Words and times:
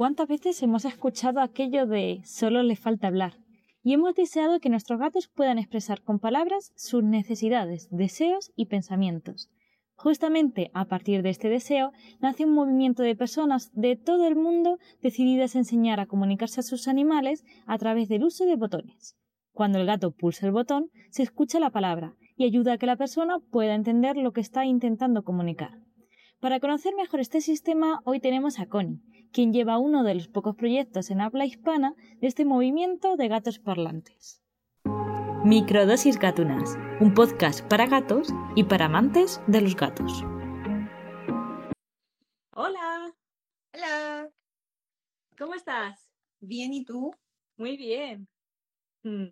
¿Cuántas 0.00 0.28
veces 0.28 0.62
hemos 0.62 0.86
escuchado 0.86 1.42
aquello 1.42 1.84
de 1.84 2.22
solo 2.24 2.62
le 2.62 2.74
falta 2.74 3.06
hablar? 3.06 3.34
Y 3.82 3.92
hemos 3.92 4.14
deseado 4.14 4.58
que 4.58 4.70
nuestros 4.70 4.98
gatos 4.98 5.28
puedan 5.28 5.58
expresar 5.58 6.00
con 6.00 6.18
palabras 6.18 6.72
sus 6.74 7.04
necesidades, 7.04 7.86
deseos 7.90 8.50
y 8.56 8.64
pensamientos. 8.64 9.50
Justamente 9.96 10.70
a 10.72 10.86
partir 10.86 11.20
de 11.20 11.28
este 11.28 11.50
deseo 11.50 11.92
nace 12.18 12.46
un 12.46 12.54
movimiento 12.54 13.02
de 13.02 13.14
personas 13.14 13.72
de 13.74 13.94
todo 13.94 14.26
el 14.26 14.36
mundo 14.36 14.78
decididas 15.02 15.54
a 15.54 15.58
enseñar 15.58 16.00
a 16.00 16.06
comunicarse 16.06 16.60
a 16.60 16.62
sus 16.62 16.88
animales 16.88 17.44
a 17.66 17.76
través 17.76 18.08
del 18.08 18.24
uso 18.24 18.46
de 18.46 18.56
botones. 18.56 19.18
Cuando 19.52 19.80
el 19.80 19.84
gato 19.84 20.12
pulsa 20.12 20.46
el 20.46 20.52
botón, 20.52 20.88
se 21.10 21.24
escucha 21.24 21.60
la 21.60 21.68
palabra 21.68 22.14
y 22.36 22.46
ayuda 22.46 22.72
a 22.72 22.78
que 22.78 22.86
la 22.86 22.96
persona 22.96 23.40
pueda 23.50 23.74
entender 23.74 24.16
lo 24.16 24.32
que 24.32 24.40
está 24.40 24.64
intentando 24.64 25.24
comunicar. 25.24 25.78
Para 26.40 26.58
conocer 26.58 26.94
mejor 26.96 27.20
este 27.20 27.42
sistema, 27.42 28.00
hoy 28.04 28.18
tenemos 28.18 28.60
a 28.60 28.66
Connie, 28.66 29.02
quien 29.32 29.52
lleva 29.52 29.78
uno 29.78 30.02
de 30.02 30.14
los 30.14 30.28
pocos 30.28 30.56
proyectos 30.56 31.10
en 31.10 31.20
habla 31.20 31.46
hispana 31.46 31.94
de 32.20 32.26
este 32.26 32.44
movimiento 32.44 33.16
de 33.16 33.28
gatos 33.28 33.58
parlantes. 33.58 34.42
Microdosis 35.44 36.18
Gatunas, 36.18 36.76
un 37.00 37.14
podcast 37.14 37.66
para 37.66 37.86
gatos 37.86 38.28
y 38.56 38.64
para 38.64 38.86
amantes 38.86 39.40
de 39.46 39.62
los 39.62 39.74
gatos. 39.74 40.22
Hola, 42.54 43.14
Hola, 43.72 44.30
¿cómo 45.38 45.54
estás? 45.54 46.10
bien, 46.40 46.72
¿y 46.72 46.84
tú? 46.84 47.14
Muy 47.56 47.76
bien. 47.76 48.28
Mm. 49.02 49.28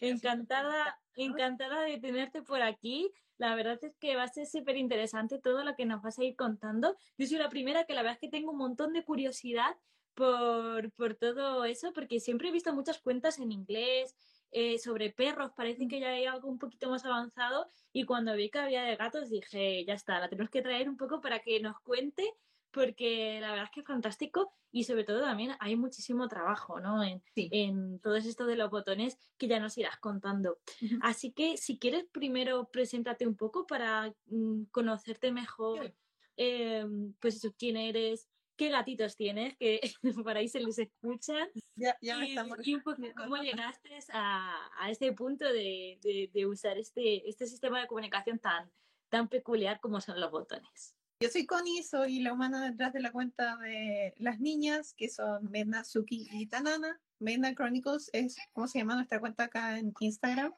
Encantada, 0.00 1.00
encantada 1.24 1.82
de 1.82 1.98
tenerte 1.98 2.42
por 2.42 2.62
aquí. 2.62 3.12
La 3.38 3.54
verdad 3.54 3.78
es 3.82 3.96
que 3.96 4.16
va 4.16 4.24
a 4.24 4.28
ser 4.28 4.46
súper 4.46 4.76
interesante 4.76 5.38
todo 5.38 5.64
lo 5.64 5.74
que 5.74 5.86
nos 5.86 6.02
vas 6.02 6.18
a 6.18 6.24
ir 6.24 6.36
contando. 6.36 6.96
Yo 7.16 7.26
soy 7.26 7.38
la 7.38 7.48
primera 7.48 7.84
que 7.84 7.94
la 7.94 8.02
verdad 8.02 8.18
es 8.20 8.20
que 8.20 8.36
tengo 8.36 8.52
un 8.52 8.58
montón 8.58 8.92
de 8.92 9.04
curiosidad 9.04 9.76
por, 10.14 10.90
por 10.92 11.14
todo 11.14 11.64
eso, 11.64 11.92
porque 11.92 12.20
siempre 12.20 12.48
he 12.48 12.52
visto 12.52 12.74
muchas 12.74 13.00
cuentas 13.00 13.38
en 13.38 13.52
inglés 13.52 14.14
eh, 14.52 14.78
sobre 14.78 15.10
perros, 15.10 15.52
parece 15.56 15.86
que 15.86 16.00
ya 16.00 16.08
hay 16.08 16.24
algo 16.24 16.48
un 16.48 16.58
poquito 16.58 16.90
más 16.90 17.04
avanzado 17.04 17.70
y 17.92 18.04
cuando 18.04 18.34
vi 18.34 18.50
que 18.50 18.58
había 18.58 18.82
de 18.82 18.96
gatos 18.96 19.30
dije, 19.30 19.84
ya 19.84 19.94
está, 19.94 20.18
la 20.18 20.28
tenemos 20.28 20.50
que 20.50 20.60
traer 20.60 20.88
un 20.88 20.96
poco 20.96 21.20
para 21.20 21.38
que 21.38 21.60
nos 21.60 21.78
cuente 21.80 22.34
porque 22.72 23.38
la 23.40 23.50
verdad 23.50 23.64
es 23.66 23.70
que 23.72 23.80
es 23.80 23.86
fantástico 23.86 24.54
y 24.72 24.84
sobre 24.84 25.04
todo 25.04 25.20
también 25.20 25.52
hay 25.60 25.76
muchísimo 25.76 26.28
trabajo, 26.28 26.80
¿no? 26.80 27.02
En, 27.02 27.22
Sí. 27.34 27.48
en 27.52 27.98
todo 28.00 28.16
esto 28.16 28.46
de 28.46 28.56
los 28.56 28.70
botones 28.70 29.18
que 29.36 29.48
ya 29.48 29.58
nos 29.58 29.76
irás 29.78 29.98
contando. 29.98 30.58
Así 31.02 31.32
que 31.32 31.56
si 31.56 31.78
quieres 31.78 32.04
primero 32.12 32.68
preséntate 32.70 33.26
un 33.26 33.36
poco 33.36 33.66
para 33.66 34.14
mm, 34.26 34.64
conocerte 34.70 35.32
mejor, 35.32 35.94
eh, 36.36 36.86
pues 37.20 37.36
eso, 37.36 37.52
quién 37.58 37.76
eres, 37.76 38.28
qué 38.56 38.68
gatitos 38.68 39.16
tienes, 39.16 39.56
que 39.56 39.80
por 40.24 40.36
ahí 40.36 40.48
se 40.48 40.60
les 40.60 40.78
escuchan 40.78 41.48
Ya, 41.74 41.96
ya 42.00 42.18
me 42.18 42.28
y, 42.28 42.74
un 42.74 42.82
poco 42.84 43.02
cómo 43.16 43.36
llegaste 43.38 43.98
a, 44.12 44.70
a 44.78 44.90
este 44.90 45.12
punto 45.12 45.46
de, 45.46 45.98
de- 46.02 46.30
de 46.32 46.46
usar 46.46 46.78
este, 46.78 47.28
este 47.28 47.46
sistema 47.46 47.80
de 47.80 47.86
comunicación 47.88 48.38
tan, 48.38 48.70
tan 49.08 49.28
peculiar 49.28 49.80
como 49.80 50.00
son 50.00 50.20
los 50.20 50.30
botones. 50.30 50.94
Yo 51.22 51.28
soy 51.28 51.44
Connie, 51.44 51.82
soy 51.82 52.20
la 52.20 52.32
humana 52.32 52.70
detrás 52.70 52.94
de 52.94 53.00
la 53.00 53.12
cuenta 53.12 53.58
de 53.58 54.14
las 54.16 54.40
niñas, 54.40 54.94
que 54.94 55.10
son 55.10 55.50
Mena, 55.50 55.84
Suki 55.84 56.26
y 56.32 56.46
Tanana. 56.46 56.98
Mena 57.18 57.54
Chronicles 57.54 58.08
es, 58.14 58.38
¿cómo 58.54 58.66
se 58.66 58.78
llama 58.78 58.94
nuestra 58.94 59.20
cuenta 59.20 59.44
acá 59.44 59.78
en 59.78 59.92
Instagram? 60.00 60.54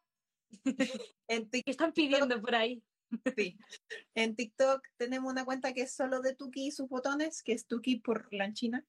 en, 1.26 1.50
¿Qué 1.50 1.64
están 1.66 1.92
pidiendo 1.92 2.40
por 2.40 2.54
ahí? 2.54 2.80
sí. 3.36 3.58
en 4.14 4.36
TikTok 4.36 4.86
tenemos 4.98 5.32
una 5.32 5.44
cuenta 5.44 5.72
que 5.72 5.82
es 5.82 5.94
solo 5.96 6.22
de 6.22 6.36
Tuki 6.36 6.68
y 6.68 6.70
sus 6.70 6.88
botones, 6.88 7.42
que 7.42 7.54
es 7.54 7.66
Tuki 7.66 7.96
por 7.96 8.32
Lanchina. 8.32 8.86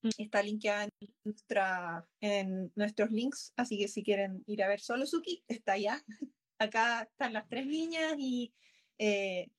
Mm. 0.00 0.08
Está 0.16 0.42
linkeada 0.42 0.84
en, 0.84 0.90
nuestra, 1.24 2.08
en 2.22 2.72
nuestros 2.76 3.10
links, 3.10 3.52
así 3.56 3.78
que 3.78 3.88
si 3.88 4.02
quieren 4.02 4.42
ir 4.46 4.62
a 4.62 4.68
ver 4.68 4.80
solo 4.80 5.04
Suki, 5.04 5.44
está 5.48 5.72
allá. 5.72 6.02
Acá 6.58 7.02
están 7.02 7.34
las 7.34 7.46
tres 7.46 7.66
niñas 7.66 8.14
y 8.16 8.54
eh, 8.96 9.50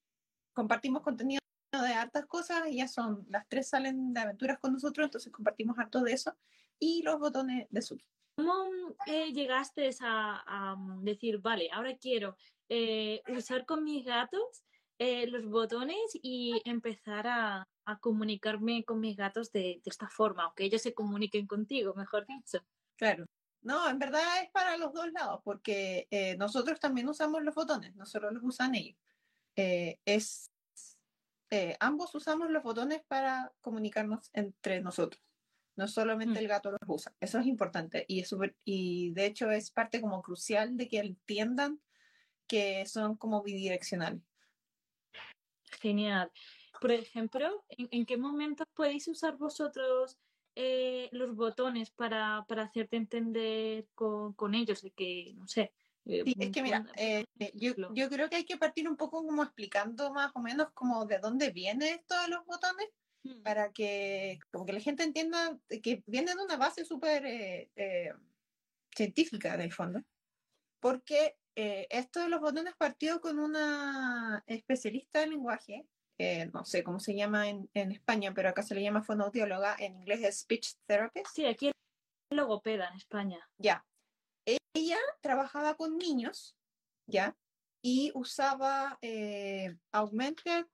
compartimos 0.53 1.03
contenido 1.03 1.40
de 1.71 1.93
hartas 1.93 2.25
cosas. 2.25 2.63
Ellas 2.67 2.93
son, 2.93 3.25
las 3.29 3.47
tres 3.47 3.69
salen 3.69 4.13
de 4.13 4.21
aventuras 4.21 4.59
con 4.59 4.73
nosotros, 4.73 5.05
entonces 5.05 5.31
compartimos 5.31 5.77
harto 5.79 6.01
de 6.01 6.13
eso. 6.13 6.35
Y 6.79 7.03
los 7.03 7.19
botones 7.19 7.67
de 7.69 7.81
Suki. 7.81 8.05
¿Cómo 8.35 8.65
eh, 9.07 9.31
llegaste 9.33 9.89
a, 10.01 10.43
a, 10.45 10.75
mm, 10.75 11.03
decir, 11.03 11.39
vale, 11.39 11.69
ahora 11.71 11.95
quiero 11.97 12.35
eh, 12.69 13.21
usar 13.27 13.65
con 13.65 13.83
mis 13.83 14.05
gatos 14.05 14.63
eh, 14.97 15.27
los 15.27 15.45
botones 15.45 15.97
y 16.13 16.61
empezar 16.63 17.27
a, 17.27 17.67
a 17.85 17.99
comunicarme 17.99 18.83
con 18.83 18.99
mis 18.99 19.17
gatos 19.17 19.51
de, 19.51 19.81
de 19.83 19.89
esta 19.89 20.07
forma, 20.07 20.43
aunque 20.43 20.63
ellos 20.63 20.81
se 20.81 20.93
comuniquen 20.93 21.47
contigo, 21.47 21.93
mejor 21.95 22.25
dicho? 22.27 22.63
Claro. 22.95 23.25
No, 23.63 23.87
en 23.89 23.99
verdad 23.99 24.21
es 24.43 24.49
para 24.51 24.77
los 24.77 24.93
dos 24.93 25.11
lados, 25.11 25.41
porque 25.43 26.07
eh, 26.09 26.35
nosotros 26.37 26.79
también 26.79 27.07
usamos 27.07 27.43
los 27.43 27.53
botones, 27.53 27.95
no 27.95 28.05
solo 28.05 28.31
los 28.31 28.43
usan 28.43 28.75
ellos. 28.75 28.97
Eh, 29.55 29.99
es, 30.05 30.50
eh, 31.51 31.75
ambos 31.79 32.15
usamos 32.15 32.49
los 32.49 32.63
botones 32.63 33.03
para 33.07 33.53
comunicarnos 33.61 34.29
entre 34.33 34.81
nosotros. 34.81 35.21
No 35.75 35.87
solamente 35.87 36.39
Mm. 36.39 36.43
el 36.43 36.47
gato 36.47 36.71
los 36.71 36.79
usa. 36.87 37.13
Eso 37.19 37.39
es 37.39 37.45
importante 37.45 38.05
y, 38.07 38.21
es 38.21 38.29
súper- 38.29 38.55
y 38.65 39.11
de 39.11 39.25
hecho 39.25 39.51
es 39.51 39.69
parte 39.71 40.01
como 40.01 40.21
crucial 40.21 40.75
de 40.77 40.87
que 40.87 40.99
entiendan 40.99 41.81
que 42.47 42.85
son 42.85 43.15
como 43.15 43.43
bidireccionales. 43.43 44.21
Genial. 45.81 46.31
Por 46.79 46.91
ejemplo, 46.91 47.63
¿en, 47.69 47.87
en 47.91 48.05
qué 48.05 48.17
momentos 48.17 48.67
podéis 48.73 49.07
usar 49.07 49.37
vosotros 49.37 50.17
eh, 50.55 51.09
los 51.11 51.35
botones 51.35 51.91
para, 51.91 52.45
para 52.47 52.63
hacerte 52.63 52.97
entender 52.97 53.87
con, 53.95 54.33
con 54.33 54.53
ellos? 54.55 54.81
De 54.81 54.91
que, 54.91 55.33
no 55.37 55.47
sé. 55.47 55.73
Eh, 56.11 56.23
Sí, 56.25 56.35
es 56.39 56.51
que 56.51 56.61
mira, 56.61 56.85
eh, 56.97 57.25
yo, 57.53 57.73
yo 57.93 58.09
creo 58.09 58.29
que 58.29 58.37
hay 58.37 58.45
que 58.45 58.57
partir 58.57 58.87
un 58.87 58.97
poco 58.97 59.25
como 59.25 59.43
explicando 59.43 60.11
más 60.11 60.31
o 60.35 60.39
menos 60.39 60.69
como 60.73 61.05
de 61.05 61.19
dónde 61.19 61.51
viene 61.51 61.91
esto 61.91 62.19
de 62.21 62.27
los 62.29 62.45
botones 62.45 62.87
Mm, 63.23 63.43
para 63.43 63.71
que 63.71 64.39
como 64.51 64.65
que 64.65 64.73
la 64.73 64.79
gente 64.79 65.03
entienda 65.03 65.57
que 65.83 66.03
viene 66.07 66.33
de 66.35 66.43
una 66.43 66.57
base 66.57 66.85
súper 66.85 67.25
eh, 67.25 67.69
eh, 67.75 68.13
científica 68.95 69.53
en 69.53 69.61
el 69.61 69.71
fondo. 69.73 70.01
Porque 70.79 71.37
eh, 71.55 71.87
esto 71.89 72.21
de 72.21 72.29
los 72.29 72.41
botones 72.41 72.73
partió 72.77 73.21
con 73.21 73.39
una 73.39 74.43
especialista 74.47 75.23
en 75.23 75.31
lenguaje, 75.31 75.85
eh, 76.17 76.49
no 76.53 76.65
sé 76.65 76.83
cómo 76.83 76.99
se 76.99 77.15
llama 77.15 77.49
en, 77.49 77.69
en 77.73 77.91
España, 77.91 78.33
pero 78.33 78.49
acá 78.49 78.63
se 78.63 78.75
le 78.75 78.81
llama 78.81 79.03
fonoaudióloga, 79.03 79.75
en 79.79 79.95
inglés 79.97 80.23
es 80.23 80.39
speech 80.39 80.75
therapist. 80.87 81.27
Sí, 81.33 81.45
aquí 81.45 81.67
es 81.67 81.73
logopeda 82.31 82.87
en 82.87 82.95
España. 82.95 83.39
Ya. 83.57 83.85
Ella 84.45 84.97
trabajaba 85.21 85.75
con 85.75 85.97
niños, 85.97 86.55
¿ya? 87.07 87.35
Y 87.81 88.11
usaba 88.13 88.97
eh, 89.01 89.75
augmented, 89.91 90.65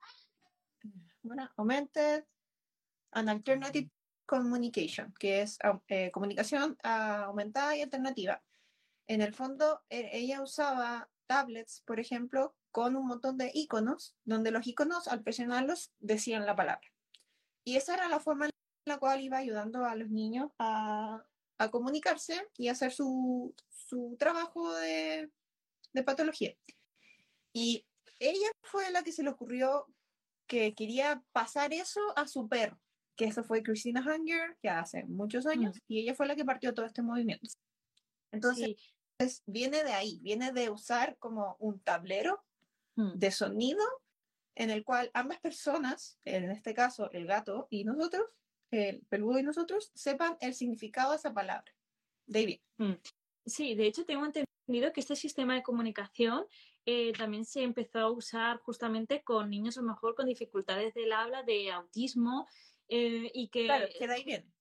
bueno, 1.23 1.49
augmented 1.57 2.25
and 3.11 3.29
alternative 3.29 3.89
communication, 4.25 5.13
que 5.19 5.41
es 5.41 5.57
eh, 5.87 6.11
comunicación 6.11 6.77
ah, 6.83 7.23
aumentada 7.25 7.75
y 7.75 7.81
alternativa. 7.81 8.43
En 9.07 9.21
el 9.21 9.33
fondo, 9.33 9.81
e- 9.89 10.09
ella 10.13 10.41
usaba 10.41 11.09
tablets, 11.27 11.81
por 11.85 11.99
ejemplo, 11.99 12.55
con 12.71 12.95
un 12.95 13.07
montón 13.07 13.37
de 13.37 13.51
iconos, 13.53 14.15
donde 14.25 14.51
los 14.51 14.67
iconos, 14.67 15.07
al 15.07 15.23
presionarlos, 15.23 15.93
decían 15.99 16.45
la 16.45 16.55
palabra. 16.55 16.87
Y 17.63 17.77
esa 17.77 17.95
era 17.95 18.09
la 18.09 18.19
forma 18.19 18.45
en 18.45 18.51
la 18.85 18.99
cual 18.99 19.21
iba 19.21 19.37
ayudando 19.37 19.85
a 19.85 19.95
los 19.95 20.09
niños 20.09 20.51
a, 20.59 21.23
a 21.57 21.69
comunicarse 21.71 22.47
y 22.57 22.67
hacer 22.67 22.91
su, 22.91 23.53
su 23.69 24.15
trabajo 24.19 24.73
de, 24.75 25.31
de 25.93 26.03
patología. 26.03 26.55
Y 27.53 27.85
ella 28.19 28.49
fue 28.63 28.91
la 28.91 29.03
que 29.03 29.11
se 29.11 29.23
le 29.23 29.29
ocurrió 29.29 29.87
que 30.47 30.73
quería 30.75 31.23
pasar 31.31 31.73
eso 31.73 31.99
a 32.15 32.27
su 32.27 32.47
perro, 32.47 32.79
que 33.15 33.25
eso 33.25 33.43
fue 33.43 33.63
Christina 33.63 34.01
Hanger, 34.05 34.57
ya 34.63 34.79
hace 34.79 35.03
muchos 35.05 35.45
años, 35.45 35.77
y 35.87 35.99
ella 36.01 36.15
fue 36.15 36.27
la 36.27 36.35
que 36.35 36.45
partió 36.45 36.73
todo 36.73 36.85
este 36.85 37.01
movimiento. 37.01 37.47
Entonces, 38.31 38.75
Sí. 39.19 39.41
viene 39.47 39.83
de 39.83 39.93
ahí, 39.93 40.19
viene 40.21 40.51
de 40.51 40.69
usar 40.69 41.17
como 41.17 41.55
un 41.59 41.79
tablero 41.79 42.43
Mm. 42.95 43.19
de 43.19 43.31
sonido 43.31 43.83
en 44.55 44.71
el 44.71 44.83
cual 44.83 45.11
ambas 45.13 45.39
personas, 45.39 46.17
en 46.25 46.49
este 46.49 46.73
caso 46.73 47.11
el 47.11 47.27
gato 47.27 47.67
y 47.69 47.83
nosotros, 47.83 48.25
el 48.71 49.01
peludo 49.07 49.39
y 49.39 49.43
nosotros, 49.43 49.91
sepan 49.95 50.37
el 50.41 50.53
significado 50.53 51.11
de 51.11 51.17
esa 51.17 51.33
palabra. 51.33 51.73
David. 52.25 52.59
Sí, 53.45 53.75
de 53.75 53.87
hecho 53.87 54.05
tengo 54.05 54.25
entendido 54.25 54.91
que 54.93 54.99
este 54.99 55.15
sistema 55.15 55.55
de 55.55 55.63
comunicación 55.63 56.45
eh, 56.85 57.13
también 57.13 57.45
se 57.45 57.63
empezó 57.63 57.99
a 57.99 58.11
usar 58.11 58.57
justamente 58.59 59.23
con 59.23 59.49
niños 59.49 59.77
a 59.77 59.81
lo 59.81 59.87
mejor 59.87 60.15
con 60.15 60.25
dificultades 60.25 60.93
del 60.93 61.11
habla, 61.11 61.43
de 61.43 61.71
autismo, 61.71 62.47
eh, 62.89 63.31
y 63.33 63.49
que, 63.49 63.65
Claro, 63.65 63.87
que 63.97 64.07
de 64.07 64.13
ahí 64.13 64.23
viene. 64.23 64.53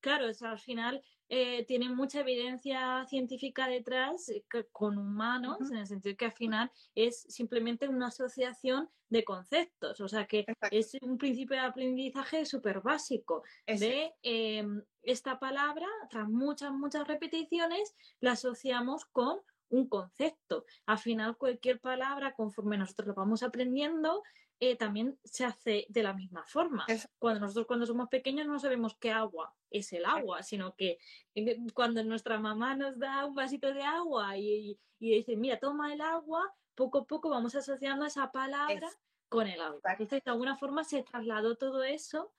claro, 0.00 0.28
o 0.28 0.34
sea, 0.34 0.52
al 0.52 0.58
final 0.58 1.02
eh, 1.34 1.64
tiene 1.64 1.88
mucha 1.88 2.20
evidencia 2.20 3.06
científica 3.08 3.66
detrás 3.66 4.28
eh, 4.28 4.44
con 4.70 4.98
humanos, 4.98 5.70
en 5.70 5.78
el 5.78 5.86
sentido 5.86 6.14
que 6.14 6.26
al 6.26 6.32
final 6.32 6.70
es 6.94 7.22
simplemente 7.22 7.88
una 7.88 8.08
asociación 8.08 8.90
de 9.08 9.24
conceptos, 9.24 9.98
o 10.02 10.08
sea 10.08 10.26
que 10.26 10.44
es 10.70 10.94
un 11.00 11.16
principio 11.16 11.56
de 11.56 11.62
aprendizaje 11.62 12.44
súper 12.44 12.82
básico 12.82 13.44
de 13.66 14.12
em, 14.22 14.82
esta 15.04 15.38
palabra, 15.38 15.86
tras 16.10 16.28
muchas, 16.28 16.70
muchas 16.70 17.08
repeticiones, 17.08 17.94
la 18.20 18.32
asociamos 18.32 19.06
con 19.06 19.38
un 19.70 19.88
concepto. 19.88 20.66
Al 20.84 20.98
final, 20.98 21.38
cualquier 21.38 21.80
palabra, 21.80 22.34
conforme 22.34 22.76
nosotros 22.76 23.08
lo 23.08 23.14
vamos 23.14 23.42
aprendiendo, 23.42 24.22
eh, 24.64 24.76
también 24.76 25.18
se 25.24 25.44
hace 25.44 25.86
de 25.88 26.04
la 26.04 26.12
misma 26.12 26.44
forma. 26.46 26.86
Cuando 27.18 27.40
nosotros 27.40 27.66
cuando 27.66 27.84
somos 27.84 28.08
pequeños 28.08 28.46
no 28.46 28.60
sabemos 28.60 28.96
qué 29.00 29.10
agua 29.10 29.52
es 29.70 29.92
el 29.92 30.04
agua, 30.04 30.44
sino 30.44 30.76
que 30.76 30.98
eh, 31.34 31.56
cuando 31.74 32.04
nuestra 32.04 32.38
mamá 32.38 32.76
nos 32.76 32.96
da 32.96 33.26
un 33.26 33.34
vasito 33.34 33.74
de 33.74 33.82
agua 33.82 34.36
y, 34.36 34.78
dice, 35.00 35.34
mira, 35.34 35.58
toma 35.58 35.92
el 35.92 36.00
agua, 36.00 36.54
poco 36.76 36.98
a 36.98 37.04
poco 37.06 37.28
vamos 37.28 37.56
asociando 37.56 38.06
esa 38.06 38.30
palabra 38.30 38.88
con 39.28 39.48
el 39.48 39.60
agua. 39.60 39.80
Entonces, 39.98 40.22
de 40.22 40.30
alguna 40.30 40.56
forma 40.56 40.84
se 40.84 41.02
trasladó 41.02 41.56
todo 41.56 41.82
eso, 41.82 42.32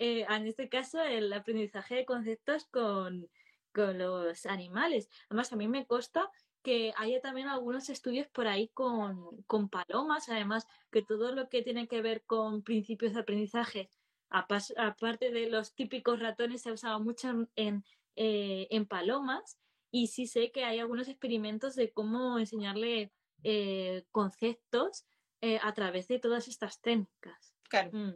eh, 0.00 0.26
en 0.28 0.48
este 0.48 0.68
caso, 0.68 1.00
el 1.00 1.32
aprendizaje 1.32 1.94
de 1.94 2.04
conceptos 2.04 2.64
con, 2.72 3.30
con 3.72 3.98
los 3.98 4.46
animales. 4.46 5.08
Además, 5.28 5.52
a 5.52 5.56
mí 5.56 5.68
me 5.68 5.86
consta 5.86 6.28
que 6.68 6.92
haya 6.98 7.18
también 7.22 7.48
algunos 7.48 7.88
estudios 7.88 8.26
por 8.28 8.46
ahí 8.46 8.68
con, 8.74 9.42
con, 9.46 9.70
palomas, 9.70 10.28
además 10.28 10.66
que 10.90 11.00
todo 11.00 11.34
lo 11.34 11.48
que 11.48 11.62
tiene 11.62 11.88
que 11.88 12.02
ver 12.02 12.26
con 12.26 12.62
principios 12.62 13.14
de 13.14 13.20
aprendizaje, 13.20 13.88
aparte 14.28 15.30
de 15.30 15.48
los 15.48 15.74
típicos 15.74 16.20
ratones, 16.20 16.60
se 16.60 16.68
ha 16.68 16.74
usado 16.74 17.00
mucho 17.00 17.48
en, 17.56 17.84
eh, 18.16 18.66
en 18.68 18.84
palomas 18.84 19.58
y 19.90 20.08
sí 20.08 20.26
sé 20.26 20.52
que 20.52 20.66
hay 20.66 20.78
algunos 20.78 21.08
experimentos 21.08 21.74
de 21.74 21.90
cómo 21.90 22.38
enseñarle 22.38 23.12
eh, 23.44 24.04
conceptos 24.10 25.06
eh, 25.40 25.58
a 25.62 25.72
través 25.72 26.06
de 26.06 26.18
todas 26.18 26.48
estas 26.48 26.82
técnicas. 26.82 27.54
Claro. 27.70 27.92
Mm. 27.94 28.14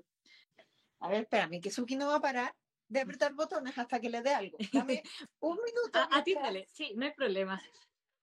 A 1.00 1.08
ver, 1.08 1.22
espérame, 1.22 1.58
que 1.62 1.70
Suki 1.70 1.96
no 1.96 2.08
va 2.08 2.16
a 2.16 2.20
parar 2.20 2.54
de 2.86 3.00
apretar 3.00 3.32
botones 3.32 3.78
hasta 3.78 3.98
que 3.98 4.10
le 4.10 4.20
dé 4.20 4.34
algo. 4.34 4.58
Dame 4.74 5.02
un 5.40 5.56
minuto. 5.56 6.06
a, 6.10 6.22
ti 6.22 6.34
dale, 6.34 6.68
sí, 6.70 6.92
no 6.96 7.06
hay 7.06 7.14
problema. 7.14 7.58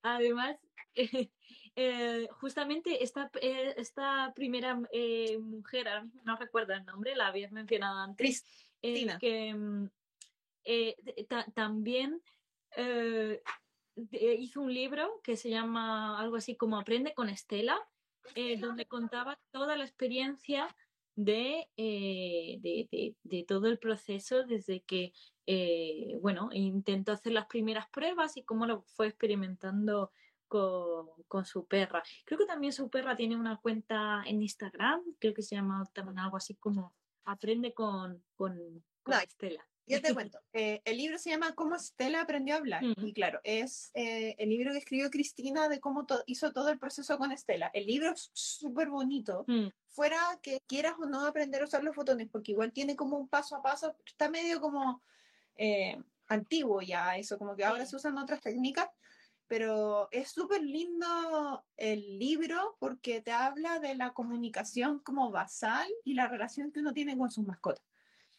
Además, 0.02 0.58
eh, 1.76 2.28
justamente 2.32 3.04
esta, 3.04 3.30
eh, 3.42 3.74
esta 3.78 4.34
primera 4.36 4.80
eh, 4.92 5.38
mujer, 5.40 5.88
ahora 5.88 6.04
mismo 6.04 6.22
no 6.26 6.36
recuerdo 6.36 6.74
el 6.74 6.86
nombre, 6.86 7.16
la 7.16 7.28
habías 7.28 7.52
mencionado 7.52 8.00
antes, 8.00 8.46
que 8.82 9.54
mm, 9.54 9.90
también 11.54 12.22
hizo 14.12 14.62
un 14.62 14.74
libro 14.74 15.20
que 15.24 15.36
se 15.36 15.50
llama 15.50 16.20
algo 16.20 16.38
así 16.38 16.56
como 16.56 16.80
Aprende 16.80 17.14
con 17.14 17.30
Estela, 17.30 17.78
donde 18.60 18.86
contaba 18.86 19.38
toda 19.52 19.76
la 19.76 19.84
experiencia 19.84 20.74
de, 21.24 21.68
de, 21.76 23.16
de, 23.24 23.44
todo 23.44 23.68
el 23.68 23.78
proceso 23.78 24.46
desde 24.46 24.82
que 24.82 25.12
eh, 25.46 26.18
bueno, 26.22 26.50
intentó 26.54 27.12
hacer 27.12 27.34
las 27.34 27.48
primeras 27.48 27.90
pruebas 27.90 28.38
y 28.38 28.44
cómo 28.44 28.66
lo 28.66 28.84
fue 28.84 29.08
experimentando 29.08 30.12
con, 30.48 31.46
su 31.46 31.66
perra. 31.66 32.04
Creo 32.26 32.40
que 32.40 32.46
también 32.46 32.72
su 32.72 32.90
perra 32.90 33.16
tiene 33.16 33.36
una 33.36 33.58
cuenta 33.58 34.24
en 34.26 34.42
Instagram, 34.42 35.02
creo 35.20 35.34
que 35.34 35.42
se 35.42 35.56
llama 35.56 35.84
también 35.94 36.20
algo 36.20 36.38
así 36.38 36.56
como 36.56 36.94
Aprende 37.26 37.74
con, 37.74 38.24
con, 38.36 38.84
Estela. 39.06 39.68
Yo 39.90 40.02
te 40.02 40.14
cuento, 40.14 40.40
eh, 40.54 40.82
el 40.86 40.98
libro 40.98 41.18
se 41.18 41.32
llama 41.32 41.56
Cómo 41.56 41.76
Estela 41.76 42.22
aprendió 42.22 42.54
a 42.54 42.58
hablar. 42.60 42.84
Mm. 42.84 43.08
Y 43.08 43.14
claro, 43.14 43.42
es 43.44 43.92
eh, 43.96 44.36
el 44.38 44.50
libro 44.50 44.72
que 44.72 44.78
escribió 44.78 45.10
Cristina 45.10 45.68
de 45.68 45.80
cómo 45.80 46.06
hizo 46.28 46.54
todo 46.54 46.70
el 46.70 46.80
proceso 46.80 47.18
con 47.18 47.32
Estela. 47.32 47.72
El 47.74 47.88
libro 47.88 48.12
es 48.12 48.30
súper 48.34 48.90
bonito. 48.90 49.44
Mm. 49.48 49.68
Fuera 49.88 50.20
que 50.42 50.62
quieras 50.68 50.94
o 51.00 51.08
no 51.08 51.26
aprender 51.26 51.62
a 51.62 51.66
usar 51.66 51.84
los 51.84 51.96
botones, 51.96 52.30
porque 52.32 52.52
igual 52.52 52.72
tiene 52.72 52.96
como 52.96 53.18
un 53.18 53.28
paso 53.28 53.56
a 53.56 53.64
paso, 53.64 53.96
está 54.06 54.30
medio 54.30 54.62
como 54.62 55.02
eh, 55.58 55.98
antiguo 56.28 56.82
ya 56.82 57.18
eso, 57.18 57.38
como 57.38 57.56
que 57.56 57.66
ahora 57.66 57.86
se 57.86 57.96
usan 57.96 58.18
otras 58.18 58.40
técnicas, 58.40 58.88
pero 59.48 60.08
es 60.12 60.30
súper 60.30 60.62
lindo 60.62 61.66
el 61.76 62.20
libro 62.20 62.78
porque 62.80 63.20
te 63.22 63.32
habla 63.32 63.80
de 63.80 63.96
la 63.96 64.14
comunicación 64.14 65.00
como 65.00 65.32
basal 65.32 65.90
y 66.06 66.14
la 66.14 66.28
relación 66.28 66.72
que 66.72 66.82
uno 66.82 66.94
tiene 66.94 67.18
con 67.18 67.32
sus 67.32 67.48
mascotas. 67.48 67.89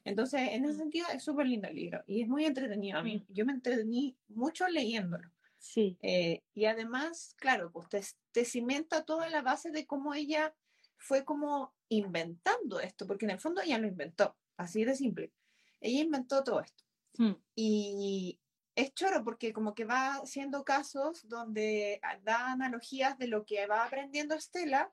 Entonces, 0.04 0.40
en 0.52 0.64
ese 0.64 0.78
sentido, 0.78 1.06
es 1.12 1.22
súper 1.22 1.46
lindo 1.46 1.68
el 1.68 1.76
libro 1.76 2.02
y 2.06 2.22
es 2.22 2.28
muy 2.28 2.44
entretenido. 2.44 2.98
A 2.98 3.02
mí, 3.02 3.24
yo 3.28 3.44
me 3.44 3.52
entretení 3.52 4.16
mucho 4.28 4.66
leyéndolo. 4.68 5.30
Sí. 5.58 5.98
Eh, 6.00 6.42
y 6.54 6.64
además, 6.64 7.34
claro, 7.38 7.70
pues 7.70 7.88
te, 7.88 8.02
te 8.32 8.44
cimenta 8.44 9.04
toda 9.04 9.28
la 9.28 9.42
base 9.42 9.70
de 9.70 9.86
cómo 9.86 10.14
ella 10.14 10.54
fue 10.96 11.24
como 11.24 11.74
inventando 11.88 12.80
esto, 12.80 13.06
porque 13.06 13.26
en 13.26 13.32
el 13.32 13.40
fondo 13.40 13.60
ella 13.60 13.78
lo 13.78 13.86
inventó, 13.86 14.36
así 14.56 14.84
de 14.84 14.94
simple. 14.94 15.32
Ella 15.80 16.00
inventó 16.00 16.44
todo 16.44 16.60
esto. 16.60 16.84
Mm. 17.18 17.34
Y 17.54 18.40
es 18.74 18.94
choro 18.94 19.24
porque 19.24 19.52
como 19.52 19.74
que 19.74 19.84
va 19.84 20.14
haciendo 20.16 20.64
casos 20.64 21.28
donde 21.28 22.00
da 22.22 22.52
analogías 22.52 23.18
de 23.18 23.26
lo 23.26 23.44
que 23.44 23.66
va 23.66 23.84
aprendiendo 23.84 24.34
Estela 24.34 24.92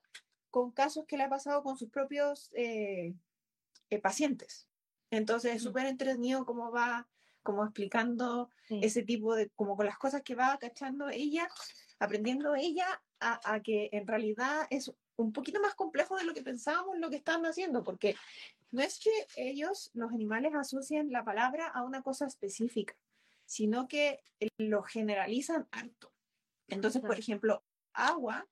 con 0.50 0.72
casos 0.72 1.06
que 1.06 1.18
le 1.18 1.24
ha 1.24 1.30
pasado 1.30 1.64
con 1.64 1.78
sus 1.78 1.90
propios 1.90 2.52
eh, 2.54 3.14
eh, 3.90 4.00
pacientes. 4.00 4.67
Entonces 5.12 5.56
es 5.56 5.64
súper 5.64 5.86
entretenido 5.86 6.46
cómo 6.46 6.72
va 6.72 7.08
como 7.44 7.64
explicando 7.64 8.50
ese 8.68 9.04
tipo 9.04 9.34
de, 9.34 9.50
como 9.52 9.78
con 9.78 9.86
las 9.86 9.98
cosas 9.98 10.22
que 10.22 10.36
va 10.36 10.58
cachando 10.60 11.08
ella, 11.08 11.48
aprendiendo 11.98 12.56
ella 12.56 13.02
a, 13.22 13.40
a, 13.54 13.62
que 13.62 13.88
en 13.94 14.06
realidad 14.06 14.68
es 14.70 14.92
un 15.16 15.32
poquito 15.32 15.62
más 15.62 15.74
complejo 15.74 16.18
de 16.18 16.26
lo 16.26 16.34
que 16.34 16.44
pensábamos 16.44 16.98
lo 16.98 17.10
que 17.10 17.16
estaban 17.16 17.46
haciendo, 17.46 17.86
porque 17.86 18.16
no 18.72 18.82
es 18.82 19.00
que 19.00 19.12
ellos, 19.38 19.92
los 19.94 20.12
animales, 20.12 20.54
asocien 20.56 21.12
la 21.12 21.24
palabra 21.24 21.68
a 21.68 21.84
una 21.84 22.02
cosa 22.02 22.28
específica, 22.28 22.96
sino 23.46 23.88
que 23.88 24.20
lo 24.58 24.84
generalizan 24.84 25.68
harto. 25.72 26.12
Entonces, 26.68 27.02
por 27.02 27.18
ejemplo, 27.18 27.64
agua, 27.94 28.46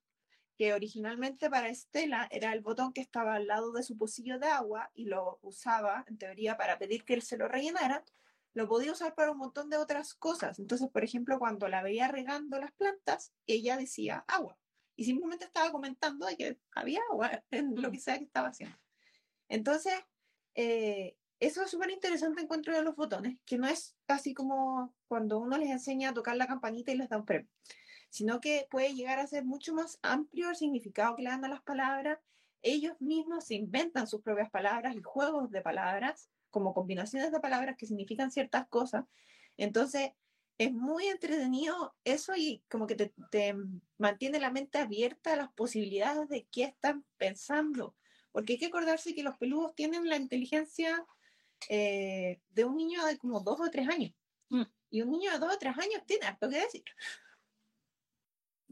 que 0.57 0.73
originalmente 0.73 1.49
para 1.49 1.69
Estela 1.69 2.27
era 2.31 2.53
el 2.53 2.61
botón 2.61 2.93
que 2.93 3.01
estaba 3.01 3.35
al 3.35 3.47
lado 3.47 3.71
de 3.73 3.83
su 3.83 3.97
pocillo 3.97 4.39
de 4.39 4.47
agua 4.47 4.89
y 4.93 5.05
lo 5.05 5.39
usaba, 5.41 6.05
en 6.07 6.17
teoría, 6.17 6.57
para 6.57 6.77
pedir 6.77 7.03
que 7.03 7.13
él 7.13 7.21
se 7.21 7.37
lo 7.37 7.47
rellenara, 7.47 8.03
lo 8.53 8.67
podía 8.67 8.93
usar 8.93 9.15
para 9.15 9.31
un 9.31 9.37
montón 9.37 9.69
de 9.69 9.77
otras 9.77 10.13
cosas. 10.13 10.59
Entonces, 10.59 10.89
por 10.89 11.03
ejemplo, 11.03 11.39
cuando 11.39 11.67
la 11.67 11.83
veía 11.83 12.07
regando 12.07 12.57
las 12.59 12.71
plantas, 12.71 13.33
ella 13.47 13.75
decía 13.75 14.23
agua. 14.27 14.57
Y 14.95 15.03
simplemente 15.03 15.43
estaba 15.43 15.71
comentando 15.71 16.25
de 16.25 16.37
que 16.37 16.57
había 16.73 17.01
agua 17.11 17.43
en 17.51 17.81
lo 17.81 17.91
que 17.91 17.99
sea 17.99 18.17
que 18.17 18.23
estaba 18.23 18.47
haciendo. 18.47 18.77
Entonces, 19.49 19.93
eh, 20.55 21.17
eso 21.39 21.63
es 21.63 21.69
súper 21.69 21.91
interesante 21.91 22.41
encuentro 22.41 22.73
de 22.73 22.81
los 22.81 22.95
botones, 22.95 23.37
que 23.45 23.57
no 23.57 23.67
es 23.67 23.95
así 24.07 24.33
como 24.33 24.95
cuando 25.07 25.37
uno 25.37 25.57
les 25.57 25.69
enseña 25.69 26.09
a 26.09 26.13
tocar 26.13 26.37
la 26.37 26.47
campanita 26.47 26.91
y 26.91 26.97
les 26.97 27.09
da 27.09 27.17
un 27.17 27.25
premio, 27.25 27.49
sino 28.15 28.39
que 28.39 28.67
puede 28.71 28.93
llegar 28.93 29.19
a 29.19 29.27
ser 29.27 29.43
mucho 29.43 29.73
más 29.73 29.99
amplio 30.01 30.49
el 30.49 30.55
significado 30.55 31.15
que 31.15 31.23
le 31.23 31.29
dan 31.29 31.43
a 31.43 31.49
las 31.49 31.61
palabras. 31.61 32.19
Ellos 32.61 32.93
mismos 33.01 33.45
se 33.45 33.55
inventan 33.55 34.07
sus 34.07 34.21
propias 34.21 34.49
palabras 34.49 34.95
y 34.95 35.01
juegos 35.01 35.51
de 35.51 35.61
palabras, 35.61 36.29
como 36.49 36.73
combinaciones 36.73 37.31
de 37.31 37.39
palabras 37.41 37.75
que 37.77 37.85
significan 37.85 38.31
ciertas 38.31 38.67
cosas. 38.69 39.03
Entonces, 39.57 40.11
es 40.57 40.71
muy 40.71 41.07
entretenido 41.07 41.93
eso 42.05 42.33
y 42.37 42.63
como 42.69 42.87
que 42.87 42.95
te, 42.95 43.13
te 43.31 43.53
mantiene 43.97 44.39
la 44.39 44.51
mente 44.51 44.77
abierta 44.77 45.33
a 45.33 45.35
las 45.35 45.51
posibilidades 45.51 46.29
de 46.29 46.47
qué 46.49 46.63
están 46.63 47.03
pensando 47.17 47.95
porque 48.31 48.53
hay 48.53 48.59
que 48.59 48.65
acordarse 48.65 49.15
que 49.15 49.23
los 49.23 49.37
peludos 49.37 49.73
tienen 49.75 50.09
la 50.09 50.17
inteligencia 50.17 51.05
eh, 51.69 52.41
de 52.49 52.65
un 52.65 52.75
niño 52.75 53.05
de 53.05 53.17
como 53.17 53.39
dos 53.39 53.61
o 53.61 53.69
tres 53.71 53.87
años. 53.87 54.13
Mm. 54.49 54.63
Y 54.89 55.01
un 55.01 55.11
niño 55.11 55.31
de 55.31 55.39
dos 55.39 55.53
o 55.53 55.57
tres 55.57 55.77
años 55.77 56.03
tiene 56.05 56.25
harto 56.25 56.49
que 56.49 56.59
decir. 56.59 56.83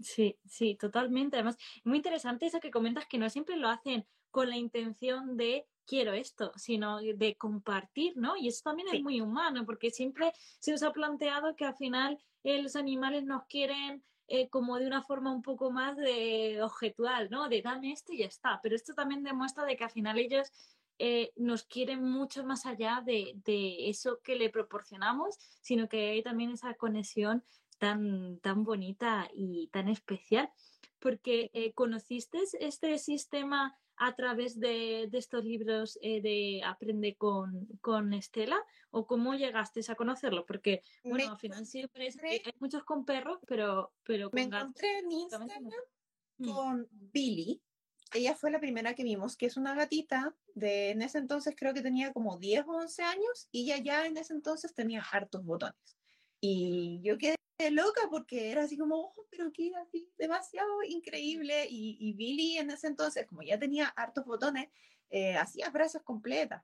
Sí, 0.01 0.37
sí, 0.45 0.75
totalmente. 0.75 1.37
Además, 1.37 1.57
muy 1.83 1.97
interesante 1.97 2.45
eso 2.45 2.59
que 2.59 2.71
comentas 2.71 3.05
que 3.05 3.17
no 3.17 3.29
siempre 3.29 3.57
lo 3.57 3.69
hacen 3.69 4.05
con 4.31 4.49
la 4.49 4.57
intención 4.57 5.37
de 5.37 5.67
quiero 5.85 6.13
esto, 6.13 6.51
sino 6.55 6.99
de 6.99 7.35
compartir, 7.35 8.17
¿no? 8.17 8.35
Y 8.37 8.47
eso 8.47 8.61
también 8.63 8.87
es 8.91 9.01
muy 9.01 9.21
humano, 9.21 9.65
porque 9.65 9.91
siempre 9.91 10.31
se 10.59 10.71
nos 10.71 10.83
ha 10.83 10.93
planteado 10.93 11.55
que 11.55 11.65
al 11.65 11.75
final 11.75 12.17
eh, 12.43 12.61
los 12.61 12.75
animales 12.75 13.23
nos 13.25 13.43
quieren 13.45 14.03
eh, 14.27 14.49
como 14.49 14.79
de 14.79 14.87
una 14.87 15.03
forma 15.03 15.31
un 15.31 15.41
poco 15.41 15.71
más 15.71 15.97
de 15.97 16.61
objetual, 16.61 17.29
¿no? 17.29 17.49
De 17.49 17.61
dame 17.61 17.91
esto 17.91 18.13
y 18.13 18.19
ya 18.19 18.25
está. 18.25 18.59
Pero 18.63 18.75
esto 18.75 18.93
también 18.93 19.23
demuestra 19.23 19.65
de 19.65 19.75
que 19.75 19.83
al 19.83 19.91
final 19.91 20.17
ellos 20.17 20.49
eh, 20.99 21.31
nos 21.35 21.63
quieren 21.63 22.03
mucho 22.03 22.45
más 22.45 22.65
allá 22.65 23.03
de, 23.05 23.35
eso 23.89 24.19
que 24.23 24.35
le 24.35 24.49
proporcionamos, 24.49 25.37
sino 25.61 25.89
que 25.89 26.11
hay 26.11 26.23
también 26.23 26.51
esa 26.51 26.73
conexión 26.75 27.43
tan, 27.77 28.39
tan 28.39 28.63
bonita 28.63 29.29
y 29.33 29.67
tan 29.67 29.89
especial. 29.89 30.49
Porque 30.99 31.51
eh, 31.53 31.73
conociste 31.73 32.39
este 32.59 32.97
sistema 32.97 33.77
a 33.97 34.15
través 34.15 34.59
de, 34.59 35.09
estos 35.11 35.43
libros 35.43 35.97
eh, 36.01 36.21
de 36.21 36.61
Aprende 36.65 37.15
con, 37.15 37.67
con, 37.81 38.13
Estela? 38.13 38.57
¿O 38.91 39.05
cómo 39.07 39.33
llegaste 39.33 39.81
a 39.87 39.95
conocerlo? 39.95 40.45
Porque, 40.45 40.83
bueno, 41.03 41.31
al 41.31 41.37
final 41.37 41.65
siempre 41.65 42.09
hay 42.23 42.53
muchos 42.59 42.83
con 42.83 43.05
perros, 43.05 43.39
pero, 43.47 43.93
pero 44.03 44.29
Me 44.33 44.43
encontré 44.43 44.99
en 44.99 45.11
Instagram 45.11 45.69
mm. 46.37 46.49
con 46.51 46.87
Billy. 46.91 47.61
Ella 48.13 48.35
fue 48.35 48.51
la 48.51 48.59
primera 48.59 48.93
que 48.93 49.03
vimos, 49.03 49.35
que 49.35 49.47
es 49.47 49.57
una 49.57 49.73
gatita 49.73 50.35
de 50.53 50.91
en 50.91 51.01
ese 51.01 51.17
entonces 51.17 51.55
creo 51.57 51.73
que 51.73 51.81
tenía 51.81 52.13
como 52.13 52.37
10 52.37 52.65
o 52.67 52.71
11 52.73 53.01
años 53.01 53.47
y 53.51 53.71
ella 53.71 53.83
ya 53.83 54.05
en 54.05 54.17
ese 54.17 54.33
entonces 54.33 54.73
tenía 54.73 55.03
hartos 55.11 55.43
botones. 55.43 55.97
Y 56.39 56.99
yo 57.01 57.17
quedé 57.17 57.35
loca 57.71 58.01
porque 58.09 58.51
era 58.51 58.63
así 58.63 58.77
como, 58.77 58.95
oh, 58.95 59.27
pero 59.29 59.51
qué 59.51 59.71
así, 59.75 60.09
demasiado 60.17 60.83
increíble. 60.83 61.67
Y, 61.69 62.13
Billy 62.13 62.57
en 62.57 62.71
ese 62.71 62.87
entonces, 62.87 63.27
como 63.27 63.41
ya 63.43 63.59
tenía 63.59 63.87
hartos 63.87 64.25
botones, 64.25 64.69
eh, 65.09 65.35
hacía 65.35 65.71
frases 65.71 66.01
completas. 66.03 66.63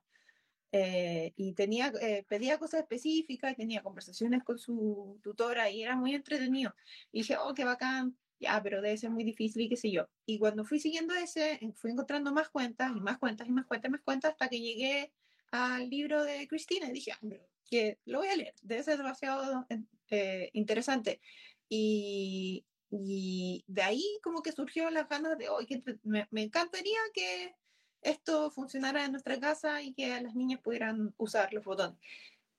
Eh, 0.72 1.32
y 1.36 1.52
tenía, 1.54 1.92
eh, 2.00 2.24
pedía 2.28 2.58
cosas 2.58 2.80
específicas, 2.80 3.56
tenía 3.56 3.82
conversaciones 3.82 4.44
con 4.44 4.58
su 4.58 5.18
tutora 5.22 5.68
y 5.70 5.82
era 5.82 5.96
muy 5.96 6.14
entretenido. 6.14 6.74
Y 7.12 7.20
dije, 7.20 7.36
oh, 7.36 7.54
qué 7.54 7.64
bacán, 7.64 8.16
ya, 8.38 8.60
pero 8.62 8.80
debe 8.80 8.96
ser 8.96 9.10
muy 9.10 9.24
difícil 9.24 9.62
y 9.62 9.68
qué 9.68 9.76
sé 9.76 9.90
yo. 9.90 10.08
Y 10.26 10.38
cuando 10.38 10.64
fui 10.64 10.78
siguiendo 10.80 11.14
ese, 11.14 11.60
fui 11.76 11.90
encontrando 11.90 12.32
más 12.32 12.48
cuentas 12.50 12.92
y 12.96 13.00
más 13.00 13.18
cuentas 13.18 13.48
y 13.48 13.52
más 13.52 13.66
cuentas 13.66 13.88
y 13.88 13.92
más 13.92 14.02
cuentas 14.02 14.32
hasta 14.32 14.48
que 14.48 14.60
llegué 14.60 15.12
al 15.50 15.90
libro 15.90 16.22
de 16.24 16.46
Cristina 16.46 16.88
y 16.88 16.92
dije, 16.92 17.12
hombre, 17.20 17.49
que 17.70 17.98
lo 18.04 18.18
voy 18.18 18.28
a 18.28 18.36
leer, 18.36 18.54
debe 18.62 18.82
ser 18.82 18.98
demasiado 18.98 19.66
eh, 20.10 20.50
interesante. 20.52 21.20
Y, 21.68 22.66
de 22.90 23.82
ahí 23.82 24.04
como 24.20 24.42
que 24.42 24.50
surgió 24.50 24.90
la 24.90 25.04
ganas 25.04 25.38
de, 25.38 25.48
hoy 25.48 25.64
que 25.64 25.80
me, 26.02 26.26
encantaría 26.32 26.98
que 27.14 27.54
esto 28.02 28.50
funcionara 28.50 29.04
en 29.04 29.12
nuestra 29.12 29.38
casa 29.38 29.80
y 29.80 29.94
que 29.94 30.08
las 30.20 30.34
niñas 30.34 30.60
pudieran 30.60 31.14
usar 31.16 31.52
los 31.52 31.64
botones. 31.64 31.96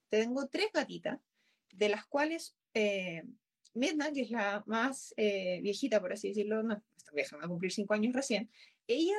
Tengo 0.08 0.48
tres 0.48 0.68
gatitas, 0.72 1.20
de 1.74 1.90
las 1.90 2.06
cuales 2.06 2.56
eh, 2.72 3.24
que 3.74 4.20
es 4.22 4.30
la 4.30 4.62
más 4.66 5.12
eh, 5.18 5.60
viejita, 5.62 6.00
por 6.00 6.14
así 6.14 6.28
decirlo, 6.28 6.62
no, 6.62 6.82
esta 7.14 7.36
a 7.36 7.48
cumplir 7.48 7.72
cinco 7.72 7.92
años 7.92 8.14
recién, 8.14 8.50
ella 8.86 9.18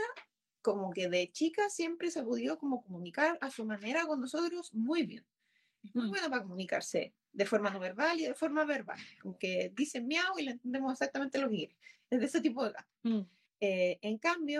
como 0.63 0.91
que 0.91 1.09
de 1.09 1.31
chica 1.31 1.69
siempre 1.69 2.09
se 2.09 2.21
ha 2.21 2.23
podido 2.23 2.57
como 2.57 2.83
comunicar 2.83 3.37
a 3.41 3.51
su 3.51 3.65
manera 3.65 4.05
con 4.07 4.21
nosotros 4.21 4.73
muy 4.73 5.03
bien. 5.03 5.25
Es 5.83 5.95
muy 5.95 6.05
mm. 6.05 6.09
buena 6.09 6.29
para 6.29 6.43
comunicarse 6.43 7.13
de 7.31 7.45
forma 7.45 7.69
no 7.69 7.79
verbal 7.79 8.19
y 8.19 8.25
de 8.25 8.35
forma 8.35 8.63
verbal, 8.63 8.99
como 9.21 9.37
que 9.37 9.71
dicen 9.75 10.07
miau 10.07 10.37
y 10.37 10.43
le 10.43 10.51
entendemos 10.51 10.91
exactamente 10.91 11.39
lo 11.39 11.49
que 11.49 11.55
quiere. 11.55 11.77
Es 12.09 12.19
de 12.19 12.25
ese 12.27 12.41
tipo 12.41 12.63
de 12.63 12.71
gato. 12.71 12.89
Mm. 13.03 13.21
Eh, 13.59 13.99
en 14.01 14.17
cambio, 14.17 14.59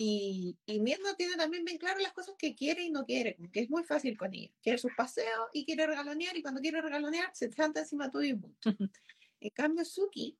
y, 0.00 0.56
y 0.64 0.80
Mirna 0.80 1.14
tiene 1.16 1.34
también 1.34 1.64
bien 1.64 1.76
claro 1.76 1.98
las 1.98 2.12
cosas 2.12 2.36
que 2.38 2.54
quiere 2.54 2.84
y 2.84 2.90
no 2.90 3.04
quiere, 3.04 3.36
que 3.52 3.60
es 3.60 3.70
muy 3.70 3.82
fácil 3.82 4.16
con 4.16 4.32
ella. 4.32 4.52
Quiere 4.62 4.78
sus 4.78 4.94
paseos 4.94 5.48
y 5.52 5.64
quiere 5.64 5.86
regalonear, 5.86 6.36
y 6.36 6.42
cuando 6.42 6.60
quiere 6.60 6.80
regalonear 6.80 7.30
se 7.34 7.50
senta 7.50 7.80
encima 7.80 8.10
tuyo 8.10 8.34
y 8.34 8.34
punto. 8.34 8.60
en 9.40 9.50
cambio, 9.50 9.84
Suki, 9.84 10.38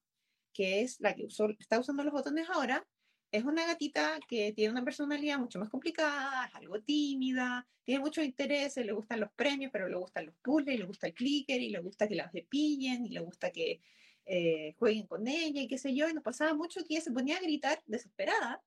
que 0.53 0.83
es 0.83 1.01
la 1.01 1.15
que 1.15 1.27
está 1.59 1.81
usando 1.81 2.05
los 2.05 2.13
botones 2.13 2.49
ahora, 2.49 2.87
es 3.31 3.45
una 3.45 3.67
gatita 3.67 4.19
que 4.27 4.53
tiene 4.53 4.73
una 4.73 4.85
personalidad 4.85 5.39
mucho 5.39 5.59
más 5.59 5.69
complicada, 5.69 6.47
es 6.47 6.55
algo 6.55 6.81
tímida, 6.81 7.67
tiene 7.85 8.01
muchos 8.01 8.25
intereses, 8.25 8.85
le 8.85 8.93
gustan 8.93 9.21
los 9.21 9.31
premios, 9.33 9.71
pero 9.73 9.89
le 9.89 9.97
gustan 9.97 10.27
los 10.27 10.35
puzzles, 10.37 10.79
le 10.79 10.85
gusta 10.87 11.07
el 11.09 11.15
clicker, 11.15 11.61
y 11.61 11.71
le 11.71 11.81
gusta 11.81 12.09
que 12.09 12.15
las 12.15 12.33
depillen, 12.33 13.05
y 13.05 13.11
le 13.11 13.21
gusta 13.21 13.51
que 13.51 13.83
eh, 14.25 14.75
jueguen 14.79 15.07
con 15.07 15.27
ella, 15.27 15.61
y 15.61 15.69
qué 15.69 15.79
sé 15.79 15.95
yo, 15.95 16.09
y 16.09 16.15
nos 16.15 16.25
pasaba 16.25 16.55
mucho 16.55 16.81
que 16.81 16.95
ella 16.95 17.03
se 17.03 17.13
ponía 17.13 17.37
a 17.37 17.41
gritar 17.41 17.83
desesperada, 17.87 18.63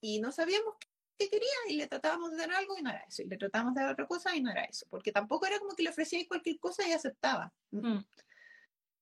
y 0.00 0.20
no 0.20 0.32
sabíamos 0.32 0.74
qué 1.18 1.28
quería, 1.28 1.48
y 1.68 1.76
le 1.76 1.86
tratábamos 1.86 2.30
de 2.30 2.38
dar 2.38 2.52
algo, 2.52 2.78
y 2.78 2.82
no 2.82 2.90
era 2.90 3.00
eso, 3.00 3.22
y 3.22 3.26
le 3.26 3.36
tratábamos 3.36 3.74
de 3.74 3.82
dar 3.82 3.92
otra 3.92 4.06
cosa, 4.06 4.34
y 4.34 4.40
no 4.40 4.50
era 4.50 4.64
eso, 4.64 4.86
porque 4.88 5.12
tampoco 5.12 5.46
era 5.46 5.58
como 5.58 5.74
que 5.74 5.82
le 5.82 5.90
ofrecía 5.90 6.26
cualquier 6.26 6.58
cosa 6.58 6.88
y 6.88 6.92
aceptaba. 6.92 7.52
Mm. 7.70 7.98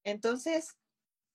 Entonces, 0.05 0.77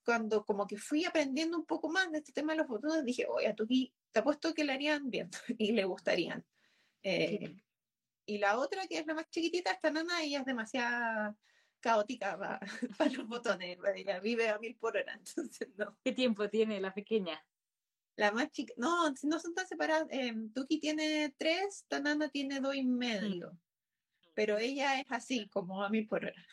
cuando 0.04 0.46
como 0.46 0.68
que 0.68 0.78
fui 0.78 1.06
aprendiendo 1.06 1.58
un 1.58 1.66
poco 1.66 1.90
más 1.90 2.12
de 2.12 2.20
este 2.20 2.34
tema 2.34 2.54
de 2.54 2.60
los 2.60 2.68
botones, 2.68 3.06
dije, 3.06 3.26
oye, 3.28 3.48
a 3.48 3.56
Tuki, 3.56 3.94
te 4.12 4.20
apuesto 4.20 4.54
que 4.54 4.64
le 4.64 4.74
harían 4.74 5.10
bien 5.10 5.30
y 5.58 5.72
le 5.72 5.86
gustarían. 5.86 6.46
Eh, 7.04 7.56
y 8.26 8.38
la 8.38 8.58
otra, 8.58 8.88
que 8.88 9.00
es 9.00 9.06
la 9.06 9.14
más 9.14 9.30
chiquitita, 9.30 9.72
esta 9.72 9.92
nana, 9.92 10.24
ella 10.24 10.40
es 10.40 10.46
demasiado 10.46 11.38
caótica 11.80 12.38
para, 12.38 12.60
los 13.18 13.28
botones, 13.28 13.78
ella 13.96 14.20
vive 14.20 14.50
a 14.50 14.58
mil 14.58 14.76
por 14.76 14.96
hora, 14.96 15.14
entonces 15.18 15.70
no. 15.76 15.98
¿Qué 16.04 16.14
tiempo 16.14 16.50
tiene 16.50 16.80
la 16.80 16.94
pequeña? 16.94 17.44
La 18.16 18.32
más 18.32 18.52
chica, 18.52 18.74
no, 18.78 19.12
no 19.24 19.40
son 19.40 19.56
tan 19.56 19.68
separadas. 19.68 20.08
Eh, 20.12 20.34
Tuki 20.54 20.80
tiene 20.80 21.34
tres, 21.38 21.86
Tanana 21.88 22.30
tiene 22.30 22.60
dos 22.60 22.76
y 22.76 22.86
medio. 22.86 23.52
Mm. 23.52 23.58
Pero 24.36 24.58
ella 24.58 25.00
es 25.00 25.06
así, 25.10 25.50
como 25.50 25.84
a 25.84 25.90
mil 25.90 26.08
por 26.08 26.24
hora. 26.24 26.46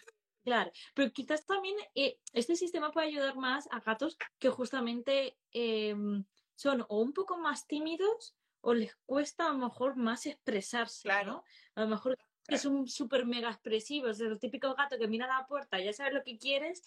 Claro, 0.43 0.71
pero 0.95 1.13
quizás 1.13 1.45
también 1.45 1.77
eh, 1.95 2.19
este 2.33 2.57
sistema 2.57 2.91
puede 2.91 3.09
ayudar 3.09 3.37
más 3.37 3.69
a 3.71 3.81
gatos 3.81 4.17
que 4.39 4.49
justamente 4.49 5.37
em, 5.53 6.25
son 6.55 6.85
o 6.89 7.01
un 7.01 7.13
poco 7.13 7.39
más 7.39 7.67
tímidos 7.67 8.35
o 8.63 8.75
les 8.75 8.95
cuesta 9.07 9.47
a 9.47 9.53
lo 9.53 9.59
mejor 9.59 9.97
más 9.97 10.27
expresarse, 10.27 11.03
claro. 11.03 11.45
A 11.75 11.83
lo 11.83 11.89
mejor 11.89 12.17
es 12.49 12.65
un 12.65 12.89
súper 12.89 13.27
mega 13.27 13.51
expresivo, 13.51 14.09
es 14.09 14.21
el 14.21 14.39
típico 14.39 14.75
gato 14.75 14.99
que 14.99 15.09
mira 15.09 15.27
a 15.27 15.41
la 15.41 15.47
puerta, 15.47 15.79
ya 15.79 15.93
sabes 15.93 16.15
lo 16.15 16.23
que 16.25 16.39
quieres, 16.39 16.83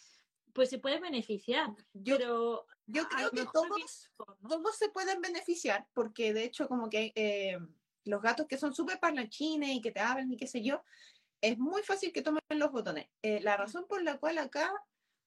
pues 0.53 0.69
se 0.69 0.79
puede 0.79 1.00
beneficiar. 1.00 1.69
Yo, 1.93 2.17
pero 2.17 2.67
yo 2.86 3.07
creo 3.07 3.31
que 3.31 3.45
todos, 3.51 4.12
se 4.77 4.89
pueden 4.89 5.22
beneficiar, 5.22 5.88
porque 5.93 6.33
de 6.33 6.43
hecho 6.43 6.67
como 6.67 6.89
que 6.89 7.12
eh, 7.15 7.57
los 8.05 8.22
gatos 8.22 8.48
que 8.48 8.57
son 8.57 8.74
súper 8.74 9.00
parlanchines 9.00 9.75
y 9.75 9.81
que 9.81 9.91
te 9.91 10.00
hablan 10.00 10.31
y 10.31 10.38
qué 10.38 10.48
sé 10.48 10.62
yo, 10.62 10.83
es 11.43 11.59
muy 11.59 11.83
fácil 11.83 12.13
que 12.13 12.21
tomen 12.21 12.41
los 12.51 12.71
botones. 12.71 13.09
Eh, 13.21 13.41
la 13.41 13.57
razón 13.57 13.85
por 13.85 14.01
la 14.01 14.17
cual 14.17 14.38
acá 14.38 14.73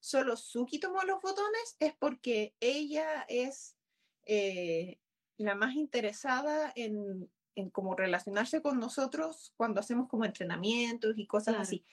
solo 0.01 0.35
Suki 0.37 0.79
tomó 0.79 1.03
los 1.03 1.21
botones 1.21 1.77
es 1.79 1.95
porque 1.95 2.55
ella 2.59 3.27
es 3.29 3.77
eh, 4.25 4.99
la 5.37 5.55
más 5.55 5.75
interesada 5.75 6.73
en, 6.75 7.31
en 7.55 7.69
cómo 7.69 7.95
relacionarse 7.95 8.63
con 8.63 8.81
nosotros 8.81 9.53
cuando 9.59 9.81
hacemos 9.81 10.09
como 10.09 10.25
entrenamientos 10.25 11.19
y 11.19 11.27
cosas 11.27 11.57
así. 11.59 11.85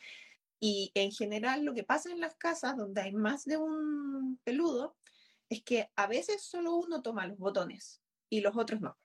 Y 0.58 0.94
en 0.96 1.12
general 1.12 1.66
lo 1.66 1.74
que 1.74 1.84
pasa 1.84 2.10
en 2.10 2.22
las 2.22 2.36
casas 2.36 2.78
donde 2.78 3.02
hay 3.02 3.12
más 3.12 3.44
de 3.44 3.58
un 3.58 4.40
peludo 4.46 4.96
es 5.50 5.62
que 5.64 5.92
a 5.98 6.08
veces 6.08 6.42
solo 6.42 6.76
uno 6.76 7.02
toma 7.02 7.28
los 7.28 7.38
botones 7.38 8.02
y 8.30 8.40
los 8.40 8.56
otros 8.56 8.80
no 8.80 8.98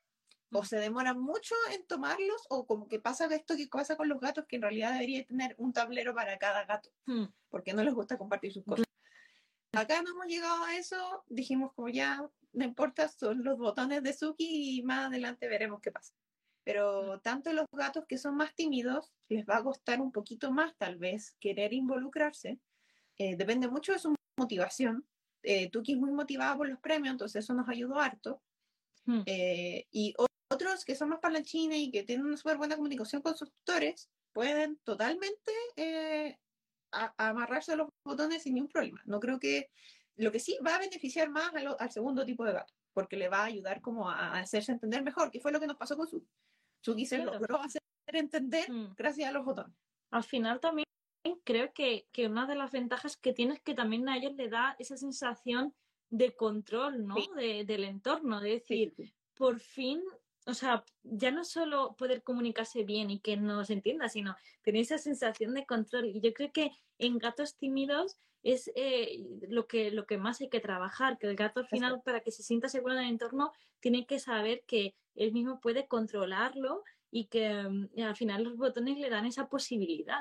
o 0.52 0.64
se 0.64 0.78
demoran 0.78 1.20
mucho 1.20 1.54
en 1.72 1.86
tomarlos, 1.86 2.46
o 2.48 2.66
como 2.66 2.88
que 2.88 2.98
pasa 2.98 3.26
esto 3.34 3.56
que 3.56 3.66
pasa 3.66 3.96
con 3.96 4.08
los 4.08 4.20
gatos, 4.20 4.46
que 4.46 4.56
en 4.56 4.62
realidad 4.62 4.92
debería 4.92 5.24
tener 5.24 5.54
un 5.58 5.72
tablero 5.72 6.14
para 6.14 6.38
cada 6.38 6.64
gato, 6.64 6.90
hmm. 7.06 7.24
porque 7.50 7.74
no 7.74 7.82
les 7.84 7.94
gusta 7.94 8.16
compartir 8.16 8.52
sus 8.52 8.64
cosas. 8.64 8.86
Acá 9.72 10.02
no 10.02 10.10
hemos 10.10 10.26
llegado 10.26 10.64
a 10.64 10.76
eso, 10.76 11.24
dijimos 11.28 11.72
como 11.74 11.88
ya, 11.88 12.26
no 12.52 12.64
importa, 12.64 13.08
son 13.08 13.44
los 13.44 13.58
botones 13.58 14.02
de 14.02 14.12
Suki 14.12 14.78
y 14.78 14.82
más 14.82 15.06
adelante 15.06 15.48
veremos 15.48 15.80
qué 15.80 15.92
pasa. 15.92 16.14
Pero 16.64 17.20
tanto 17.20 17.52
los 17.52 17.66
gatos 17.72 18.04
que 18.06 18.18
son 18.18 18.36
más 18.36 18.54
tímidos, 18.54 19.12
les 19.28 19.46
va 19.46 19.58
a 19.58 19.62
costar 19.62 20.00
un 20.00 20.12
poquito 20.12 20.50
más 20.50 20.76
tal 20.76 20.96
vez 20.96 21.36
querer 21.40 21.72
involucrarse. 21.72 22.58
Eh, 23.16 23.36
depende 23.36 23.68
mucho 23.68 23.92
de 23.92 23.98
su 23.98 24.14
motivación. 24.36 25.06
Eh, 25.42 25.70
Tuki 25.70 25.92
es 25.92 25.98
muy 25.98 26.10
motivada 26.10 26.56
por 26.56 26.68
los 26.68 26.78
premios, 26.80 27.12
entonces 27.12 27.44
eso 27.44 27.54
nos 27.54 27.68
ayudó 27.68 27.98
harto. 27.98 28.42
Hmm. 29.06 29.22
Eh, 29.26 29.86
y 29.90 30.14
otros 30.50 30.84
que 30.84 30.94
son 30.94 31.10
más 31.10 31.20
parlanchines 31.20 31.78
y 31.78 31.90
que 31.90 32.02
tienen 32.02 32.26
una 32.26 32.36
súper 32.36 32.56
buena 32.56 32.76
comunicación 32.76 33.22
con 33.22 33.36
sus 33.36 33.50
tutores 33.52 34.10
pueden 34.32 34.78
totalmente 34.84 35.52
eh, 35.76 36.38
amarrarse 37.16 37.72
a 37.72 37.76
los 37.76 37.88
botones 38.04 38.42
sin 38.42 38.54
ningún 38.54 38.70
problema. 38.70 39.00
No 39.04 39.20
creo 39.20 39.38
que 39.38 39.70
lo 40.16 40.32
que 40.32 40.40
sí 40.40 40.58
va 40.64 40.76
a 40.76 40.80
beneficiar 40.80 41.30
más 41.30 41.52
al 41.54 41.90
segundo 41.90 42.24
tipo 42.24 42.44
de 42.44 42.52
gato, 42.52 42.72
porque 42.92 43.16
le 43.16 43.28
va 43.28 43.40
a 43.40 43.44
ayudar 43.44 43.80
como 43.80 44.10
a, 44.10 44.38
hacerse 44.38 44.72
entender 44.72 45.02
mejor, 45.02 45.30
que 45.30 45.40
fue 45.40 45.52
lo 45.52 45.60
que 45.60 45.66
nos 45.66 45.76
pasó 45.76 45.96
con 45.96 46.08
su. 46.08 46.26
Suki 46.80 47.06
se 47.06 47.18
logró 47.18 47.60
hacer 47.60 47.82
entender 48.06 48.70
mm. 48.70 48.94
gracias 48.96 49.28
a 49.28 49.32
los 49.32 49.44
botones. 49.44 49.76
Al 50.10 50.24
final 50.24 50.60
también 50.60 50.86
creo 51.44 51.72
que, 51.72 52.06
que, 52.12 52.26
una 52.26 52.46
de 52.46 52.54
las 52.54 52.70
ventajas 52.70 53.16
que 53.16 53.32
tiene 53.32 53.54
es 53.54 53.60
que 53.60 53.74
también 53.74 54.08
a 54.08 54.16
ellos 54.16 54.34
le 54.34 54.48
da 54.48 54.76
esa 54.78 54.96
sensación 54.96 55.74
de 56.10 56.34
control, 56.34 57.06
¿no? 57.06 57.16
De, 57.36 57.64
del 57.64 57.84
entorno, 57.84 58.40
de 58.40 58.50
decir, 58.50 58.94
por 59.34 59.60
fin 59.60 60.02
o 60.48 60.54
sea, 60.54 60.82
ya 61.02 61.30
no 61.30 61.44
solo 61.44 61.94
poder 61.98 62.22
comunicarse 62.22 62.82
bien 62.82 63.10
y 63.10 63.20
que 63.20 63.36
nos 63.36 63.68
entienda, 63.68 64.08
sino 64.08 64.34
tener 64.62 64.80
esa 64.80 64.96
sensación 64.96 65.52
de 65.52 65.66
control. 65.66 66.06
Y 66.06 66.20
yo 66.22 66.32
creo 66.32 66.50
que 66.52 66.72
en 66.98 67.18
gatos 67.18 67.56
tímidos 67.56 68.16
es 68.42 68.70
eh, 68.74 69.18
lo, 69.48 69.66
que, 69.66 69.90
lo 69.90 70.06
que 70.06 70.16
más 70.16 70.40
hay 70.40 70.48
que 70.48 70.60
trabajar, 70.60 71.18
que 71.18 71.26
el 71.26 71.36
gato 71.36 71.60
al 71.60 71.68
final, 71.68 72.00
para 72.02 72.20
que 72.20 72.30
se 72.30 72.42
sienta 72.42 72.70
seguro 72.70 72.94
en 72.94 73.00
el 73.00 73.10
entorno, 73.10 73.52
tiene 73.80 74.06
que 74.06 74.18
saber 74.18 74.64
que 74.66 74.94
él 75.14 75.32
mismo 75.32 75.60
puede 75.60 75.86
controlarlo 75.86 76.82
y 77.10 77.26
que 77.26 77.52
mm, 77.52 78.00
al 78.00 78.16
final 78.16 78.44
los 78.44 78.56
botones 78.56 78.96
le 78.96 79.10
dan 79.10 79.26
esa 79.26 79.50
posibilidad. 79.50 80.20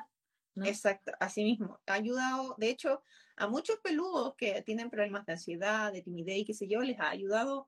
Exacto, 0.57 1.13
así 1.21 1.45
mismo. 1.45 1.79
Ha 1.85 1.93
ayudado, 1.93 2.55
de 2.57 2.69
hecho, 2.69 3.01
a 3.37 3.47
muchos 3.47 3.79
peludos 3.79 4.35
que 4.35 4.61
tienen 4.63 4.89
problemas 4.89 5.25
de 5.25 5.33
ansiedad, 5.33 5.93
de 5.93 6.01
timidez 6.01 6.39
y 6.39 6.45
qué 6.45 6.53
sé 6.53 6.67
yo, 6.67 6.81
les 6.81 6.99
ha 6.99 7.11
ayudado 7.11 7.67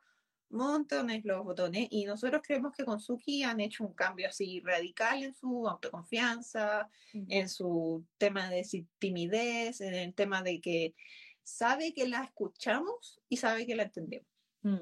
montones 0.49 1.23
los 1.25 1.43
botones 1.43 1.87
y 1.91 2.05
nosotros 2.05 2.41
creemos 2.43 2.73
que 2.73 2.85
con 2.85 2.99
Suki 2.99 3.43
han 3.43 3.59
hecho 3.59 3.85
un 3.85 3.93
cambio 3.93 4.27
así 4.27 4.61
radical 4.61 5.23
en 5.23 5.33
su 5.33 5.67
autoconfianza, 5.67 6.89
en 7.13 7.49
su 7.49 8.05
tema 8.17 8.49
de 8.49 8.65
timidez, 8.97 9.81
en 9.81 9.93
el 9.93 10.13
tema 10.13 10.41
de 10.41 10.59
que 10.59 10.95
sabe 11.43 11.93
que 11.93 12.07
la 12.07 12.23
escuchamos 12.23 13.19
y 13.29 13.37
sabe 13.37 13.65
que 13.65 13.75
la 13.75 13.83
entendemos. 13.83 14.27
Mm. 14.61 14.81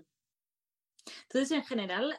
Entonces, 1.24 1.52
en 1.52 1.64
general, 1.64 2.18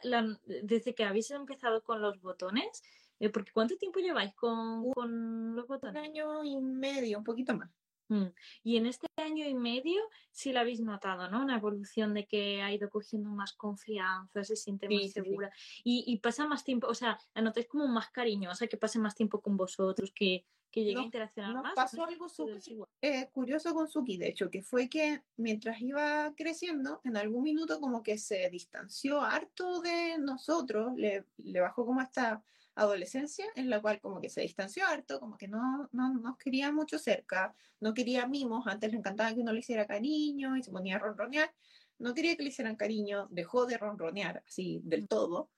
desde 0.63 0.95
que 0.95 1.03
habéis 1.03 1.29
empezado 1.31 1.83
con 1.83 2.01
los 2.01 2.19
botones, 2.21 2.83
eh, 3.19 3.29
porque 3.29 3.51
¿cuánto 3.51 3.77
tiempo 3.77 3.99
lleváis 3.99 4.33
con, 4.33 4.91
con 4.91 5.55
los 5.55 5.67
botones? 5.67 6.01
Un 6.01 6.05
año 6.05 6.43
y 6.43 6.57
medio, 6.59 7.17
un 7.17 7.23
poquito 7.23 7.55
más. 7.55 7.69
Mm. 8.09 8.27
Y 8.63 8.77
en 8.77 8.87
este 8.87 9.07
año 9.17 9.47
y 9.47 9.53
medio 9.53 10.01
sí 10.31 10.51
la 10.51 10.61
habéis 10.61 10.81
notado, 10.81 11.29
¿no? 11.29 11.41
Una 11.41 11.57
evolución 11.57 12.13
de 12.13 12.25
que 12.25 12.61
ha 12.61 12.73
ido 12.73 12.89
cogiendo 12.89 13.29
más 13.29 13.53
confianza, 13.53 14.43
se 14.43 14.55
siente 14.55 14.89
más 14.89 15.11
segura 15.11 15.51
Y, 15.83 16.17
pasa 16.17 16.47
más 16.47 16.63
tiempo, 16.63 16.87
o 16.87 16.95
sea, 16.95 17.17
la 17.33 17.41
notáis 17.41 17.67
como 17.67 17.87
más 17.87 18.09
cariñosa, 18.09 18.67
que 18.67 18.77
pase 18.77 18.99
más 18.99 19.15
tiempo 19.15 19.41
con 19.41 19.55
vosotros, 19.57 20.11
que, 20.13 20.43
que 20.71 20.83
llegue 20.83 20.99
a 20.99 21.03
interaccionar 21.03 21.53
más. 21.53 21.75
Pasó 21.75 22.03
algo 22.03 22.27
súper 22.27 22.59
eh, 23.01 23.29
curioso 23.31 23.73
con 23.73 23.87
Suki, 23.87 24.17
de 24.17 24.29
hecho, 24.29 24.49
que 24.49 24.63
fue 24.63 24.89
que 24.89 25.21
mientras 25.37 25.79
iba 25.79 26.33
creciendo, 26.35 27.01
en 27.03 27.15
algún 27.15 27.43
minuto 27.43 27.79
como 27.79 28.01
que 28.01 28.17
se 28.17 28.49
distanció 28.49 29.21
harto 29.21 29.81
de 29.81 30.17
nosotros, 30.17 30.93
le, 30.95 31.25
le 31.37 31.61
bajó 31.61 31.85
como 31.85 32.01
hasta 32.01 32.43
adolescencia 32.79 33.45
en 33.55 33.69
la 33.69 33.81
cual 33.81 33.99
como 33.99 34.21
que 34.21 34.29
se 34.29 34.41
distanció 34.41 34.85
harto, 34.87 35.19
como 35.19 35.37
que 35.37 35.47
no, 35.47 35.89
no 35.91 36.13
nos 36.13 36.37
quería 36.37 36.71
mucho 36.71 36.97
cerca, 36.97 37.53
no 37.79 37.93
quería 37.93 38.27
mimos, 38.27 38.67
antes 38.67 38.91
le 38.91 38.97
encantaba 38.97 39.33
que 39.33 39.41
uno 39.41 39.51
le 39.51 39.59
hiciera 39.59 39.85
cariño 39.85 40.55
y 40.57 40.63
se 40.63 40.71
ponía 40.71 40.95
a 40.95 40.99
ronronear, 40.99 41.53
no 41.99 42.13
quería 42.13 42.35
que 42.35 42.43
le 42.43 42.49
hicieran 42.49 42.75
cariño, 42.75 43.27
dejó 43.29 43.65
de 43.65 43.77
ronronear 43.77 44.43
así 44.47 44.81
del 44.83 45.07
todo 45.07 45.49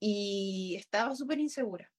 y 0.00 0.76
estaba 0.78 1.14
súper 1.14 1.38
insegura. 1.38 1.92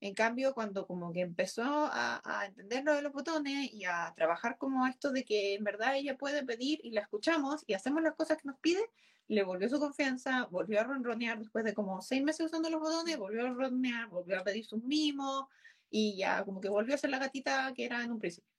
En 0.00 0.14
cambio, 0.14 0.54
cuando 0.54 0.86
como 0.86 1.12
que 1.12 1.20
empezó 1.20 1.64
a, 1.64 2.20
a, 2.24 2.46
entender 2.46 2.84
lo 2.84 2.94
de 2.94 3.02
los 3.02 3.12
botones 3.12 3.72
y 3.72 3.84
a 3.84 4.12
trabajar 4.14 4.56
como 4.56 4.86
esto 4.86 5.10
de 5.10 5.24
que 5.24 5.54
en 5.54 5.64
verdad 5.64 5.96
ella 5.96 6.16
puede 6.16 6.44
pedir 6.44 6.80
y 6.84 6.90
la 6.92 7.00
escuchamos 7.00 7.64
y 7.66 7.74
hacemos 7.74 8.02
las 8.02 8.14
cosas 8.14 8.38
que 8.38 8.46
nos 8.46 8.58
pide, 8.58 8.80
le 9.28 9.42
volvió 9.42 9.68
su 9.68 9.78
confianza, 9.78 10.46
volvió 10.50 10.80
a 10.80 10.84
ronronear 10.84 11.38
después 11.38 11.64
de 11.64 11.74
como 11.74 12.00
seis 12.00 12.22
meses 12.22 12.46
usando 12.46 12.70
los 12.70 12.80
botones, 12.80 13.18
volvió 13.18 13.42
a 13.42 13.48
ronronear, 13.48 14.08
volvió 14.08 14.38
a 14.38 14.44
pedir 14.44 14.64
sus 14.64 14.82
mimos 14.82 15.46
y 15.90 16.16
ya 16.16 16.44
como 16.44 16.60
que 16.60 16.68
volvió 16.68 16.94
a 16.94 16.98
ser 16.98 17.10
la 17.10 17.18
gatita 17.18 17.72
que 17.74 17.84
era 17.84 18.02
en 18.02 18.12
un 18.12 18.18
principio. 18.18 18.50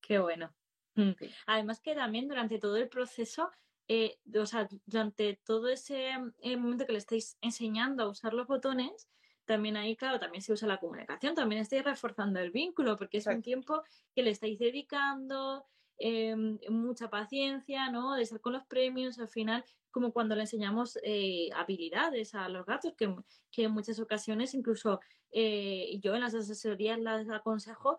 Qué 0.00 0.18
bueno. 0.18 0.52
Mm. 0.94 1.12
Además 1.46 1.80
que 1.80 1.94
también 1.94 2.26
durante 2.26 2.58
todo 2.58 2.76
el 2.76 2.88
proceso, 2.88 3.50
eh, 3.88 4.18
o 4.34 4.46
sea, 4.46 4.68
durante 4.86 5.38
todo 5.44 5.68
ese 5.68 6.10
eh, 6.40 6.56
momento 6.56 6.86
que 6.86 6.92
le 6.92 6.98
estáis 6.98 7.36
enseñando 7.40 8.02
a 8.02 8.08
usar 8.08 8.34
los 8.34 8.46
botones, 8.46 9.08
también 9.46 9.76
ahí, 9.76 9.96
claro, 9.96 10.18
también 10.18 10.42
se 10.42 10.52
usa 10.52 10.68
la 10.68 10.78
comunicación, 10.78 11.34
también 11.34 11.62
estáis 11.62 11.84
reforzando 11.84 12.40
el 12.40 12.50
vínculo, 12.50 12.96
porque 12.96 13.18
es 13.18 13.26
un 13.26 13.42
tiempo 13.42 13.82
que 14.14 14.22
le 14.22 14.30
estáis 14.30 14.58
dedicando, 14.58 15.64
Em, 15.98 16.58
mucha 16.68 17.08
paciencia, 17.08 17.90
¿no? 17.90 18.14
De 18.14 18.22
estar 18.22 18.40
con 18.40 18.52
los 18.52 18.66
premios, 18.66 19.18
al 19.18 19.28
final, 19.28 19.64
como 19.90 20.12
cuando 20.12 20.34
le 20.34 20.42
enseñamos 20.42 20.98
eh, 21.02 21.48
habilidades 21.54 22.34
a 22.34 22.48
los 22.50 22.66
gatos, 22.66 22.94
que, 22.96 23.14
que, 23.50 23.64
en 23.64 23.72
muchas 23.72 23.98
ocasiones 23.98 24.52
incluso 24.52 25.00
eh, 25.30 25.98
yo 26.02 26.14
en 26.14 26.20
las 26.20 26.34
asesorías 26.34 27.00
las 27.00 27.28
aconsejo 27.30 27.98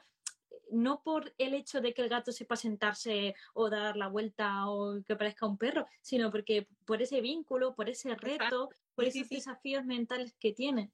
no 0.70 1.02
por 1.02 1.34
el 1.38 1.54
hecho 1.54 1.80
de 1.82 1.94
que 1.94 2.02
el 2.02 2.10
gato 2.10 2.32
sepa 2.32 2.58
sentarse 2.58 3.36
o 3.54 3.70
dar 3.70 3.96
la 3.96 4.10
vuelta 4.10 4.70
o 4.70 5.02
que 5.04 5.16
parezca 5.16 5.48
un 5.48 5.58
perro, 5.58 5.88
sino 6.02 6.30
porque 6.30 6.68
por 6.86 7.02
ese 7.02 7.22
vínculo, 7.22 7.74
por 7.74 7.90
ese 7.90 8.16
reto, 8.16 8.70
por 8.94 9.06
esos 9.06 9.30
desafíos 9.30 9.86
mentales 9.86 10.36
que 10.40 10.52
tiene. 10.52 10.92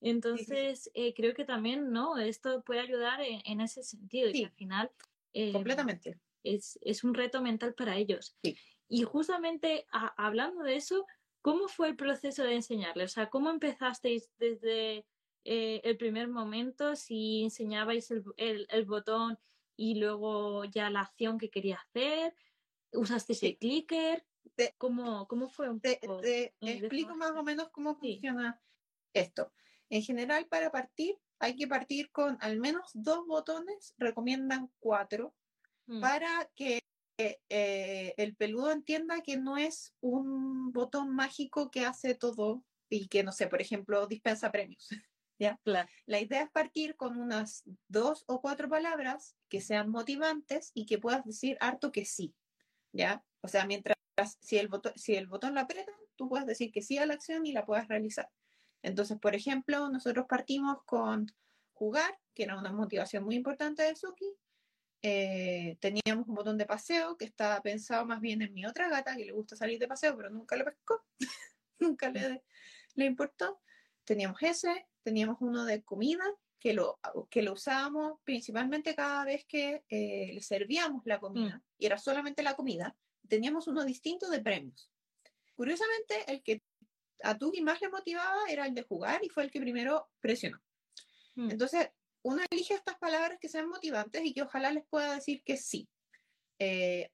Entonces, 0.00 0.90
eh, 0.94 1.14
creo 1.14 1.34
que 1.34 1.44
también, 1.44 1.90
¿no? 1.90 2.18
Esto 2.18 2.62
puede 2.62 2.80
ayudar 2.80 3.20
en, 3.22 3.60
ese 3.60 3.82
sentido. 3.82 4.30
Y 4.32 4.44
al 4.44 4.52
final. 4.52 4.90
completamente 5.52 6.20
es, 6.46 7.04
un 7.04 7.14
reto 7.14 7.42
mental 7.42 7.74
para 7.74 7.96
ellos. 7.96 8.36
Y 8.88 9.02
justamente 9.02 9.86
hablando 9.90 10.62
de 10.62 10.76
eso, 10.76 11.06
¿cómo 11.42 11.68
fue 11.68 11.88
el 11.88 11.96
proceso 11.96 12.44
de 12.44 12.54
enseñarle? 12.54 13.04
O 13.04 13.08
sea, 13.08 13.28
¿cómo 13.28 13.50
empezasteis 13.50 14.30
desde 14.38 15.06
eh, 15.44 15.80
el 15.84 15.96
primer 15.96 16.28
momento? 16.28 16.94
Si 16.94 17.42
enseñabais 17.42 18.10
el, 18.10 18.84
botón 18.86 19.38
y 19.76 19.96
luego 19.96 20.64
ya 20.64 20.90
la 20.90 21.00
acción 21.00 21.38
que 21.38 21.50
quería 21.50 21.76
hacer, 21.76 22.34
¿usasteis 22.92 23.42
el 23.42 23.58
clicker? 23.58 24.24
¿Cómo, 24.78 25.26
¿Cómo, 25.26 25.48
fue 25.48 25.68
un 25.68 25.80
poco? 25.80 26.20
Te, 26.20 26.54
explico 26.60 27.16
más 27.16 27.32
o 27.32 27.42
menos 27.42 27.68
cómo 27.70 27.96
funciona 27.96 28.60
esto. 29.12 29.52
En 29.90 30.02
general, 30.02 30.46
para 30.46 30.70
partir, 30.70 31.16
hay 31.38 31.56
que 31.56 31.66
partir 31.66 32.10
con 32.10 32.38
al 32.40 32.58
menos 32.58 32.90
dos 32.94 33.26
botones, 33.26 33.94
recomiendan 33.98 34.70
cuatro, 34.78 35.34
Mm. 35.86 36.00
para 36.00 36.50
que 36.54 36.82
eh, 37.18 38.12
el 38.18 38.36
peludo 38.36 38.70
entienda 38.72 39.22
que 39.22 39.36
no 39.38 39.56
es 39.56 39.94
un 40.00 40.72
botón 40.72 41.14
mágico 41.14 41.70
que 41.70 41.86
hace 41.86 42.14
todo 42.14 42.62
y 42.90 43.08
que, 43.08 43.22
no 43.22 43.32
sé, 43.32 43.46
por 43.46 43.62
ejemplo, 43.62 44.06
dispensa 44.06 44.52
premios. 44.52 44.88
¿ya? 45.38 45.58
La 45.64 46.20
idea 46.20 46.42
es 46.42 46.50
partir 46.50 46.96
con 46.96 47.18
unas 47.18 47.62
dos 47.88 48.24
o 48.26 48.40
cuatro 48.40 48.68
palabras 48.68 49.36
que 49.48 49.60
sean 49.60 49.90
motivantes 49.90 50.72
y 50.74 50.86
que 50.86 50.98
puedas 50.98 51.24
decir 51.24 51.56
harto 51.60 51.90
que 51.92 52.04
sí. 52.04 52.34
¿ya? 52.92 53.24
O 53.40 53.48
sea, 53.48 53.66
mientras, 53.66 53.96
si 54.40 54.58
el, 54.58 54.68
botón, 54.68 54.92
si 54.96 55.14
el 55.14 55.26
botón 55.26 55.54
lo 55.54 55.60
aprieta, 55.60 55.92
tú 56.16 56.28
puedes 56.28 56.46
decir 56.46 56.70
que 56.72 56.82
sí 56.82 56.98
a 56.98 57.06
la 57.06 57.14
acción 57.14 57.46
y 57.46 57.52
la 57.52 57.64
puedas 57.64 57.88
realizar. 57.88 58.28
Entonces, 58.82 59.18
por 59.18 59.34
ejemplo, 59.34 59.88
nosotros 59.88 60.26
partimos 60.28 60.82
con 60.84 61.26
jugar, 61.72 62.18
que 62.34 62.44
era 62.44 62.58
una 62.58 62.72
motivación 62.72 63.24
muy 63.24 63.34
importante 63.34 63.82
de 63.82 63.96
Suki, 63.96 64.32
eh, 65.02 65.76
teníamos 65.80 66.26
un 66.26 66.34
botón 66.34 66.58
de 66.58 66.66
paseo 66.66 67.16
que 67.16 67.26
estaba 67.26 67.60
pensado 67.60 68.06
más 68.06 68.20
bien 68.20 68.42
en 68.42 68.52
mi 68.52 68.66
otra 68.66 68.88
gata 68.88 69.14
que 69.16 69.24
le 69.24 69.32
gusta 69.32 69.54
salir 69.54 69.78
de 69.78 69.86
paseo, 69.86 70.16
pero 70.16 70.30
nunca 70.30 70.56
lo 70.56 70.64
pescó, 70.64 71.04
nunca 71.78 72.10
le, 72.10 72.42
le 72.94 73.04
importó. 73.04 73.60
Teníamos 74.04 74.42
ese, 74.42 74.86
teníamos 75.02 75.36
uno 75.40 75.64
de 75.64 75.82
comida 75.82 76.24
que 76.58 76.72
lo, 76.72 76.98
que 77.30 77.42
lo 77.42 77.52
usábamos 77.52 78.18
principalmente 78.24 78.94
cada 78.94 79.24
vez 79.24 79.44
que 79.44 79.84
eh, 79.88 80.30
le 80.32 80.40
servíamos 80.40 81.02
la 81.04 81.20
comida, 81.20 81.58
mm. 81.58 81.62
y 81.78 81.86
era 81.86 81.98
solamente 81.98 82.42
la 82.42 82.56
comida. 82.56 82.96
Teníamos 83.28 83.68
uno 83.68 83.84
distinto 83.84 84.28
de 84.30 84.40
premios. 84.40 84.90
Curiosamente, 85.54 86.24
el 86.26 86.42
que 86.42 86.62
a 87.22 87.36
Tugi 87.36 87.62
más 87.62 87.80
le 87.80 87.88
motivaba 87.88 88.46
era 88.48 88.66
el 88.66 88.74
de 88.74 88.82
jugar 88.82 89.24
y 89.24 89.28
fue 89.28 89.44
el 89.44 89.50
que 89.50 89.60
primero 89.60 90.08
presionó. 90.20 90.60
Mm. 91.34 91.50
Entonces, 91.50 91.90
uno 92.22 92.42
elige 92.50 92.74
estas 92.74 92.96
palabras 92.98 93.38
que 93.40 93.48
sean 93.48 93.68
motivantes 93.68 94.24
y 94.24 94.32
que 94.32 94.42
ojalá 94.42 94.72
les 94.72 94.84
pueda 94.86 95.14
decir 95.14 95.42
que 95.44 95.56
sí. 95.56 95.88
Eh, 96.58 97.08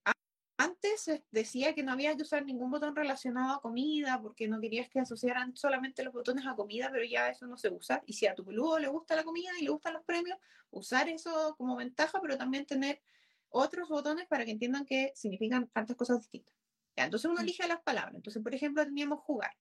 antes 0.56 1.10
decía 1.30 1.74
que 1.74 1.82
no 1.82 1.92
había 1.92 2.16
que 2.16 2.22
usar 2.22 2.44
ningún 2.44 2.70
botón 2.70 2.94
relacionado 2.94 3.54
a 3.54 3.60
comida 3.60 4.20
porque 4.22 4.46
no 4.46 4.60
querías 4.60 4.88
que 4.88 5.00
asociaran 5.00 5.56
solamente 5.56 6.04
los 6.04 6.12
botones 6.14 6.46
a 6.46 6.54
comida, 6.54 6.88
pero 6.92 7.04
ya 7.04 7.28
eso 7.28 7.46
no 7.46 7.56
se 7.56 7.68
usa. 7.68 8.02
Y 8.06 8.12
si 8.12 8.26
a 8.26 8.34
tu 8.34 8.44
peludo 8.44 8.78
le 8.78 8.88
gusta 8.88 9.16
la 9.16 9.24
comida 9.24 9.50
y 9.58 9.64
le 9.64 9.70
gustan 9.70 9.94
los 9.94 10.04
premios, 10.04 10.38
usar 10.70 11.08
eso 11.08 11.54
como 11.58 11.76
ventaja, 11.76 12.20
pero 12.22 12.38
también 12.38 12.64
tener 12.64 13.02
otros 13.48 13.88
botones 13.88 14.26
para 14.28 14.44
que 14.44 14.52
entiendan 14.52 14.86
que 14.86 15.12
significan 15.14 15.68
tantas 15.68 15.96
cosas 15.96 16.20
distintas. 16.20 16.54
entonces 16.96 17.30
uno 17.30 17.40
mm. 17.40 17.44
elige 17.44 17.66
las 17.66 17.82
palabras. 17.82 18.14
Entonces, 18.14 18.42
por 18.42 18.54
ejemplo, 18.54 18.84
teníamos 18.84 19.20
jugar. 19.20 19.52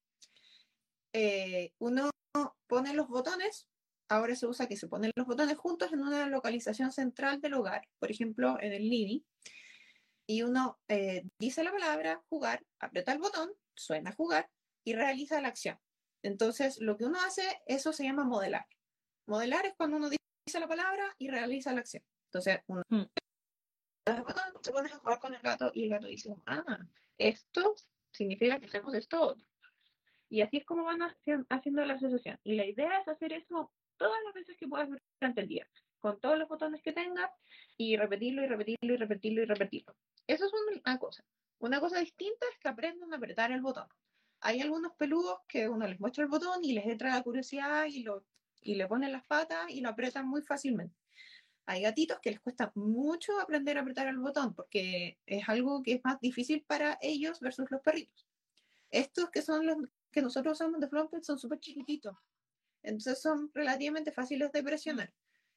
Eh, 1.14 1.74
uno 1.80 2.10
pone 2.68 2.94
los 2.94 3.08
botones 3.08 3.68
ahora 4.12 4.36
se 4.36 4.46
usa 4.46 4.68
que 4.68 4.76
se 4.76 4.88
ponen 4.88 5.12
los 5.16 5.26
botones 5.26 5.58
juntos 5.58 5.94
en 5.94 6.02
una 6.02 6.28
localización 6.28 6.92
central 6.92 7.40
del 7.40 7.54
hogar, 7.54 7.88
por 7.98 8.12
ejemplo, 8.12 8.58
en 8.60 8.74
el 8.74 8.90
living, 8.90 9.22
y 10.28 10.44
uno 10.44 10.80
eh, 10.88 11.24
dice 11.40 11.64
la 11.64 11.72
palabra 11.72 12.22
jugar, 12.30 12.64
aprieta 12.80 13.14
el 13.14 13.20
botón, 13.20 13.52
suena 13.74 14.12
jugar 14.12 14.50
y 14.84 14.94
realiza 14.94 15.42
la 15.42 15.48
acción. 15.48 15.80
Entonces, 16.24 16.80
lo 16.80 16.98
que 16.98 17.06
uno 17.06 17.20
hace, 17.22 17.44
eso 17.66 17.94
se 17.94 18.04
llama 18.04 18.24
modelar. 18.24 18.68
Modelar 19.28 19.66
es 19.66 19.74
cuando 19.76 19.98
uno 19.98 20.10
dice 20.10 20.60
la 20.60 20.68
palabra 20.68 21.16
y 21.18 21.30
realiza 21.30 21.74
la 21.74 21.80
acción. 21.80 22.04
Entonces, 22.26 22.60
uno 22.68 22.84
mm. 22.90 23.04
se 24.62 24.72
pone 24.72 24.90
a 24.90 24.98
jugar 24.98 25.20
con 25.20 25.34
el 25.34 25.42
gato 25.42 25.72
y 25.74 25.86
el 25.86 25.90
gato 25.90 26.08
dice, 26.08 26.36
ah, 26.46 26.80
esto 27.18 27.76
significa 28.12 28.60
que 28.60 28.66
hacemos 28.66 28.94
esto. 28.94 29.38
Y 30.32 30.40
así 30.40 30.58
es 30.58 30.66
como 30.66 30.86
van 30.86 31.02
haciendo 31.50 31.84
la 31.84 31.96
asociación. 31.96 32.40
Y 32.46 32.56
la 32.56 32.66
idea 32.66 33.00
es 33.02 33.08
hacer 33.10 33.34
eso 33.34 33.70
todas 33.98 34.18
las 34.24 34.34
veces 34.34 34.56
que 34.56 34.66
puedas 34.66 34.88
durante 35.20 35.42
el 35.42 35.48
día, 35.50 35.68
con 36.00 36.22
todos 36.22 36.40
los 36.40 36.48
botones 36.48 36.82
que 36.82 36.94
tengas 36.94 37.30
y 37.76 37.98
repetirlo 37.98 38.42
y 38.42 38.48
repetirlo 38.48 38.94
y 38.94 38.98
repetirlo 38.98 39.42
y 39.42 39.46
repetirlo. 39.46 39.94
Eso 40.28 40.46
es 40.46 40.52
una 40.86 40.98
cosa. 40.98 41.26
Una 41.60 41.82
cosa 41.82 42.00
distinta 42.00 42.46
es 42.50 42.58
que 42.60 42.70
aprendan 42.70 43.12
a 43.12 43.18
apretar 43.18 43.52
el 43.52 43.62
botón. 43.62 43.88
Hay 44.40 44.62
algunos 44.62 44.94
peludos 44.94 45.40
que 45.50 45.68
uno 45.68 45.86
les 45.86 46.00
muestra 46.00 46.24
el 46.24 46.30
botón 46.30 46.64
y 46.64 46.72
les 46.72 46.86
entra 46.86 47.14
la 47.14 47.24
curiosidad 47.24 47.88
y, 47.88 48.04
lo, 48.04 48.24
y 48.62 48.76
le 48.76 48.88
ponen 48.88 49.12
las 49.12 49.26
patas 49.26 49.70
y 49.70 49.82
lo 49.82 49.90
apretan 49.90 50.30
muy 50.30 50.42
fácilmente. 50.44 50.96
Hay 51.66 51.82
gatitos 51.82 52.20
que 52.22 52.32
les 52.32 52.40
cuesta 52.40 52.72
mucho 52.74 53.38
aprender 53.42 53.78
a 53.78 53.82
apretar 53.82 54.08
el 54.08 54.18
botón 54.18 54.56
porque 54.56 55.20
es 55.26 55.50
algo 55.50 55.84
que 55.84 55.96
es 55.96 56.02
más 56.06 56.22
difícil 56.22 56.64
para 56.64 56.98
ellos 57.02 57.42
versus 57.42 57.70
los 57.70 57.82
perritos. 57.82 58.26
Estos 58.92 59.30
que 59.30 59.42
son 59.42 59.66
los 59.66 59.78
que 60.12 60.22
nosotros 60.22 60.54
usamos 60.54 60.80
de 60.80 60.88
Flumpet 60.88 61.24
son 61.24 61.40
súper 61.40 61.60
chiquititos. 61.60 62.16
Entonces 62.84 63.22
son 63.22 63.52
relativamente 63.54 64.12
fáciles 64.12 64.52
de 64.52 64.64
presionar. 64.64 65.14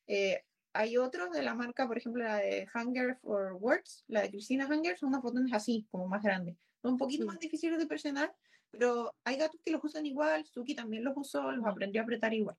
Eh, 0.06 0.42
hay 0.72 0.96
otros 0.96 1.30
de 1.30 1.42
la 1.42 1.54
marca, 1.54 1.86
por 1.86 1.96
ejemplo, 1.96 2.22
la 2.22 2.36
de 2.36 2.66
Hunger 2.74 3.16
for 3.16 3.52
Words, 3.54 4.04
la 4.08 4.22
de 4.22 4.30
Cristina 4.30 4.66
Hunger, 4.66 4.98
son 4.98 5.10
unos 5.10 5.22
botones 5.22 5.52
así, 5.52 5.86
como 5.90 6.08
más 6.08 6.22
grandes. 6.22 6.56
Son 6.82 6.92
un 6.92 6.98
poquito 6.98 7.24
más 7.26 7.38
difíciles 7.38 7.78
de 7.78 7.86
presionar, 7.86 8.34
pero 8.70 9.14
hay 9.24 9.36
gatos 9.36 9.60
que 9.64 9.70
los 9.70 9.82
usan 9.84 10.04
igual, 10.04 10.44
Suki 10.44 10.74
también 10.74 11.04
los 11.04 11.16
usó, 11.16 11.52
los 11.52 11.64
aprendió 11.64 12.00
a 12.00 12.04
apretar 12.04 12.34
igual. 12.34 12.56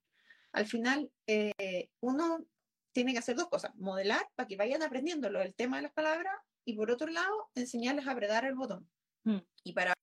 Al 0.53 0.65
final, 0.65 1.11
eh, 1.27 1.89
uno 1.99 2.45
tiene 2.93 3.11
que 3.11 3.19
hacer 3.19 3.35
dos 3.35 3.49
cosas, 3.49 3.75
modelar 3.75 4.25
para 4.35 4.47
que 4.47 4.55
vayan 4.55 4.81
aprendiéndolo 4.81 5.41
el 5.41 5.53
tema 5.53 5.75
de 5.75 5.83
las 5.83 5.91
palabras 5.91 6.33
y 6.63 6.73
por 6.73 6.89
otro 6.89 7.07
lado, 7.07 7.49
enseñarles 7.53 8.07
a 8.07 8.11
apretar 8.11 8.45
el 8.45 8.55
botón. 8.55 8.89
Mm. 9.25 9.39
Y 9.63 9.73
para 9.73 9.94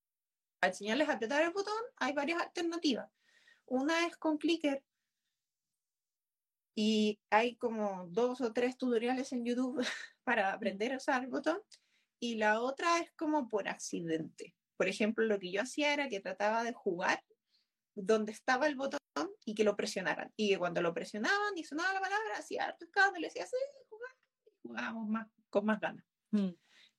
enseñarles 0.69 1.09
a 1.09 1.15
apretar 1.15 1.43
el 1.43 1.51
botón 1.51 1.75
hay 1.97 2.13
varias 2.13 2.41
alternativas. 2.41 3.11
Una 3.67 4.07
es 4.07 4.17
con 4.17 4.39
clicker 4.39 4.83
y 6.75 7.21
hay 7.31 7.57
como 7.57 8.07
dos 8.09 8.41
o 8.41 8.53
tres 8.53 8.77
tutoriales 8.77 9.33
en 9.33 9.45
YouTube 9.45 9.79
para 10.25 10.53
aprender 10.53 10.93
a 10.93 10.97
usar 10.97 11.23
el 11.23 11.31
botón. 11.31 11.61
Y 12.19 12.37
la 12.37 12.61
otra 12.61 12.99
es 12.99 13.11
como 13.13 13.49
por 13.49 13.69
accidente. 13.69 14.55
Por 14.77 14.89
ejemplo, 14.89 15.25
lo 15.25 15.39
que 15.39 15.51
yo 15.51 15.63
hacía 15.63 15.93
era 15.93 16.09
que 16.09 16.21
trataba 16.21 16.63
de 16.63 16.73
jugar 16.73 17.23
donde 17.95 18.33
estaba 18.33 18.67
el 18.67 18.77
botón 18.77 19.01
y 19.45 19.55
que 19.55 19.65
lo 19.65 19.77
presionaran. 19.77 20.33
Y 20.37 20.51
que 20.51 20.59
cuando 20.59 20.81
lo 20.81 20.95
presionaban 20.95 21.57
y 21.57 21.65
sonaba 21.65 21.93
la 21.93 22.01
palabra, 22.01 22.39
hacía 22.39 22.67
harto 22.67 22.85
escándalo, 22.85 23.21
le 23.21 23.27
decía, 23.27 23.47
sí, 23.47 23.57
jugar. 23.89 24.13
Y 24.47 24.51
jugábamos 24.63 25.09
más, 25.09 25.29
con 25.51 25.67
más 25.67 25.81
ganas. 25.81 26.05
Mm. 26.31 26.51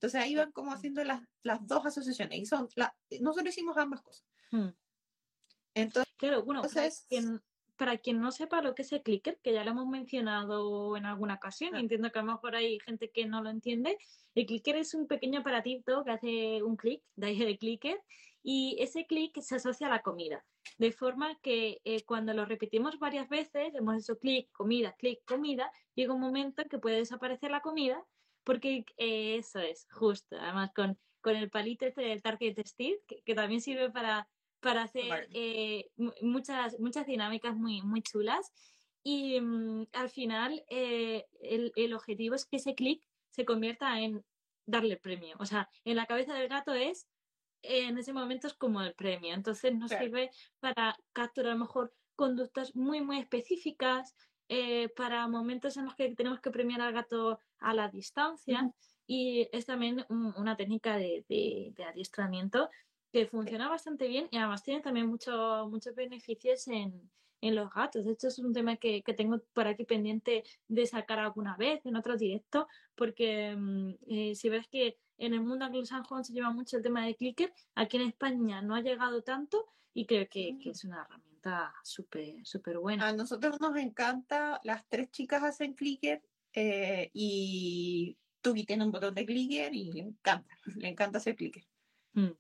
Entonces 0.04 0.22
ahí 0.22 0.36
van 0.36 0.52
como 0.52 0.74
haciendo 0.74 1.02
las, 1.06 1.22
las 1.44 1.66
dos 1.66 1.86
asociaciones. 1.86 2.38
Y 2.38 2.46
son, 2.46 2.68
la, 2.76 2.94
nosotros 3.22 3.54
hicimos 3.54 3.78
ambas 3.78 4.02
cosas. 4.02 4.26
Mm. 4.52 4.68
Entonces, 5.76 6.14
Claro, 6.18 6.44
bueno, 6.44 6.62
para 6.62 6.74
Entonces- 6.74 7.06
quien, 7.08 7.42
para 7.78 7.98
quien 7.98 8.20
no 8.20 8.34
sepa 8.34 8.62
lo 8.62 8.76
que 8.76 8.82
es 8.82 8.92
el 8.92 9.02
clicker, 9.02 9.40
que 9.42 9.54
ya 9.54 9.64
lo 9.64 9.72
hemos 9.72 9.88
mencionado 9.88 10.98
en 10.98 11.06
alguna 11.06 11.36
ocasión, 11.36 11.78
entiendo 11.78 12.12
que 12.12 12.20
a 12.20 12.22
lo 12.22 12.34
mejor 12.34 12.54
hay 12.54 12.80
gente 12.82 13.12
que 13.12 13.26
no 13.26 13.42
lo 13.42 13.50
entiende, 13.50 13.98
el 14.36 14.46
clicker 14.46 14.76
es 14.76 14.94
un 14.94 15.08
pequeño 15.08 15.40
aparatito 15.40 16.04
que 16.04 16.12
hace 16.12 16.64
un 16.64 16.76
clic, 16.76 17.02
de 17.16 17.28
ahí 17.28 17.42
el 17.42 17.58
clicker, 17.58 17.98
y 18.44 18.76
ese 18.80 19.06
clic 19.06 19.40
se 19.40 19.56
asocia 19.56 19.88
a 19.88 19.90
la 19.90 20.02
comida, 20.02 20.46
de 20.78 20.92
forma 20.92 21.40
que 21.40 21.80
eh, 21.86 22.04
cuando 22.04 22.34
lo 22.34 22.44
repetimos 22.46 23.00
varias 23.00 23.30
veces, 23.30 23.74
hemos 23.74 24.04
hecho 24.04 24.20
clic, 24.20 24.52
comida, 24.52 24.94
clic, 25.00 25.24
comida, 25.26 25.72
llega 25.96 26.14
un 26.14 26.20
momento 26.20 26.62
en 26.62 26.68
que 26.68 26.78
puede 26.78 26.98
desaparecer 26.98 27.52
la 27.52 27.62
comida, 27.62 28.06
porque 28.44 28.86
eh, 28.98 29.38
eso 29.38 29.60
es, 29.60 29.88
justo, 29.92 30.36
además 30.40 30.72
con, 30.76 30.98
con 31.22 31.36
el 31.36 31.50
palito 31.50 31.86
este 31.86 32.02
del 32.02 32.22
Target 32.22 32.66
Steel, 32.66 33.00
que, 33.08 33.22
que 33.24 33.36
también 33.36 33.62
sirve 33.62 33.90
para, 33.90 34.30
para 34.60 34.84
hacer 34.84 35.10
Vale. 35.10 35.28
eh, 35.34 35.90
mu- 35.96 36.14
muchas, 36.22 36.80
muchas 36.80 37.06
dinámicas 37.08 37.56
muy, 37.56 37.82
muy 37.82 38.02
chulas. 38.02 38.52
Y 39.04 39.40
mm, 39.42 39.88
al 39.94 40.10
final 40.10 40.64
eh, 40.70 41.26
el, 41.42 41.72
el 41.76 41.94
objetivo 41.94 42.36
es 42.36 42.46
que 42.46 42.58
ese 42.58 42.74
clic 42.76 43.06
se 43.30 43.46
convierta 43.46 44.00
en 44.00 44.24
darle 44.66 44.98
premio. 44.98 45.36
O 45.40 45.46
sea, 45.46 45.70
en 45.84 45.96
la 45.98 46.06
cabeza 46.06 46.34
del 46.36 46.48
gato 46.48 46.74
es, 46.74 47.10
en 47.64 47.98
ese 47.98 48.14
momento 48.14 48.48
es 48.48 48.54
como 48.54 48.82
el 48.82 48.94
premio. 48.94 49.34
Entonces 49.34 49.74
nos 49.76 49.90
Claro. 49.90 50.06
sirve 50.06 50.30
para 50.60 50.96
capturar 51.14 51.52
a 51.52 51.56
lo 51.56 51.60
mejor 51.62 51.94
conductas 52.16 52.76
muy, 52.76 53.02
muy 53.02 53.20
específicas, 53.20 54.16
eh, 54.50 54.90
para 54.90 55.28
momentos 55.28 55.78
en 55.78 55.86
los 55.86 55.96
que 55.96 56.14
tenemos 56.16 56.40
que 56.42 56.52
premiar 56.52 56.82
al 56.82 56.94
gato 56.94 57.40
a 57.64 57.74
la 57.74 57.90
distancia. 57.90 58.72
Y 59.06 59.48
es 59.52 59.66
también 59.66 60.06
un- 60.10 60.34
una 60.38 60.56
técnica 60.56 60.98
de, 60.98 61.26
de- 61.28 61.74
de 61.76 61.84
adiestramiento 61.84 62.70
que 63.12 63.28
funciona 63.28 63.70
bastante 63.70 64.08
bien 64.08 64.28
y 64.32 64.38
además 64.38 64.64
tiene 64.64 64.82
también 64.82 65.08
mucho- 65.08 65.68
muchos 65.70 65.94
beneficios 65.96 66.68
en, 66.68 67.12
en 67.42 67.56
los 67.56 67.70
gatos. 67.74 68.06
De 68.06 68.14
hecho, 68.14 68.28
es 68.30 68.40
un 68.40 68.54
tema 68.54 68.78
que, 68.78 69.04
que 69.04 69.14
tengo 69.14 69.40
por 69.54 69.68
aquí 69.68 69.84
pendiente 69.84 70.44
de 70.68 70.86
sacar 70.88 71.20
alguna 71.20 71.56
vez 71.58 71.86
en 71.86 71.96
otro 71.98 72.16
directo, 72.18 72.68
porque 72.96 73.56
mm, 73.56 73.90
eh, 74.08 74.36
si 74.36 74.50
ves 74.50 74.68
que 74.70 74.98
en 75.18 75.34
el 75.34 75.42
mundo 75.42 75.66
anglosajón 75.66 76.24
se 76.24 76.34
lleva 76.34 76.52
mucho 76.52 76.78
el 76.78 76.84
tema 76.84 77.06
de 77.06 77.16
clicker, 77.16 77.54
aquí 77.76 77.98
en 77.98 78.08
España 78.08 78.62
no 78.62 78.74
ha 78.76 78.82
llegado 78.82 79.22
tanto 79.22 79.66
y 79.94 80.06
creo 80.08 80.28
que, 80.30 80.58
que 80.60 80.72
es 80.72 80.84
una 80.86 81.02
herramienta 81.04 81.74
súper 81.84 82.46
súper 82.46 82.80
buena. 82.80 83.10
a 83.10 83.14
nosotros 83.14 83.60
nos 83.62 83.76
encanta, 83.78 84.60
las 84.64 84.88
tres 84.88 85.12
chicas 85.12 85.44
hacen 85.44 85.74
clicker 85.74 86.24
eh, 86.54 87.10
y 87.14 88.18
Tuki 88.42 88.66
tiene 88.66 88.86
un 88.86 88.92
botón 88.92 89.14
de 89.16 89.26
clicker 89.26 89.74
y 89.74 89.92
le 89.92 90.02
encanta, 90.02 90.58
le 90.76 90.90
encanta 90.90 91.18
hacer 91.18 91.36
clicker. 91.36 91.66
Mm. 92.14 92.32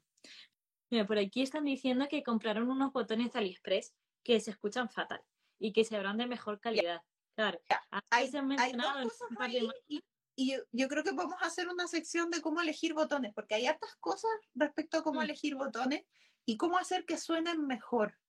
Mira, 0.90 1.08
por 1.08 1.18
aquí 1.18 1.42
están 1.42 1.66
diciendo 1.66 2.08
que 2.10 2.24
compraron 2.24 2.70
unos 2.70 2.94
botones 2.94 3.34
de 3.34 3.40
AliExpress 3.40 3.94
que 4.24 4.40
se 4.40 4.52
escuchan 4.52 4.90
fatal 4.90 5.22
y 5.60 5.74
que 5.74 5.84
se 5.84 5.96
habrán 5.96 6.18
de 6.18 6.28
mejor 6.28 6.60
calidad. 6.60 7.02
Claro, 7.36 7.60
antes 7.90 8.08
Hay, 8.12 8.28
se 8.30 8.38
han 8.38 8.52
hay 8.52 8.58
mencionado 8.58 9.00
dos 9.02 9.14
cosas 9.14 9.38
par 9.38 9.52
de 9.52 9.68
y, 9.88 10.04
y 10.36 10.52
yo, 10.52 10.60
yo 10.72 10.88
creo 10.88 11.04
que 11.04 11.14
vamos 11.14 11.42
a 11.42 11.48
hacer 11.48 11.68
una 11.68 11.88
sección 11.88 12.30
de 12.30 12.42
cómo 12.42 12.62
elegir 12.62 12.94
botones, 12.94 13.34
porque 13.34 13.56
hay 13.56 13.66
hartas 13.66 13.96
cosas 14.00 14.30
respecto 14.54 14.98
a 14.98 15.04
cómo 15.04 15.20
Mm. 15.20 15.24
elegir 15.24 15.56
botones 15.56 16.04
y 16.46 16.58
cómo 16.58 16.78
hacer 16.78 17.06
que 17.06 17.18
suenen 17.18 17.66
mejor, 17.66 18.20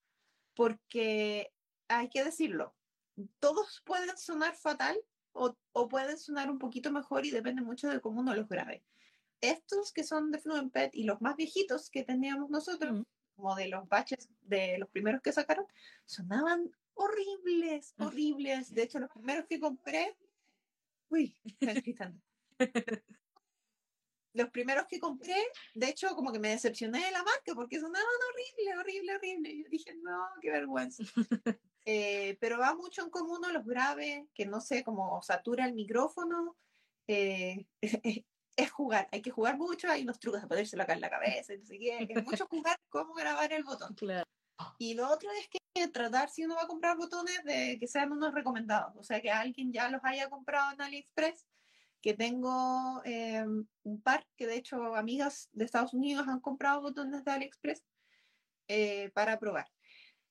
porque 0.55 1.53
hay 1.89 2.09
que 2.09 2.25
decirlo, 2.25 2.75
todos 3.41 3.83
pueden 3.85 4.17
sonar 4.17 4.55
fatal 4.57 4.97
o, 5.35 5.57
o 5.73 5.89
pueden 5.89 6.17
sonar 6.19 6.51
un 6.51 6.59
poquito 6.59 6.91
mejor 6.91 7.27
y 7.27 7.31
depende 7.31 7.61
mucho 7.63 7.89
de 7.89 8.01
cómo 8.01 8.21
uno 8.21 8.35
los 8.35 8.49
grabe. 8.49 8.83
Estos 9.41 9.93
que 9.93 10.05
son 10.05 10.31
de 10.31 10.39
Fluent 10.39 10.73
Pet 10.73 10.95
y 10.95 11.05
los 11.05 11.21
más 11.21 11.37
viejitos 11.37 11.91
que 11.91 12.03
teníamos 12.05 12.49
nosotros, 12.51 13.01
Mm. 13.01 13.03
como 13.37 13.55
de 13.57 13.69
los 13.69 13.89
baches 13.89 14.29
de 14.43 14.79
los 14.79 14.89
primeros 14.89 15.21
que 15.21 15.33
sacaron, 15.33 15.67
sonaban 16.07 16.71
horribles, 16.95 17.95
Mm. 17.99 18.03
horribles. 18.05 18.73
De 18.73 18.83
hecho, 18.85 18.99
los 19.01 19.11
primeros 19.11 19.47
que 19.47 19.61
compré, 19.61 20.17
uy, 21.11 21.37
están. 21.61 22.23
Los 24.37 24.51
primeros 24.51 24.87
que 24.89 24.99
compré, 24.99 25.37
de 25.75 25.89
hecho, 25.91 26.09
como 26.17 26.33
que 26.33 26.41
me 26.41 26.49
decepcioné 26.49 27.05
de 27.05 27.13
la 27.13 27.23
marca 27.23 27.55
porque 27.55 27.79
sonaban 27.79 28.05
horrible, 28.33 28.79
horrible, 28.81 29.15
horrible. 29.15 29.51
Y 29.53 29.63
yo 29.63 29.69
dije, 29.71 29.95
no, 30.03 30.27
qué 30.41 30.51
vergüenza. 30.51 31.05
Eh, 31.87 32.39
pero 32.41 32.59
va 32.59 32.75
mucho 32.75 33.03
en 33.03 33.11
cómo 33.11 33.35
uno 33.35 33.51
los 33.53 33.65
grabe, 33.67 34.29
que 34.35 34.47
no 34.47 34.61
sé, 34.61 34.83
cómo 34.85 35.21
satura 35.23 35.67
el 35.67 35.75
micrófono. 35.75 36.57
eh, 37.07 37.67
es 38.57 38.71
jugar, 38.71 39.09
hay 39.13 39.23
que 39.23 39.31
jugar 39.31 39.57
mucho, 39.57 39.89
hay 39.91 40.03
unos 40.03 40.19
trucos 40.19 40.41
de 40.43 40.47
ponérselo 40.47 40.83
acá 40.83 40.93
en 40.93 41.01
la 41.01 41.11
cabeza, 41.11 41.55
y 41.55 41.59
no 41.59 41.67
sé 41.67 41.79
qué, 41.79 42.07
es 42.09 42.25
mucho 42.25 42.47
jugar 42.47 42.79
cómo 42.89 43.15
grabar 43.15 43.53
el 43.53 43.65
botón. 43.65 43.95
Claro. 44.05 44.25
Y 44.79 44.95
lo 44.95 45.11
otro 45.11 45.29
es 45.33 45.49
que 45.49 45.89
tratar, 45.89 46.31
si 46.31 46.45
uno 46.45 46.55
va 46.55 46.63
a 46.63 46.69
comprar 46.69 46.97
botones, 46.97 47.43
de 47.45 47.77
que 47.81 47.89
sean 47.89 48.13
unos 48.13 48.33
recomendados, 48.33 48.95
o 48.97 49.03
sea, 49.03 49.21
que 49.21 49.31
alguien 49.31 49.73
ya 49.73 49.89
los 49.89 50.01
haya 50.05 50.31
comprado 50.31 50.73
en 50.73 50.81
AliExpress, 50.81 51.45
que 52.01 52.15
tengo 52.15 53.03
eh, 53.05 53.45
un 53.83 54.03
par, 54.03 54.25
que 54.37 54.47
de 54.47 54.57
hecho 54.57 54.95
amigas 54.95 55.49
de 55.53 55.65
Estados 55.65 55.93
Unidos 55.93 56.29
han 56.29 56.39
comprado 56.39 56.83
botones 56.83 57.25
de 57.25 57.31
AliExpress 57.33 57.85
eh, 58.69 59.11
para 59.13 59.41
probar. 59.41 59.67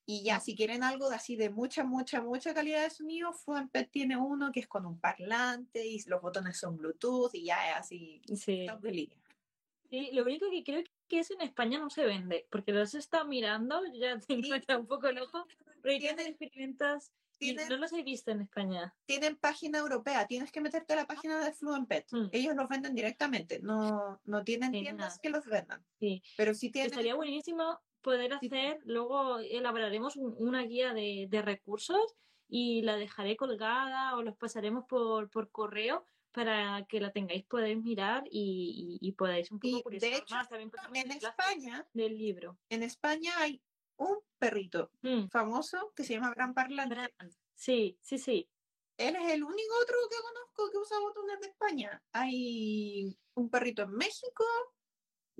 Y 0.05 0.23
ya, 0.23 0.39
si 0.41 0.55
quieren 0.55 0.83
algo 0.83 1.09
de 1.09 1.15
así 1.15 1.35
de 1.37 1.49
mucha, 1.49 1.83
mucha, 1.85 2.21
mucha 2.21 2.53
calidad 2.53 2.83
de 2.83 2.89
sonido, 2.89 3.31
Fluentpet 3.31 3.89
tiene 3.89 4.17
uno 4.17 4.51
que 4.51 4.59
es 4.59 4.67
con 4.67 4.85
un 4.85 4.99
parlante 4.99 5.85
y 5.85 6.01
los 6.07 6.21
botones 6.21 6.57
son 6.57 6.75
Bluetooth 6.77 7.33
y 7.33 7.45
ya 7.45 7.69
es 7.71 7.75
así, 7.77 8.21
Sí. 8.35 8.65
top 8.67 8.81
de 8.81 8.91
línea. 8.91 9.17
Sí, 9.89 10.09
lo 10.11 10.23
único 10.23 10.49
que 10.49 10.63
creo 10.63 10.83
que 11.07 11.19
eso 11.19 11.33
en 11.35 11.41
España 11.41 11.79
no 11.79 11.89
se 11.89 12.03
vende, 12.05 12.45
porque 12.51 12.71
los 12.73 12.93
he 12.95 12.97
estado 12.97 13.25
mirando, 13.25 13.81
ya 13.93 14.19
tengo 14.27 14.43
Sí. 14.43 14.73
un 14.77 14.87
poco 14.87 15.07
el 15.07 15.19
ojo, 15.19 15.45
pero 15.81 15.93
ya 15.97 16.15
Tienen- 16.15 16.27
experimentas 16.27 17.13
tienen- 17.37 17.69
no 17.69 17.77
los 17.77 17.93
he 17.93 18.03
visto 18.03 18.31
en 18.31 18.41
España. 18.41 18.93
tienen 19.05 19.35
página 19.37 19.79
europea, 19.79 20.27
tienes 20.27 20.51
que 20.51 20.59
meterte 20.61 20.93
a 20.93 20.95
la 20.97 21.05
página 21.07 21.43
de 21.45 21.53
Fluentpet. 21.53 22.07
Mm. 22.11 22.27
Ellos 22.33 22.55
los 22.55 22.67
venden 22.67 22.93
directamente, 22.95 23.59
no, 23.61 24.19
no 24.25 24.43
tienen 24.43 24.71
Sí, 24.73 24.81
tiendas 24.81 25.07
nada. 25.13 25.19
que 25.21 25.29
los 25.29 25.45
vendan. 25.45 25.85
Sí. 25.99 26.21
Pero 26.35 26.53
sí 26.53 26.69
tienen. 26.71 26.91
Estaría 26.91 27.15
buenísimo 27.15 27.79
poder 28.03 28.33
hacer, 28.33 28.79
luego 28.85 29.39
elaboraremos 29.39 30.15
un- 30.17 30.35
una 30.37 30.61
guía 30.63 30.93
de, 30.93 31.25
de 31.29 31.41
recursos 31.41 32.15
y 32.47 32.83
la 32.83 32.97
dejaré 32.97 33.35
colgada 33.35 34.15
o 34.15 34.21
los 34.21 34.35
pasaremos 34.37 34.85
por, 34.87 35.29
por 35.31 35.49
correo 35.49 36.05
para 36.31 36.85
que 36.87 36.99
la 36.99 37.11
tengáis, 37.11 37.45
podéis 37.45 37.77
mirar 37.81 38.23
y, 38.29 38.99
y, 39.01 39.07
y 39.07 39.11
podáis 39.13 39.51
un 39.51 39.59
poco 39.59 39.91
Y, 39.91 39.99
de 39.99 40.17
hecho, 40.17 40.35
más. 40.35 40.49
También 40.49 41.11
En 41.11 41.17
España, 41.17 41.87
del 41.93 42.17
libro. 42.17 42.59
en 42.69 42.83
España 42.83 43.33
hay 43.37 43.61
un 43.97 44.17
perrito 44.37 44.91
Mm, 45.01 45.27
famoso 45.29 45.93
que 45.95 46.03
se 46.03 46.13
llama 46.13 46.33
Gran 46.35 46.53
Parlante. 46.53 47.13
Sí, 47.55 47.97
sí, 48.01 48.17
sí. 48.17 48.49
Él 48.97 49.15
es 49.15 49.31
el 49.31 49.43
único 49.43 49.73
otro 49.81 49.95
que 50.09 50.17
conozco 50.21 50.71
que 50.71 50.77
usa 50.77 50.99
botones 50.99 51.39
de 51.39 51.47
España. 51.47 52.03
Hay 52.11 53.17
un 53.35 53.49
perrito 53.49 53.83
en 53.83 53.91
México. 53.91 54.43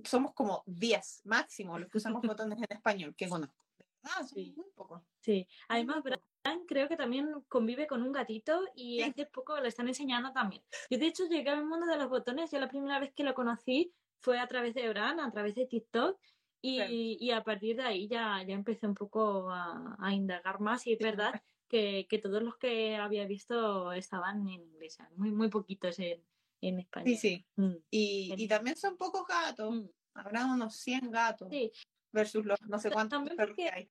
Somos 0.03 0.33
como 0.33 0.63
10 0.65 1.21
máximo 1.25 1.77
los 1.79 1.89
que 1.89 1.97
usamos 1.97 2.21
botones 2.37 2.57
en 2.59 2.77
español 2.77 3.15
que 3.15 3.29
conozco. 3.29 3.65
Somos 4.03 4.29
Sí. 4.29 4.53
muy 4.57 4.65
pocos. 4.75 5.01
Sí, 5.21 5.47
además. 5.69 6.03
Bran 6.03 6.19
creo 6.67 6.89
que 6.89 6.97
también 6.97 7.29
convive 7.47 7.87
con 7.87 8.01
un 8.03 8.11
gatito 8.11 8.59
y 8.75 8.99
Sí. 8.99 9.03
hace 9.03 9.25
poco 9.27 9.59
le 9.61 9.69
están 9.69 9.87
enseñando 9.87 10.33
también. 10.33 10.61
Yo 10.89 10.97
de 10.97 11.07
hecho 11.07 11.23
llegué 11.25 11.49
al 11.49 11.65
mundo 11.65 11.85
de 11.85 11.97
los 11.97 12.09
botones, 12.09 12.51
yo 12.51 12.59
la 12.59 12.67
primera 12.67 12.99
vez 12.99 13.13
que 13.13 13.23
lo 13.23 13.33
conocí 13.33 13.93
fue 14.19 14.39
a 14.39 14.47
través 14.47 14.73
de 14.73 14.89
Bran, 14.89 15.19
a 15.21 15.31
través 15.31 15.55
de 15.55 15.65
TikTok 15.67 16.19
Y, 16.61 17.17
y, 17.19 17.31
a 17.31 17.43
partir 17.43 17.75
de 17.77 17.83
ahí 17.83 18.07
ya, 18.07 18.41
ya 18.43 18.53
empecé 18.53 18.87
un 18.87 18.93
poco 18.93 19.49
a, 19.51 19.95
a 19.99 20.13
indagar 20.13 20.59
más 20.61 20.87
y 20.87 20.93
es 20.93 20.99
verdad 20.99 21.41
que, 21.67 22.07
que, 22.09 22.19
todos 22.19 22.41
los 22.41 22.55
que 22.57 22.95
había 22.95 23.25
visto 23.25 23.91
estaban 23.91 24.47
en 24.47 24.61
inglés, 24.61 24.97
muy, 25.17 25.31
muy 25.31 25.49
poquitos 25.49 25.99
en, 25.99 26.23
en 26.67 26.79
español. 26.79 27.15
Sí, 27.15 27.17
sí. 27.17 27.45
Mm. 27.55 27.75
Y, 27.89 28.33
y, 28.37 28.47
también 28.47 28.75
son 28.75 28.97
pocos 28.97 29.25
gatos, 29.27 29.73
mm. 29.73 29.89
habrá 30.15 30.45
unos 30.45 30.75
100 30.77 31.11
gatos 31.11 31.49
sí. 31.49 31.71
versus 32.11 32.45
los 32.45 32.61
no 32.63 32.79
sé 32.79 32.91
cuántos 32.91 33.23
perros 33.29 33.55
que 33.55 33.69
hay. 33.69 33.89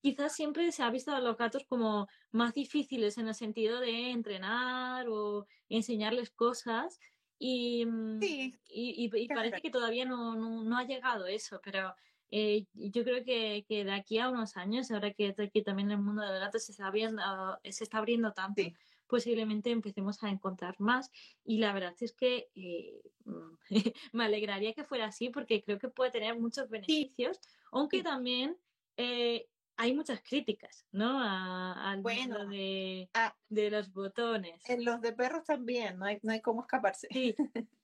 Quizás 0.00 0.34
siempre 0.34 0.72
se 0.72 0.82
ha 0.82 0.90
visto 0.90 1.14
a 1.14 1.20
los 1.20 1.36
gatos 1.36 1.64
como 1.68 2.08
más 2.32 2.54
difíciles 2.54 3.18
en 3.18 3.28
el 3.28 3.34
sentido 3.34 3.78
de 3.78 4.10
entrenar 4.10 5.06
o 5.08 5.46
enseñarles 5.68 6.30
cosas 6.30 6.98
y, 7.38 7.86
mm, 7.86 8.20
sí, 8.20 8.58
y, 8.68 9.10
y, 9.12 9.22
y 9.22 9.28
parece 9.28 9.60
que 9.60 9.70
todavía 9.70 10.04
no, 10.04 10.34
no, 10.34 10.62
no, 10.64 10.78
ha 10.78 10.84
llegado 10.84 11.26
eso, 11.26 11.60
pero 11.62 11.94
eh, 12.30 12.66
yo 12.72 13.04
creo 13.04 13.24
que, 13.24 13.64
que, 13.68 13.84
de 13.84 13.92
aquí 13.92 14.18
a 14.18 14.28
unos 14.28 14.56
años, 14.56 14.90
ahora 14.90 15.12
que 15.12 15.34
aquí 15.36 15.62
también 15.62 15.90
el 15.90 15.98
mundo 15.98 16.22
del 16.22 16.40
gato 16.40 16.58
se 16.58 16.72
está 16.72 16.86
abriendo, 16.86 17.20
se 17.62 17.84
está 17.84 17.98
abriendo 17.98 18.32
tanto, 18.32 18.62
sí. 18.62 18.74
Posiblemente 19.12 19.70
empecemos 19.70 20.22
a 20.22 20.30
encontrar 20.30 20.74
más. 20.78 21.10
Y 21.44 21.58
la 21.58 21.74
verdad 21.74 21.94
es 22.00 22.14
que 22.14 22.48
eh, 22.54 23.02
me 24.14 24.24
alegraría 24.24 24.72
que 24.72 24.84
fuera 24.84 25.04
así 25.04 25.28
porque 25.28 25.62
creo 25.62 25.78
que 25.78 25.90
puede 25.90 26.10
tener 26.10 26.38
muchos 26.38 26.70
beneficios, 26.70 27.36
sí. 27.42 27.50
aunque 27.72 27.98
sí. 27.98 28.04
también 28.04 28.56
eh, 28.96 29.50
hay 29.76 29.92
muchas 29.92 30.22
críticas, 30.22 30.86
¿no? 30.92 31.20
A, 31.20 31.90
al 31.90 32.00
bueno, 32.00 32.46
de, 32.46 33.10
a, 33.12 33.36
de, 33.50 33.70
los 33.70 33.92
botones. 33.92 34.66
En 34.70 34.82
los 34.82 35.02
de 35.02 35.12
perros 35.12 35.44
también, 35.44 35.98
no 35.98 36.06
hay, 36.06 36.18
no 36.22 36.32
hay 36.32 36.40
cómo 36.40 36.62
escaparse. 36.62 37.06
Sí. 37.10 37.34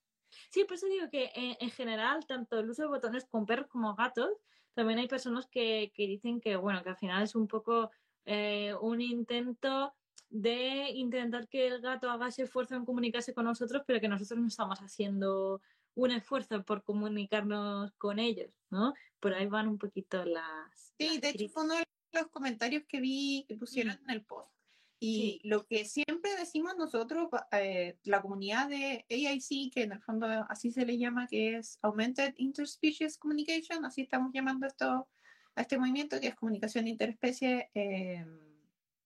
Sí, 0.51 0.65
por 0.65 0.75
eso 0.75 0.87
digo 0.89 1.09
que 1.11 1.33
en, 1.35 1.57
en, 1.59 1.71
general, 1.71 2.27
tanto 2.27 2.59
el 2.59 2.69
uso 2.69 2.83
de 2.83 2.89
botones 2.89 3.25
con 3.25 3.47
perros 3.47 3.67
como 3.67 3.95
gatos, 3.95 4.29
también 4.75 4.99
hay 4.99 5.09
personas 5.09 5.47
que, 5.47 5.91
que 5.95 6.07
dicen 6.07 6.39
que, 6.39 6.57
bueno, 6.57 6.83
que 6.83 6.91
al 6.91 6.99
final 6.99 7.23
es 7.23 7.35
un 7.35 7.49
poco 7.49 7.91
eh, 8.27 8.75
un 8.83 9.01
intento 9.01 9.95
de 10.31 10.91
intentar 10.91 11.49
que 11.49 11.67
el 11.67 11.81
gato 11.81 12.11
haga 12.11 12.29
ese 12.29 12.43
esfuerzo 12.43 12.75
en 12.75 12.85
comunicarse 12.85 13.35
con 13.35 13.45
nosotros, 13.45 13.83
pero 13.87 14.01
que 14.01 14.09
nosotros 14.09 14.39
no 14.39 14.49
estamos 14.49 14.79
haciendo 14.81 15.61
un 15.95 16.11
esfuerzo 16.11 16.63
por 16.65 16.85
comunicarnos 16.85 17.93
con 17.95 18.19
ellos, 18.19 18.51
¿no? 18.71 18.95
Por 19.21 19.35
ahí 19.35 19.47
van 19.47 19.69
un 19.69 19.79
poquito 19.79 20.25
las... 20.25 20.95
Sí, 20.99 21.09
las 21.15 21.21
de 21.21 21.29
hecho 21.31 21.49
fue 21.49 21.65
uno 21.65 21.75
de 21.75 21.85
los 22.13 22.29
comentarios 22.29 22.85
que 22.87 23.01
vi 23.01 23.45
que 23.49 23.57
pusieron 23.57 23.95
mm. 23.95 24.05
en 24.05 24.11
el 24.11 24.25
post. 24.25 24.53
Y 25.01 25.41
sí. 25.43 25.49
lo 25.49 25.65
que 25.67 25.85
siempre 25.85 26.35
decimos 26.37 26.77
nosotros, 26.77 27.29
eh, 27.53 27.97
la 28.05 28.21
comunidad 28.21 28.69
de 28.69 29.07
AIC, 29.09 29.73
que 29.73 29.83
en 29.83 29.93
el 29.93 30.01
fondo 30.01 30.27
así 30.49 30.73
se 30.73 30.85
le 30.85 30.99
llama, 30.99 31.29
que 31.29 31.57
es 31.57 31.79
Augmented 31.83 32.35
Interspecies 32.37 33.17
Communication, 33.17 33.85
así 33.85 34.03
estamos 34.03 34.33
llamando 34.33 34.67
esto, 34.67 35.09
a 35.55 35.61
este 35.61 35.79
movimiento, 35.79 36.21
que 36.21 36.29
es 36.29 36.35
comunicación 36.35 36.89
interespecie 36.89 37.71
eh, 37.75 38.27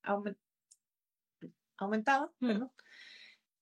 aument 0.03 0.39
aumentada, 1.85 2.33
mm. 2.41 2.47
perdón, 2.47 2.73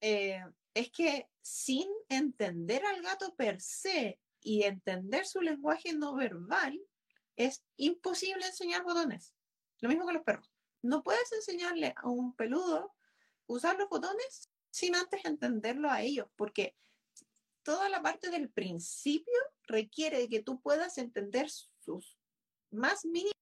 eh, 0.00 0.44
es 0.74 0.90
que 0.90 1.28
sin 1.42 1.88
entender 2.08 2.84
al 2.84 3.02
gato 3.02 3.34
per 3.34 3.60
se 3.60 4.18
y 4.40 4.62
entender 4.62 5.26
su 5.26 5.40
lenguaje 5.40 5.92
no 5.92 6.14
verbal, 6.14 6.80
es 7.36 7.62
imposible 7.76 8.46
enseñar 8.46 8.82
botones. 8.82 9.34
Lo 9.80 9.88
mismo 9.88 10.06
que 10.06 10.14
los 10.14 10.24
perros. 10.24 10.50
No 10.82 11.02
puedes 11.02 11.32
enseñarle 11.32 11.94
a 11.96 12.08
un 12.08 12.34
peludo 12.34 12.94
usar 13.46 13.76
los 13.76 13.88
botones 13.88 14.48
sin 14.70 14.94
antes 14.94 15.24
entenderlo 15.24 15.90
a 15.90 16.02
ellos, 16.02 16.28
porque 16.36 16.76
toda 17.62 17.88
la 17.88 18.02
parte 18.02 18.30
del 18.30 18.50
principio 18.50 19.38
requiere 19.64 20.28
que 20.28 20.42
tú 20.42 20.60
puedas 20.60 20.96
entender 20.98 21.50
sus 21.50 22.16
más 22.70 23.04
mínimas 23.04 23.34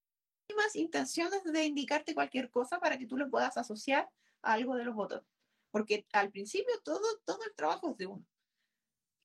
intenciones 0.74 1.44
de 1.44 1.64
indicarte 1.64 2.14
cualquier 2.14 2.50
cosa 2.50 2.80
para 2.80 2.98
que 2.98 3.06
tú 3.06 3.16
lo 3.16 3.30
puedas 3.30 3.56
asociar 3.56 4.08
algo 4.42 4.76
de 4.76 4.84
los 4.84 4.94
botones. 4.94 5.26
Porque 5.70 6.06
al 6.12 6.30
principio 6.30 6.74
todo, 6.82 7.04
todo 7.24 7.40
el 7.44 7.54
trabajo 7.54 7.90
es 7.90 7.96
de 7.96 8.06
uno. 8.06 8.26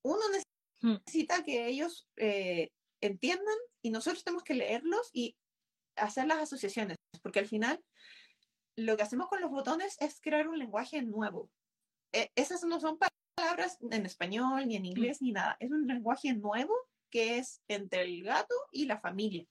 Uno 0.03 0.21
necesita 0.81 1.39
mm. 1.39 1.43
que 1.43 1.67
ellos 1.67 2.07
eh, 2.17 2.69
entiendan 3.01 3.55
y 3.81 3.91
nosotros 3.91 4.23
tenemos 4.23 4.43
que 4.43 4.53
leerlos 4.53 5.09
y 5.13 5.35
hacer 5.95 6.27
las 6.27 6.39
asociaciones, 6.39 6.97
porque 7.21 7.39
al 7.39 7.47
final 7.47 7.83
lo 8.75 8.97
que 8.97 9.03
hacemos 9.03 9.27
con 9.27 9.41
los 9.41 9.51
botones 9.51 9.95
es 9.99 10.19
crear 10.19 10.47
un 10.47 10.57
lenguaje 10.57 11.01
nuevo. 11.01 11.49
Eh, 12.11 12.29
esas 12.35 12.63
no 12.63 12.79
son 12.79 12.97
palabras 12.97 13.77
en 13.91 14.05
español, 14.05 14.67
ni 14.67 14.75
en 14.75 14.85
inglés, 14.85 15.21
mm. 15.21 15.25
ni 15.25 15.31
nada. 15.31 15.57
Es 15.59 15.71
un 15.71 15.87
lenguaje 15.87 16.33
nuevo 16.33 16.73
que 17.09 17.37
es 17.37 17.61
entre 17.67 18.01
el 18.01 18.23
gato 18.23 18.55
y 18.71 18.85
la 18.85 18.99
familia. 18.99 19.45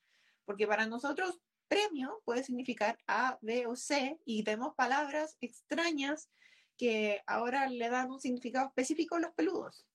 Porque 0.45 0.67
para 0.67 0.87
nosotros 0.87 1.41
premio 1.73 2.21
puede 2.27 2.45
significar 2.45 2.99
A, 3.07 3.39
B 3.41 3.67
o 3.67 3.77
C 3.77 4.19
y 4.27 4.45
tenemos 4.45 4.75
palabras 4.75 5.39
extrañas 5.41 6.29
que 6.77 7.23
ahora 7.27 7.67
le 7.69 7.89
dan 7.89 8.11
un 8.11 8.21
significado 8.21 8.67
específico 8.67 9.17
a 9.17 9.21
los 9.21 9.33
peludos. 9.33 9.87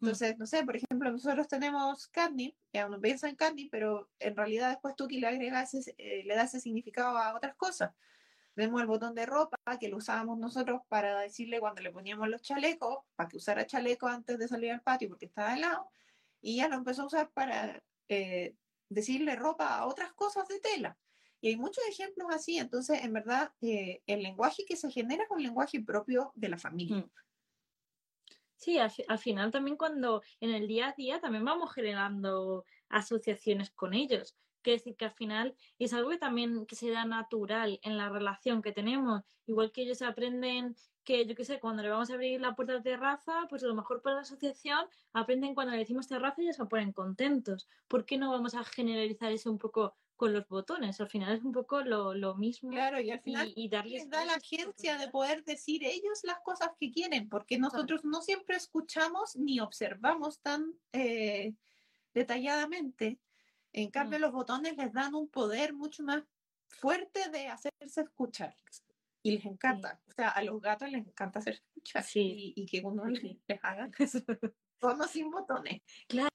Entonces, 0.00 0.36
no 0.38 0.46
sé, 0.46 0.64
por 0.64 0.76
ejemplo, 0.76 1.12
nosotros 1.12 1.46
tenemos 1.46 2.08
catnip, 2.08 2.56
ya 2.72 2.86
uno 2.86 3.00
piensa 3.00 3.28
en 3.28 3.36
catnip, 3.36 3.70
pero 3.70 4.10
en 4.18 4.34
realidad 4.34 4.70
después 4.70 4.96
tú 4.96 5.06
que 5.06 5.20
le 5.20 5.28
agregas, 5.28 5.74
ese, 5.74 5.94
eh, 5.98 6.24
le 6.24 6.34
das 6.34 6.48
ese 6.54 6.62
significado 6.62 7.16
a 7.16 7.36
otras 7.36 7.54
cosas. 7.54 7.92
Tenemos 8.54 8.80
el 8.80 8.88
botón 8.88 9.14
de 9.14 9.26
ropa 9.26 9.56
que 9.78 9.88
lo 9.88 9.98
usábamos 9.98 10.38
nosotros 10.38 10.80
para 10.88 11.20
decirle 11.20 11.60
cuando 11.60 11.80
le 11.82 11.92
poníamos 11.92 12.28
los 12.28 12.42
chalecos, 12.42 13.04
para 13.14 13.28
que 13.28 13.36
usara 13.36 13.66
chaleco 13.66 14.08
antes 14.08 14.36
de 14.36 14.48
salir 14.48 14.72
al 14.72 14.82
patio 14.82 15.08
porque 15.08 15.26
estaba 15.26 15.54
helado, 15.54 15.90
y 16.40 16.56
ya 16.56 16.68
lo 16.68 16.74
empezó 16.74 17.02
a 17.02 17.06
usar 17.06 17.30
para 17.30 17.80
eh, 18.08 18.56
decirle 18.88 19.36
ropa 19.36 19.76
a 19.76 19.86
otras 19.86 20.12
cosas 20.14 20.48
de 20.48 20.58
tela. 20.58 20.98
Y 21.40 21.48
hay 21.48 21.56
muchos 21.56 21.82
ejemplos 21.88 22.28
así, 22.30 22.58
entonces 22.58 23.02
en 23.02 23.12
verdad 23.12 23.52
eh, 23.62 24.02
el 24.06 24.22
lenguaje 24.22 24.64
que 24.66 24.76
se 24.76 24.90
genera 24.90 25.24
es 25.24 25.30
un 25.30 25.42
lenguaje 25.42 25.80
propio 25.80 26.32
de 26.34 26.48
la 26.48 26.58
familia. 26.58 26.98
Mm. 26.98 27.10
Sí, 28.56 28.76
al, 28.76 28.92
al, 29.08 29.18
final 29.18 29.50
también 29.50 29.78
cuando 29.78 30.22
en 30.38 30.50
el 30.50 30.68
día 30.68 30.88
a 30.88 30.92
día 30.92 31.18
también 31.18 31.44
vamos 31.46 31.72
generando 31.72 32.66
asociaciones 32.90 33.70
con 33.70 33.94
ellos. 33.94 34.36
Que 34.62 34.72
decir 34.72 34.94
que 34.94 35.06
al 35.06 35.12
final 35.12 35.56
es 35.78 35.94
algo 35.94 36.10
que 36.10 36.18
también 36.18 36.66
que 36.66 36.76
se 36.76 36.90
da 36.90 37.06
natural 37.06 37.80
en 37.82 37.96
la 37.96 38.10
relación 38.10 38.60
que 38.60 38.72
tenemos. 38.72 39.22
Igual 39.46 39.72
que 39.72 39.80
ellos 39.80 40.02
aprenden 40.02 40.76
que, 41.02 41.24
yo 41.24 41.34
qué 41.34 41.46
sé, 41.46 41.58
cuando 41.58 41.82
le 41.82 41.88
vamos 41.88 42.10
a 42.10 42.14
abrir 42.14 42.40
la 42.42 42.54
puerta 42.54 42.74
de 42.74 42.82
terraza, 42.82 43.46
pues 43.48 43.64
a 43.64 43.66
lo 43.66 43.74
mejor 43.74 44.02
para 44.02 44.16
la 44.16 44.22
asociación 44.22 44.86
aprenden 45.14 45.54
cuando 45.54 45.72
le 45.72 45.78
decimos 45.78 46.08
terraza 46.08 46.42
y 46.42 46.46
ya 46.46 46.52
se 46.52 46.66
ponen 46.66 46.92
contentos. 46.92 47.66
¿Por 47.88 48.04
qué 48.04 48.18
no 48.18 48.30
vamos 48.30 48.54
a 48.54 48.64
generalizar 48.64 49.32
eso 49.32 49.50
un 49.50 49.58
poco 49.58 49.94
con 50.20 50.34
los 50.34 50.46
botones. 50.48 51.00
Al 51.00 51.08
final 51.08 51.34
es 51.34 51.42
un 51.42 51.52
poco 51.52 51.80
lo, 51.80 52.12
lo 52.12 52.34
mismo. 52.34 52.68
Claro, 52.68 53.00
y 53.00 53.10
al 53.10 53.22
final 53.22 53.54
y, 53.56 53.64
y 53.64 53.68
darles 53.70 54.02
les 54.02 54.10
da 54.10 54.22
la 54.26 54.34
agencia 54.34 54.98
de 54.98 55.08
poder 55.08 55.42
decir 55.44 55.82
ellos 55.82 56.20
las 56.24 56.38
cosas 56.40 56.68
que 56.78 56.92
quieren, 56.92 57.30
porque 57.30 57.58
nosotros 57.58 58.04
no 58.04 58.20
siempre 58.20 58.56
escuchamos 58.56 59.34
ni 59.36 59.60
observamos 59.60 60.38
tan 60.40 60.74
eh, 60.92 61.54
detalladamente. 62.12 63.18
En 63.72 63.90
cambio, 63.90 64.18
mm. 64.18 64.22
los 64.22 64.32
botones 64.32 64.76
les 64.76 64.92
dan 64.92 65.14
un 65.14 65.26
poder 65.30 65.72
mucho 65.72 66.02
más 66.02 66.22
fuerte 66.68 67.30
de 67.30 67.46
hacerse 67.46 68.02
escuchar. 68.02 68.54
Y 69.22 69.30
les 69.30 69.46
encanta. 69.46 70.02
Sí. 70.04 70.10
O 70.10 70.12
sea, 70.12 70.28
a 70.28 70.42
los 70.42 70.60
gatos 70.60 70.90
les 70.90 71.06
encanta 71.06 71.38
hacerse 71.38 71.62
escuchar. 71.62 72.04
Sí. 72.04 72.52
Y, 72.54 72.62
y 72.62 72.66
que 72.66 72.82
uno 72.84 73.06
les, 73.06 73.22
les 73.22 73.64
haga 73.64 73.88
eso. 73.98 74.18
Todos 74.78 75.10
sin 75.10 75.30
botones. 75.30 75.80
Claro. 76.06 76.29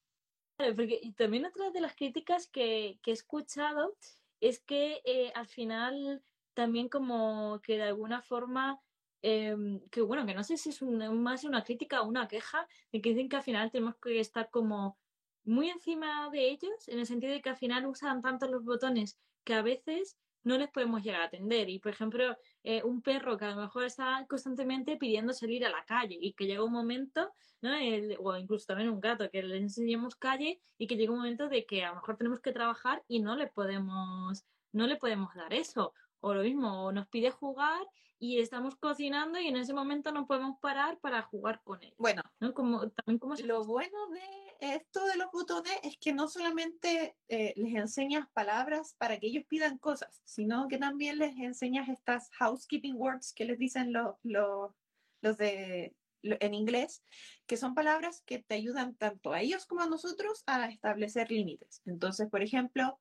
Porque 0.58 1.00
y 1.02 1.12
también 1.14 1.46
otra 1.46 1.70
de 1.72 1.82
las 1.82 1.96
críticas 1.96 2.48
que, 2.48 3.00
he 3.06 3.12
escuchado 3.12 3.96
es 4.40 4.60
que 4.60 5.02
eh, 5.06 5.32
al 5.36 5.48
final 5.48 6.24
también 6.54 6.88
como 6.88 7.60
que 7.62 7.76
de 7.76 7.84
alguna 7.84 8.22
forma, 8.22 8.80
eh, 9.22 9.56
que 9.92 10.02
bueno, 10.02 10.26
que 10.26 10.34
no 10.34 10.44
sé 10.44 10.58
si 10.58 10.70
es 10.70 10.82
más 10.82 11.44
una 11.44 11.64
crítica 11.64 12.02
o 12.02 12.08
una 12.08 12.28
queja, 12.28 12.68
de 12.92 13.02
que 13.02 13.10
dicen 13.10 13.30
que 13.30 13.36
al 13.36 13.44
final 13.44 13.72
tenemos 13.72 13.96
que 13.98 14.20
estar 14.20 14.50
como 14.50 14.98
muy 15.44 15.70
encima 15.70 16.30
de 16.32 16.50
ellos, 16.50 16.88
en 16.88 17.00
el 17.00 17.06
sentido 17.06 17.34
de 17.34 17.42
que 17.42 17.50
al 17.50 17.58
final 17.58 17.86
usan 17.86 18.22
tanto 18.22 18.48
los 18.48 18.64
botones 18.64 19.20
que 19.44 19.54
a 19.54 19.62
veces 19.62 20.18
no 20.44 20.58
les 20.58 20.70
podemos 20.70 21.04
llegar 21.04 21.22
a 21.22 21.26
atender. 21.26 21.70
Y, 21.70 21.80
por 21.80 21.92
ejemplo, 21.92 22.38
eh, 22.68 22.82
un 22.84 23.04
perro 23.04 23.38
que 23.38 23.46
a 23.46 23.52
lo 23.52 23.62
mejor 23.62 23.84
está 23.86 24.26
constantemente 24.28 24.98
pidiendo 24.98 25.34
salir 25.34 25.64
a 25.66 25.70
la 25.70 25.86
calle 25.86 26.18
y 26.20 26.34
que 26.34 26.48
llega 26.48 26.64
un 26.64 26.72
momento, 26.72 27.32
¿no? 27.62 27.72
El, 27.76 28.18
o 28.20 28.36
incluso 28.36 28.66
también 28.66 28.90
un 28.90 29.00
gato, 29.00 29.30
que 29.30 29.44
le 29.44 29.58
enseñemos 29.58 30.16
calle 30.16 30.60
y 30.80 30.88
que 30.88 30.96
llega 30.96 31.12
un 31.12 31.20
momento 31.20 31.48
de 31.48 31.68
que 31.68 31.86
a 31.86 31.90
lo 31.90 31.96
mejor 31.98 32.18
tenemos 32.18 32.40
que 32.40 32.52
trabajar 32.52 33.04
y 33.08 33.20
no 33.20 33.36
le 33.36 33.46
podemos, 33.46 34.46
no 34.72 34.88
le 34.88 34.96
podemos 34.96 35.36
dar 35.36 35.54
eso. 35.54 35.94
O 36.22 36.34
lo 36.34 36.42
mismo, 36.42 36.86
o 36.86 36.92
nos 36.92 37.08
pide 37.08 37.30
jugar 37.30 37.86
y 38.18 38.40
estamos 38.40 38.76
cocinando 38.78 39.40
y 39.40 39.48
en 39.48 39.58
ese 39.58 39.76
momento 39.76 40.12
no 40.12 40.26
podemos 40.26 40.58
parar 40.60 40.98
para 40.98 41.22
jugar 41.22 41.62
con 41.64 41.84
él. 41.84 41.94
Bueno, 42.00 42.24
¿no? 42.40 42.56
como, 42.56 42.90
también 42.90 43.20
como 43.20 43.36
lo 43.36 43.64
bueno 43.64 44.10
de 44.10 44.45
esto 44.60 45.06
de 45.06 45.18
los 45.18 45.32
botones 45.32 45.74
es 45.84 45.98
que 45.98 46.14
no 46.14 46.28
solamente 46.28 47.16
eh, 47.28 47.54
les 47.56 47.76
enseñas 47.76 48.28
palabras 48.34 48.96
para 48.98 49.20
que 49.20 49.28
ellos 49.28 49.46
pidan 49.48 49.78
cosas, 49.78 50.22
sino 50.26 50.68
que 50.68 50.78
también 50.78 51.20
les 51.20 51.36
enseñas 51.38 51.90
estas 51.90 52.30
housekeeping 52.32 52.96
words 52.96 53.34
que 53.34 53.46
les 53.46 53.58
dicen 53.58 53.94
los, 53.94 54.16
los 54.24 55.38
de 55.38 55.96
en 56.22 56.54
inglés, 56.54 57.04
que 57.46 57.58
son 57.58 57.76
palabras 57.76 58.24
que 58.26 58.40
te 58.40 58.56
ayudan 58.56 58.96
tanto 58.96 59.34
a 59.34 59.42
ellos 59.42 59.66
como 59.66 59.82
a 59.82 59.88
nosotros 59.88 60.44
a 60.48 60.68
establecer 60.68 61.32
límites. 61.32 61.82
Entonces, 61.86 62.30
por 62.30 62.42
ejemplo, 62.42 63.00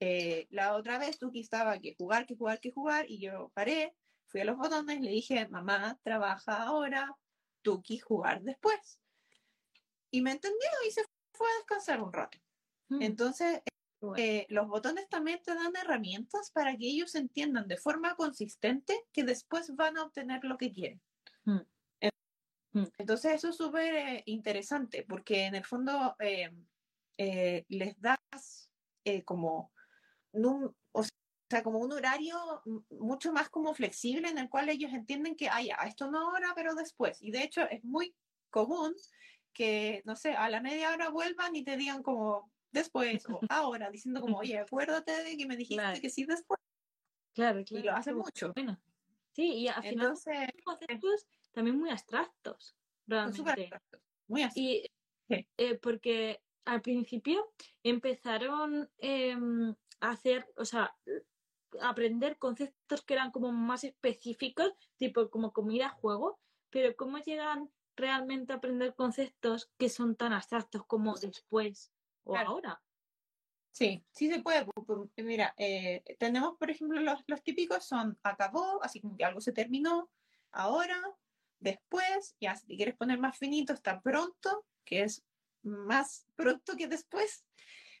eh, 0.00 0.46
la 0.50 0.74
otra 0.74 0.98
vez 0.98 1.18
Tuki 1.18 1.40
estaba 1.40 1.78
que 1.78 1.94
jugar, 1.96 2.26
que 2.26 2.36
jugar, 2.36 2.60
que 2.60 2.72
jugar, 2.72 3.06
y 3.08 3.20
yo 3.20 3.50
paré, 3.54 3.94
fui 4.26 4.40
a 4.40 4.44
los 4.44 4.56
botones, 4.56 5.00
le 5.00 5.10
dije, 5.10 5.46
mamá, 5.48 5.98
trabaja 6.02 6.64
ahora, 6.64 7.14
Tuki, 7.62 7.98
jugar 7.98 8.42
después. 8.42 9.00
Y 10.14 10.22
me 10.22 10.30
entendió 10.30 10.68
y 10.86 10.92
se 10.92 11.02
fue 11.32 11.48
a 11.50 11.56
descansar 11.56 12.00
un 12.00 12.12
rato. 12.12 12.38
Mm. 12.88 13.02
Entonces, 13.02 13.62
eh, 14.16 14.46
los 14.48 14.68
botones 14.68 15.08
también 15.08 15.42
te 15.42 15.52
dan 15.56 15.74
herramientas 15.74 16.52
para 16.52 16.76
que 16.76 16.86
ellos 16.86 17.16
entiendan 17.16 17.66
de 17.66 17.78
forma 17.78 18.14
consistente 18.14 18.94
que 19.12 19.24
después 19.24 19.74
van 19.74 19.98
a 19.98 20.04
obtener 20.04 20.44
lo 20.44 20.56
que 20.56 20.70
quieren. 20.70 21.02
Mm. 21.42 21.58
Mm. 22.74 22.84
Entonces 22.98 23.34
eso 23.34 23.48
es 23.48 23.56
súper 23.56 23.94
eh, 23.94 24.22
interesante 24.26 25.04
porque 25.08 25.46
en 25.46 25.56
el 25.56 25.64
fondo 25.64 26.14
eh, 26.20 27.64
les 27.68 28.00
das 28.00 28.70
como, 29.24 29.72
un, 30.30 30.76
o 30.92 31.02
sea, 31.50 31.64
como 31.64 31.80
un 31.80 31.92
horario 31.92 32.62
mucho 32.90 33.32
más 33.32 33.48
como 33.48 33.74
flexible 33.74 34.28
en 34.28 34.38
el 34.38 34.48
cual 34.48 34.68
ellos 34.68 34.92
entienden 34.92 35.34
que, 35.34 35.48
ah, 35.48 35.60
esto 35.88 36.08
no 36.08 36.30
ahora, 36.30 36.52
pero 36.54 36.76
después. 36.76 37.20
Y 37.20 37.32
de 37.32 37.42
hecho 37.42 37.62
es 37.68 37.82
muy 37.82 38.14
común 38.50 38.94
que, 39.54 40.02
no 40.04 40.16
sé, 40.16 40.34
a 40.34 40.50
la 40.50 40.60
media 40.60 40.92
hora 40.92 41.08
vuelvan 41.08 41.56
y 41.56 41.64
te 41.64 41.76
digan 41.76 42.02
como, 42.02 42.50
después 42.74 43.24
o 43.30 43.40
ahora, 43.48 43.90
diciendo 43.90 44.20
como, 44.20 44.38
oye, 44.38 44.58
acuérdate 44.58 45.22
de 45.22 45.36
que 45.36 45.46
me 45.46 45.56
dijiste 45.56 46.00
que 46.02 46.10
sí 46.10 46.26
después. 46.26 46.60
Claro, 47.32 47.64
claro. 47.64 47.82
Y 47.82 47.86
lo 47.86 47.92
hace 47.96 48.12
mucho. 48.12 48.52
Bueno. 48.52 48.78
Sí, 49.32 49.54
y 49.54 49.68
al 49.68 49.82
final 49.82 50.16
son 50.16 50.34
conceptos 50.64 51.26
también 51.52 51.78
muy 51.78 51.90
abstractos, 51.90 52.76
realmente. 53.06 53.70
Muy 54.28 54.42
así. 54.42 54.84
Y, 55.28 55.44
eh, 55.56 55.78
porque 55.78 56.40
al 56.64 56.82
principio 56.82 57.52
empezaron 57.82 58.88
em, 58.98 59.74
a 60.00 60.10
hacer, 60.10 60.46
o 60.56 60.64
sea, 60.64 60.94
aprender 61.80 62.38
conceptos 62.38 63.02
que 63.02 63.14
eran 63.14 63.32
como 63.32 63.50
más 63.50 63.82
específicos, 63.84 64.72
tipo 64.96 65.28
como 65.30 65.52
comida, 65.52 65.88
juego, 65.88 66.38
pero 66.70 66.94
cómo 66.96 67.18
llegan 67.18 67.70
realmente 67.96 68.52
aprender 68.52 68.94
conceptos 68.94 69.70
que 69.78 69.88
son 69.88 70.16
tan 70.16 70.32
abstractos 70.32 70.84
como 70.86 71.14
después, 71.14 71.92
o 72.24 72.36
ahora. 72.36 72.82
Sí, 73.72 74.04
sí 74.12 74.30
se 74.30 74.40
puede. 74.40 74.66
Mira, 75.16 75.52
eh, 75.56 76.02
tenemos, 76.18 76.56
por 76.58 76.70
ejemplo, 76.70 77.00
los, 77.00 77.24
los, 77.26 77.42
típicos 77.42 77.84
son 77.84 78.18
acabó, 78.22 78.82
así 78.84 79.00
como 79.00 79.16
que 79.16 79.24
algo 79.24 79.40
se 79.40 79.52
terminó, 79.52 80.10
ahora, 80.52 80.96
después, 81.58 82.36
ya 82.40 82.54
si 82.54 82.76
quieres 82.76 82.94
poner 82.94 83.18
más 83.18 83.36
finito, 83.36 83.72
está 83.72 84.00
pronto, 84.00 84.64
que 84.84 85.02
es 85.02 85.24
más 85.62 86.26
pronto 86.36 86.76
que 86.76 86.86
después. 86.86 87.44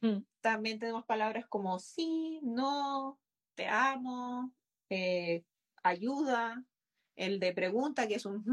Mm. 0.00 0.18
También 0.40 0.78
tenemos 0.78 1.04
palabras 1.06 1.46
como 1.48 1.78
sí, 1.80 2.40
no, 2.42 3.18
te 3.54 3.66
amo, 3.66 4.52
eh, 4.90 5.44
ayuda, 5.82 6.64
el 7.16 7.40
de 7.40 7.52
pregunta, 7.52 8.06
que 8.06 8.14
es 8.16 8.26
un 8.26 8.44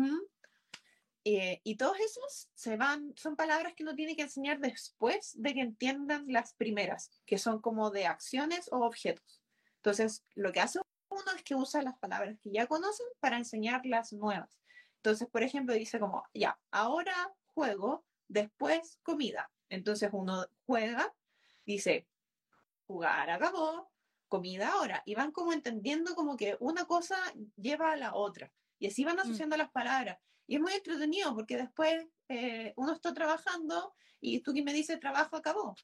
eh, 1.23 1.61
y 1.63 1.75
todos 1.75 1.99
esos 1.99 2.49
se 2.53 2.77
van, 2.77 3.13
son 3.15 3.35
palabras 3.35 3.73
que 3.75 3.83
uno 3.83 3.95
tiene 3.95 4.15
que 4.15 4.23
enseñar 4.23 4.59
después 4.59 5.33
de 5.35 5.53
que 5.53 5.61
entiendan 5.61 6.25
las 6.27 6.53
primeras, 6.53 7.11
que 7.25 7.37
son 7.37 7.61
como 7.61 7.91
de 7.91 8.07
acciones 8.07 8.69
o 8.71 8.79
objetos. 8.79 9.41
Entonces, 9.77 10.23
lo 10.35 10.51
que 10.51 10.61
hace 10.61 10.79
uno 11.09 11.31
es 11.35 11.43
que 11.43 11.55
usa 11.55 11.81
las 11.81 11.97
palabras 11.97 12.39
que 12.41 12.51
ya 12.51 12.67
conocen 12.67 13.07
para 13.19 13.37
enseñar 13.37 13.85
las 13.85 14.13
nuevas. 14.13 14.59
Entonces, 14.97 15.27
por 15.27 15.43
ejemplo, 15.43 15.73
dice 15.75 15.99
como, 15.99 16.23
ya, 16.33 16.59
ahora 16.71 17.33
juego, 17.53 18.05
después 18.27 18.99
comida. 19.03 19.51
Entonces 19.69 20.09
uno 20.13 20.45
juega, 20.65 21.13
dice, 21.65 22.07
jugar 22.87 23.29
acabó, 23.29 23.91
comida 24.27 24.69
ahora. 24.69 25.03
Y 25.05 25.15
van 25.15 25.31
como 25.31 25.53
entendiendo 25.53 26.15
como 26.15 26.37
que 26.37 26.57
una 26.59 26.85
cosa 26.85 27.17
lleva 27.55 27.91
a 27.91 27.95
la 27.95 28.15
otra. 28.15 28.51
Y 28.79 28.87
así 28.87 29.03
van 29.03 29.17
mm. 29.17 29.19
asociando 29.19 29.57
las 29.57 29.71
palabras. 29.71 30.19
Y 30.51 30.55
es 30.55 30.61
muy 30.61 30.73
entretenido 30.73 31.33
porque 31.33 31.55
después 31.55 32.05
eh, 32.27 32.73
uno 32.75 32.91
está 32.91 33.13
trabajando 33.13 33.95
y 34.19 34.41
tú 34.41 34.53
que 34.53 34.61
me 34.61 34.73
dices 34.73 34.99
trabajo 34.99 35.37
acabó. 35.37 35.77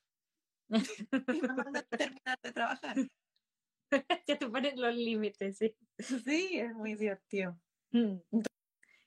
y 1.34 1.42
me 1.42 1.48
manda 1.48 1.80
a 1.80 1.84
terminar 1.84 2.38
de 2.44 2.52
trabajar. 2.52 2.98
ya 4.28 4.38
te 4.38 4.50
pones 4.50 4.76
los 4.76 4.94
límites, 4.94 5.58
sí. 5.58 5.74
Sí, 5.98 6.60
es 6.60 6.74
muy 6.74 6.96
divertido. 6.96 7.58
Mm. 7.92 8.18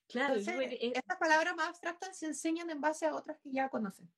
claro, 0.08 0.36
estas 0.36 1.18
palabras 1.18 1.54
más 1.54 1.68
abstractas 1.68 2.18
se 2.18 2.28
enseñan 2.28 2.70
en 2.70 2.80
base 2.80 3.04
a 3.04 3.14
otras 3.14 3.38
que 3.40 3.52
ya 3.52 3.68
conocen. 3.68 4.10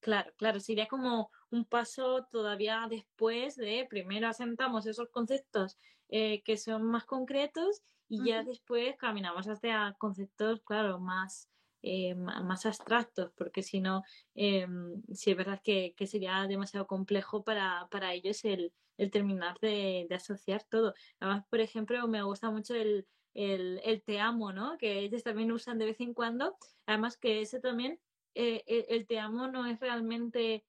Claro, 0.00 0.30
claro, 0.36 0.60
sería 0.60 0.88
como 0.88 1.30
un 1.50 1.64
paso 1.64 2.26
todavía 2.30 2.86
después 2.90 3.56
de 3.56 3.86
primero 3.88 4.28
asentamos 4.28 4.84
esos 4.84 5.08
conceptos 5.08 5.78
eh, 6.10 6.42
que 6.42 6.58
son 6.58 6.82
más 6.82 7.06
concretos 7.06 7.82
y 8.12 8.28
ya 8.28 8.42
después 8.42 8.94
caminamos 8.98 9.48
hacia 9.48 9.96
conceptos, 9.98 10.60
claro, 10.64 11.00
más, 11.00 11.48
eh, 11.80 12.14
más 12.14 12.66
abstractos, 12.66 13.32
porque 13.38 13.62
si 13.62 13.80
no, 13.80 14.02
eh, 14.34 14.66
sí 15.14 15.30
es 15.30 15.36
verdad 15.36 15.62
que, 15.64 15.94
sería 16.06 16.46
demasiado 16.46 16.86
complejo 16.86 17.42
para, 17.42 17.88
para 17.90 18.12
ellos 18.12 18.44
el, 18.44 18.74
terminar 19.10 19.58
de, 19.60 20.06
asociar 20.10 20.62
todo. 20.64 20.92
Además, 21.20 21.46
por 21.48 21.60
ejemplo, 21.60 22.06
me 22.06 22.22
gusta 22.22 22.50
mucho 22.50 22.74
el, 22.74 23.06
el, 23.32 24.02
te 24.04 24.20
amo, 24.20 24.52
¿no? 24.52 24.76
Que 24.76 24.98
ellos 24.98 25.22
también 25.22 25.50
usan 25.50 25.78
de 25.78 25.86
vez 25.86 26.00
en 26.00 26.12
cuando. 26.12 26.58
Además 26.84 27.16
que 27.16 27.40
ese 27.40 27.60
también, 27.60 27.98
eh, 28.34 28.62
el, 28.90 29.06
te 29.06 29.18
amo 29.18 29.48
no 29.48 29.64
es 29.64 29.80
realmente 29.80 30.66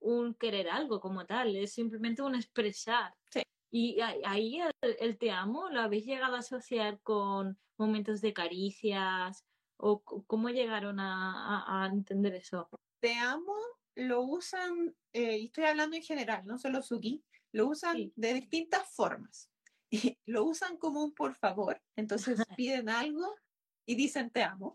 un 0.00 0.34
querer 0.34 0.68
algo 0.68 0.98
como 0.98 1.24
tal, 1.24 1.54
es 1.54 1.72
simplemente 1.72 2.20
un 2.22 2.34
expresar. 2.34 3.14
Sí. 3.70 3.96
Y 3.96 4.00
ahí 4.00 4.60
el, 4.80 5.18
te 5.18 5.30
amo, 5.30 5.68
¿lo 5.70 5.80
habéis 5.80 6.06
llegado 6.06 6.36
a 6.36 6.40
asociar 6.40 7.00
con 7.02 7.58
momentos 7.76 8.20
de 8.20 8.32
caricias? 8.32 9.44
¿O 9.76 10.02
cómo 10.02 10.48
llegaron 10.48 10.98
a, 11.00 11.88
entender 11.92 12.34
eso? 12.34 12.68
Te 13.00 13.14
amo 13.14 13.54
lo 13.94 14.22
usan, 14.22 14.94
eh, 15.12 15.38
y 15.38 15.46
estoy 15.46 15.64
hablando 15.64 15.96
en 15.96 16.02
general, 16.02 16.46
no 16.46 16.56
solo 16.56 16.82
Suki, 16.82 17.24
lo 17.52 17.66
usan 17.66 18.12
de 18.16 18.34
distintas 18.34 18.88
formas. 18.94 19.50
Y 19.90 20.18
lo 20.26 20.44
usan 20.44 20.76
como 20.76 21.02
un 21.02 21.14
por 21.14 21.34
favor, 21.34 21.80
entonces 21.96 22.38
piden 22.58 22.90
algo 22.90 23.34
y 23.86 23.94
dicen 23.94 24.30
te 24.30 24.42
amo. 24.42 24.74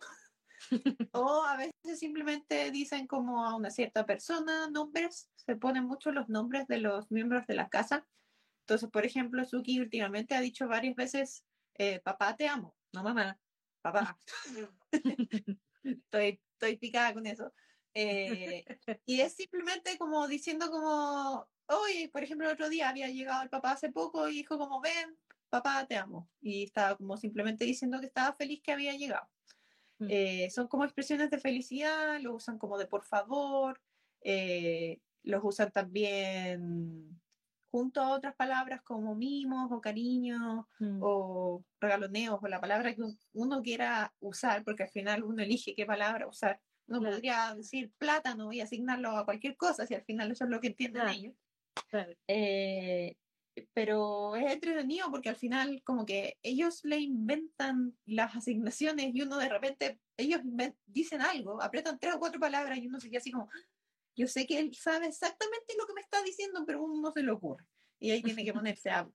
o 1.13 1.43
a 1.43 1.55
veces 1.55 1.99
simplemente 1.99 2.71
dicen 2.71 3.05
como 3.05 3.45
a 3.45 3.55
una 3.55 3.69
cierta 3.69 4.07
persona 4.07 4.67
nombres, 4.71 5.29
se 5.35 5.55
ponen 5.55 5.83
mucho 5.83 6.11
los 6.11 6.29
nombres 6.29 6.67
de 6.67 6.79
los 6.79 7.11
miembros 7.11 7.45
de 7.45 7.53
la 7.53 7.69
casa 7.69 8.07
entonces, 8.63 8.89
por 8.89 9.05
ejemplo, 9.05 9.43
Suki 9.43 9.81
últimamente 9.81 10.35
ha 10.35 10.41
dicho 10.41 10.69
varias 10.69 10.95
veces, 10.95 11.43
eh, 11.75 11.99
papá, 11.99 12.37
te 12.37 12.47
amo, 12.47 12.77
no 12.93 13.03
mamá, 13.03 13.37
papá. 13.81 14.17
estoy, 15.83 16.41
estoy 16.53 16.77
picada 16.77 17.13
con 17.13 17.27
eso. 17.27 17.53
Eh, 17.93 18.63
y 19.05 19.19
es 19.19 19.33
simplemente 19.33 19.97
como 19.97 20.29
diciendo 20.29 20.71
como, 20.71 21.45
hoy, 21.65 22.07
por 22.07 22.23
ejemplo, 22.23 22.47
el 22.47 22.53
otro 22.53 22.69
día 22.69 22.87
había 22.87 23.09
llegado 23.09 23.43
el 23.43 23.49
papá 23.49 23.73
hace 23.73 23.91
poco 23.91 24.29
y 24.29 24.35
dijo 24.35 24.57
como, 24.57 24.79
ven, 24.79 25.17
papá, 25.49 25.85
te 25.85 25.97
amo. 25.97 26.29
Y 26.39 26.63
estaba 26.63 26.95
como 26.95 27.17
simplemente 27.17 27.65
diciendo 27.65 27.99
que 27.99 28.05
estaba 28.05 28.33
feliz 28.33 28.61
que 28.63 28.71
había 28.71 28.93
llegado. 28.93 29.27
Mm. 29.99 30.07
Eh, 30.09 30.49
son 30.51 30.69
como 30.69 30.85
expresiones 30.85 31.29
de 31.29 31.37
felicidad, 31.37 32.17
lo 32.21 32.35
usan 32.35 32.57
como 32.57 32.77
de 32.77 32.87
por 32.87 33.03
favor, 33.03 33.81
los 35.23 35.41
usan 35.43 35.69
también 35.69 37.19
junto 37.73 38.01
a 38.01 38.11
otras 38.11 38.35
palabras 38.35 38.83
como 38.83 39.15
mimos 39.15 39.71
o 39.71 39.81
cariño 39.81 40.67
mm. 40.77 40.99
o 41.01 41.65
regaloneos 41.81 42.37
o 42.39 42.47
la 42.47 42.61
palabra 42.61 42.93
que 42.93 43.01
uno 43.33 43.63
quiera 43.63 44.13
usar, 44.19 44.63
porque 44.63 44.83
al 44.83 44.91
final 44.91 45.23
uno 45.23 45.41
elige 45.41 45.73
qué 45.73 45.83
palabra 45.83 46.27
usar. 46.27 46.61
Uno 46.85 46.99
podría 47.01 47.55
decir 47.55 47.91
plátano 47.97 48.53
y 48.53 48.61
asignarlo 48.61 49.17
a 49.17 49.25
cualquier 49.25 49.57
cosa, 49.57 49.87
si 49.87 49.95
al 49.95 50.03
final 50.03 50.29
eso 50.29 50.43
es 50.43 50.51
lo 50.51 50.59
que 50.59 50.67
entienden 50.67 51.07
ellos. 51.07 51.33
Eh, 52.27 53.17
pero 53.73 54.35
es 54.35 54.53
entretenido 54.53 55.09
porque 55.09 55.29
al 55.29 55.35
final 55.35 55.81
como 55.83 56.05
que 56.05 56.37
ellos 56.43 56.81
le 56.83 56.99
inventan 56.99 57.97
las 58.05 58.35
asignaciones 58.35 59.15
y 59.15 59.23
uno 59.23 59.39
de 59.39 59.49
repente, 59.49 59.99
ellos 60.15 60.41
dicen 60.85 61.23
algo, 61.23 61.59
apretan 61.59 61.97
tres 61.97 62.13
o 62.13 62.19
cuatro 62.19 62.39
palabras 62.39 62.77
y 62.77 62.85
uno 62.85 62.99
se 62.99 63.09
queda 63.09 63.17
así 63.17 63.31
como, 63.31 63.49
yo 64.15 64.27
sé 64.27 64.45
que 64.45 64.59
él 64.59 64.73
sabe 64.75 65.07
exactamente 65.07 65.73
lo 65.77 65.85
que 65.87 65.93
me 65.93 66.01
está 66.01 66.21
diciendo, 66.23 66.63
pero 66.65 66.83
uno 66.83 67.01
no 67.01 67.11
se 67.11 67.23
le 67.23 67.31
ocurre. 67.31 67.65
Y 67.99 68.11
ahí 68.11 68.21
tiene 68.21 68.45
que 68.45 68.53
ponerse 68.53 68.89
a 68.89 69.09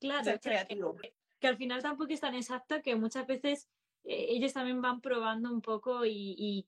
claro, 0.00 0.24
ser 0.24 0.40
creativo. 0.40 0.96
Que, 1.40 1.48
al 1.48 1.56
final 1.56 1.82
tampoco 1.82 2.12
es 2.12 2.20
tan 2.20 2.34
exacto 2.34 2.80
que 2.82 2.96
muchas 2.96 3.26
veces 3.26 3.68
eh, 4.04 4.26
ellos 4.30 4.52
también 4.52 4.80
van 4.80 5.00
probando 5.00 5.52
un 5.52 5.60
poco 5.60 6.04
y, 6.06 6.66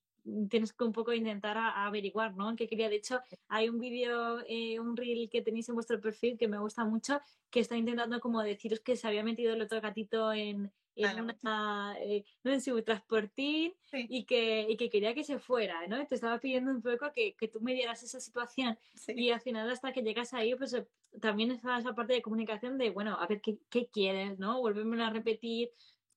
tienes 0.50 0.72
que 0.72 0.82
un 0.82 0.92
poco 0.92 1.12
intentar 1.12 1.56
averiguar, 1.56 2.34
¿no? 2.34 2.56
qué 2.56 2.66
quería. 2.66 2.88
De 2.88 2.96
hecho, 2.96 3.20
hay 3.46 3.68
un 3.68 3.78
vídeo, 3.78 4.40
eh, 4.48 4.80
un 4.80 4.96
reel 4.96 5.30
que 5.30 5.40
tenéis 5.40 5.68
en 5.68 5.76
vuestro 5.76 6.00
perfil 6.00 6.36
que 6.36 6.48
me 6.48 6.58
gusta 6.58 6.84
mucho, 6.84 7.20
que 7.48 7.60
está 7.60 7.76
intentando 7.76 8.18
como 8.18 8.42
deciros 8.42 8.80
que 8.80 8.96
se 8.96 9.06
había 9.06 9.22
metido 9.22 9.54
el 9.54 9.62
otro 9.62 9.80
gatito 9.80 10.32
en, 10.32 10.72
en, 10.96 11.20
una, 11.20 11.96
eh, 12.00 12.24
¿no? 12.42 12.52
en 12.52 12.60
su 12.60 12.82
transportín 12.82 13.74
y, 13.92 14.24
que, 14.24 14.66
y 14.68 14.76
que 14.76 14.90
quería 14.90 15.14
que 15.14 15.24
se 15.24 15.38
fuera, 15.38 15.86
¿no? 15.86 16.04
Te 16.06 16.14
estaba 16.14 16.38
pidiendo 16.40 16.70
un 16.70 16.82
poco 16.82 17.12
que, 17.14 17.34
que 17.34 17.48
tú 17.48 17.60
me 17.60 17.74
dieras 17.74 18.02
esa 18.02 18.18
situación 18.18 18.78
y 19.08 19.30
al 19.30 19.40
final 19.40 19.70
hasta 19.70 19.92
que 19.92 20.02
llegas 20.02 20.32
ahí, 20.32 20.54
pues 20.54 20.72
eh, 20.72 20.86
también 21.20 21.50
está 21.50 21.78
esa 21.78 21.94
parte 21.94 22.14
de 22.14 22.22
comunicación 22.22 22.78
de, 22.78 22.90
bueno, 22.90 23.16
a 23.18 23.26
ver 23.26 23.40
qué, 23.40 23.58
qué 23.68 23.88
quieres, 23.88 24.38
¿no? 24.38 24.60
Volverme 24.60 25.02
a 25.02 25.10
repetir, 25.10 25.70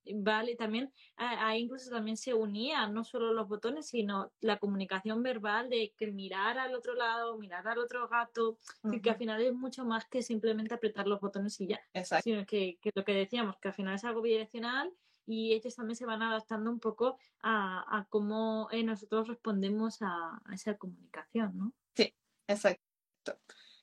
Vale, 0.06 0.56
también 0.56 0.92
ahí 1.18 1.62
incluso 1.62 1.90
también 1.90 2.18
se 2.18 2.34
unía 2.34 2.88
no 2.88 3.04
solo 3.04 3.34
los 3.34 3.48
botones, 3.48 3.88
sino 3.88 4.32
la 4.40 4.58
comunicación 4.58 5.22
verbal 5.22 5.70
de 5.70 5.94
que 5.98 6.08
mirar 6.12 6.58
al 6.58 6.74
otro 6.74 6.96
lado, 6.96 7.38
mirar 7.38 7.68
al 7.68 7.80
otro 7.80 8.08
gato, 8.08 8.58
que 9.04 9.10
al 9.10 9.18
final 9.18 9.42
es 9.42 9.54
mucho 9.54 9.86
más 9.86 10.06
que 10.08 10.24
simplemente 10.24 10.74
apretar 10.74 11.08
los 11.08 11.20
botones 11.20 11.60
y 11.62 11.68
ya. 11.68 11.80
Exacto. 11.94 12.24
Sino 12.24 12.46
que, 12.46 12.80
lo 12.96 13.04
que 13.04 13.14
decíamos, 13.14 13.58
que 13.58 13.68
al 13.68 13.74
final 13.74 13.96
es 13.96 14.04
algo 14.04 14.22
bidireccional 14.22 14.92
y 15.26 15.54
ellos 15.54 15.76
también 15.76 15.96
se 15.96 16.06
van 16.06 16.24
adaptando 16.24 16.72
un 16.72 16.80
poco 16.80 17.18
a, 17.44 18.06
cómo 18.10 18.68
eh, 18.72 18.84
nosotros 18.84 19.28
respondemos 19.28 20.02
a, 20.02 20.42
esa 20.54 20.76
comunicación, 20.78 21.58
¿no? 21.58 21.74
Sí, 21.96 22.14
exacto. 22.48 22.82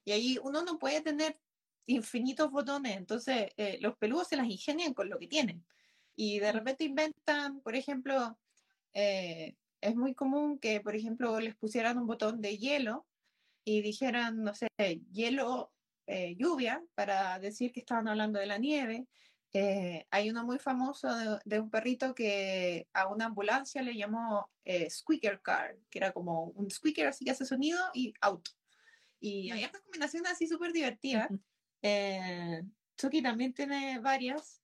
Y 0.05 0.13
ahí 0.13 0.39
uno 0.43 0.63
no 0.63 0.79
puede 0.79 1.03
tener 1.03 1.39
infinitos 1.87 2.51
botones, 2.51 2.97
entonces 2.97 3.51
eh, 3.57 3.79
los 3.81 3.97
peludos 3.97 4.27
se 4.27 4.37
las 4.37 4.49
ingenian 4.49 4.93
con 4.93 5.09
lo 5.09 5.19
que 5.19 5.29
tienen. 5.29 5.65
Y 6.17 6.39
de 6.39 6.51
repente 6.51 6.85
inventan, 6.85 7.61
por 7.61 7.77
ejemplo, 7.77 8.39
eh, 8.95 9.55
es 9.83 9.95
muy 9.95 10.15
común 10.15 10.59
que, 10.59 10.81
por 10.81 10.97
ejemplo, 10.97 11.39
les 11.39 11.55
pusieran 11.55 11.99
un 11.99 12.07
botón 12.07 12.41
de 12.41 12.57
hielo 12.57 13.07
y 13.65 13.83
dijeran, 13.83 14.43
no 14.43 14.55
sé, 14.55 14.69
hielo, 15.13 15.71
eh, 16.07 16.35
lluvia, 16.39 16.83
para 16.95 17.39
decir 17.39 17.71
que 17.73 17.81
estaban 17.81 18.09
hablando 18.09 18.39
de 18.41 18.47
la 18.47 18.57
nieve. 18.57 19.07
Eh, 19.53 20.07
hay 20.11 20.31
uno 20.31 20.45
muy 20.45 20.59
famoso 20.59 21.09
de, 21.45 21.61
un 21.61 21.71
perrito 21.71 22.15
que 22.15 22.89
a 22.95 23.09
una 23.09 23.27
ambulancia 23.27 23.83
le 23.83 23.95
llamó 23.95 24.51
squeaker 24.89 25.41
car, 25.43 25.77
que 25.91 25.99
era 25.99 26.13
como 26.13 26.45
un 26.45 26.71
squeaker 26.71 27.09
así 27.09 27.25
que 27.25 27.33
hace 27.33 27.45
sonido 27.45 27.79
y 27.93 28.15
auto. 28.23 28.51
Y 29.21 29.51
hay 29.51 29.65
estas 29.65 29.83
combinaciones 29.83 30.33
así 30.33 30.47
súper 30.47 30.73
divertidas. 30.73 31.29
Chucky 32.97 33.23
también 33.23 33.53
tiene 33.53 33.99
varias 33.99 34.63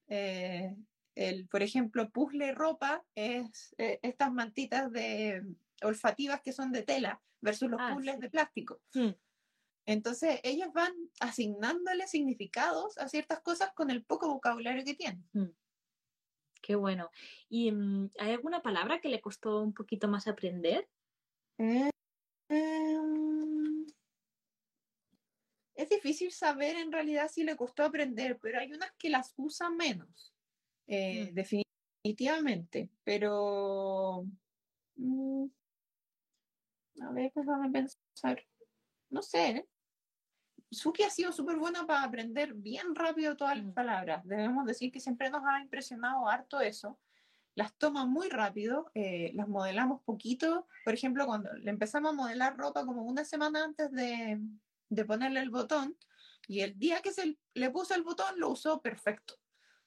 el, 1.14 1.46
por 1.48 1.62
ejemplo, 1.62 2.10
puzzle 2.10 2.52
ropa 2.52 3.04
es 3.14 3.74
eh, 3.78 3.98
estas 4.02 4.32
mantitas 4.32 4.90
de 4.92 5.42
olfativas 5.82 6.40
que 6.42 6.52
son 6.52 6.72
de 6.72 6.82
tela 6.82 7.20
versus 7.40 7.70
los 7.70 7.80
ah, 7.80 7.92
puzzles 7.94 8.20
de 8.20 8.30
plástico. 8.30 8.80
Hmm. 8.94 9.10
Entonces, 9.84 10.40
ellos 10.44 10.72
van 10.72 10.92
asignándole 11.20 12.06
significados 12.06 12.96
a 12.98 13.08
ciertas 13.08 13.40
cosas 13.40 13.72
con 13.74 13.90
el 13.90 14.04
poco 14.04 14.28
vocabulario 14.28 14.84
que 14.84 14.94
tienen. 14.94 15.24
Hmm. 15.32 15.50
Qué 16.62 16.76
bueno. 16.76 17.10
¿Y 17.48 17.72
mm, 17.72 18.10
hay 18.18 18.32
alguna 18.32 18.62
palabra 18.62 19.00
que 19.00 19.08
le 19.08 19.20
costó 19.20 19.60
un 19.60 19.74
poquito 19.74 20.06
más 20.06 20.28
aprender? 20.28 20.88
Eh, 21.58 21.90
em, 22.48 23.84
es 25.74 25.88
difícil 25.88 26.30
saber 26.30 26.76
en 26.76 26.92
realidad 26.92 27.28
si 27.28 27.42
le 27.42 27.56
costó 27.56 27.82
aprender, 27.82 28.38
pero 28.40 28.60
hay 28.60 28.72
unas 28.72 28.92
que 28.92 29.10
las 29.10 29.34
usa 29.36 29.68
menos. 29.70 30.31
Eh, 30.86 31.30
mm. 31.30 31.34
definitivamente, 31.34 32.90
pero 33.04 34.24
mm, 34.96 35.46
a 37.00 37.12
ver, 37.12 37.32
déjame 37.34 37.70
pensar, 37.70 38.44
no 39.10 39.22
sé, 39.22 39.66
Suki 40.70 41.02
ha 41.02 41.10
sido 41.10 41.32
súper 41.32 41.56
buena 41.56 41.86
para 41.86 42.02
aprender 42.02 42.54
bien 42.54 42.94
rápido 42.94 43.36
todas 43.36 43.56
las 43.56 43.66
mm. 43.66 43.74
palabras. 43.74 44.24
Debemos 44.24 44.66
decir 44.66 44.90
que 44.90 45.00
siempre 45.00 45.30
nos 45.30 45.42
ha 45.44 45.60
impresionado 45.60 46.28
harto 46.28 46.60
eso. 46.60 46.98
Las 47.54 47.76
toma 47.76 48.06
muy 48.06 48.30
rápido, 48.30 48.90
eh, 48.94 49.30
las 49.34 49.46
modelamos 49.46 50.02
poquito. 50.02 50.66
Por 50.84 50.94
ejemplo, 50.94 51.26
cuando 51.26 51.52
le 51.52 51.70
empezamos 51.70 52.12
a 52.12 52.14
modelar 52.14 52.56
ropa 52.56 52.86
como 52.86 53.02
una 53.02 53.24
semana 53.24 53.64
antes 53.64 53.90
de, 53.92 54.40
de 54.88 55.04
ponerle 55.04 55.40
el 55.40 55.50
botón, 55.50 55.96
y 56.48 56.60
el 56.60 56.78
día 56.78 57.00
que 57.02 57.12
se 57.12 57.38
le 57.54 57.70
puso 57.70 57.94
el 57.94 58.02
botón 58.02 58.38
lo 58.38 58.48
usó 58.50 58.80
perfecto. 58.80 59.34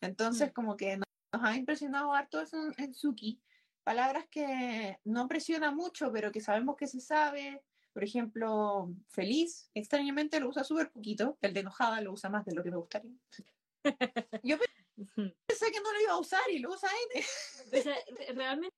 Entonces, 0.01 0.49
mm. 0.49 0.53
como 0.53 0.77
que 0.77 0.97
nos, 0.97 1.05
ha 1.31 1.55
impresionado 1.55 2.13
harto 2.13 2.41
eso 2.41 2.57
en, 2.77 2.93
Suki. 2.93 3.39
Palabras 3.83 4.25
que 4.29 4.99
no 5.03 5.27
presiona 5.27 5.71
mucho, 5.71 6.11
pero 6.11 6.31
que 6.31 6.41
sabemos 6.41 6.75
que 6.75 6.87
se 6.87 6.99
sabe. 6.99 7.61
Por 7.93 8.03
ejemplo, 8.03 8.91
feliz, 9.09 9.69
extrañamente 9.73 10.39
lo 10.39 10.49
usa 10.49 10.63
súper 10.63 10.91
poquito. 10.91 11.37
El 11.41 11.53
de 11.53 11.61
enojada 11.61 12.01
lo 12.01 12.13
usa 12.13 12.29
más 12.29 12.45
de 12.45 12.55
lo 12.55 12.63
que 12.63 12.71
me 12.71 12.77
gustaría. 12.77 13.13
Yo 14.43 14.57
pensé 14.57 15.71
que 15.71 15.81
no 15.81 15.93
lo 15.93 16.01
iba 16.01 16.13
a 16.13 16.19
usar 16.19 16.41
y 16.51 16.59
lo 16.59 16.71
usa 16.71 16.89
él. 17.13 17.23
realmente 18.35 18.75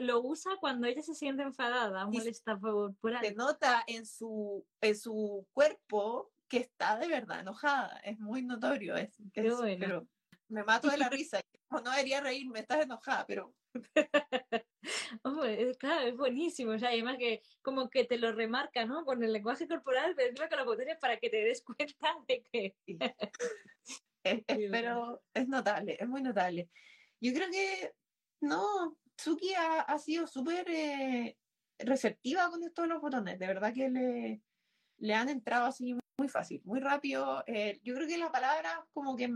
lo 0.00 0.20
usa 0.22 0.56
cuando 0.60 0.86
ella 0.86 1.02
se 1.02 1.14
siente 1.14 1.42
enfadada, 1.42 2.06
molesta 2.06 2.58
por, 2.58 2.94
por 2.96 3.18
Se 3.20 3.34
nota 3.34 3.84
en 3.86 4.04
su, 4.04 4.66
en 4.80 4.96
su 4.96 5.46
cuerpo 5.52 6.32
que 6.48 6.58
está 6.58 6.98
de 6.98 7.08
verdad 7.08 7.40
enojada. 7.40 7.98
Es 8.04 8.18
muy 8.18 8.42
notorio. 8.42 8.96
Es, 8.96 9.16
pero 9.32 10.06
me 10.54 10.64
mato 10.64 10.88
de 10.88 10.96
la 10.96 11.08
risa. 11.10 11.40
No 11.70 11.90
debería 11.90 12.20
reírme, 12.20 12.60
estás 12.60 12.84
enojada, 12.84 13.26
pero. 13.26 13.52
claro, 15.78 16.06
es 16.06 16.16
buenísimo. 16.16 16.72
O 16.72 16.78
sea, 16.78 16.90
además 16.90 17.16
que 17.18 17.42
como 17.62 17.90
que 17.90 18.04
te 18.04 18.16
lo 18.16 18.32
remarca, 18.32 18.84
¿no? 18.84 19.04
Con 19.04 19.24
el 19.24 19.32
lenguaje 19.32 19.66
corporal, 19.66 20.14
pero 20.16 20.30
encima 20.30 20.48
con 20.48 20.58
la 20.58 20.64
potencia 20.64 20.98
para 21.00 21.18
que 21.18 21.30
te 21.30 21.38
des 21.38 21.64
cuenta 21.64 22.14
de 22.28 22.44
que. 22.44 22.76
pero 24.70 25.22
es 25.34 25.48
notable, 25.48 25.96
es 25.98 26.08
muy 26.08 26.22
notable. 26.22 26.70
Yo 27.20 27.32
creo 27.32 27.50
que 27.50 27.92
no, 28.40 28.96
Tsuki 29.16 29.54
ha, 29.54 29.98
sido 29.98 30.26
súper 30.26 30.68
eh, 30.70 31.36
receptiva 31.78 32.48
con 32.50 32.60
todos 32.72 32.88
los 32.88 33.00
botones. 33.00 33.38
De 33.38 33.46
verdad 33.46 33.74
que 33.74 33.88
le, 33.88 34.42
le 34.98 35.14
han 35.14 35.28
entrado 35.28 35.66
así 35.66 35.96
muy 36.16 36.28
fácil, 36.28 36.62
muy 36.64 36.80
rápido. 36.80 37.42
Eh, 37.46 37.80
yo 37.82 37.94
creo 37.94 38.06
que 38.06 38.18
la 38.18 38.30
palabra 38.30 38.86
como 38.92 39.16
que 39.16 39.32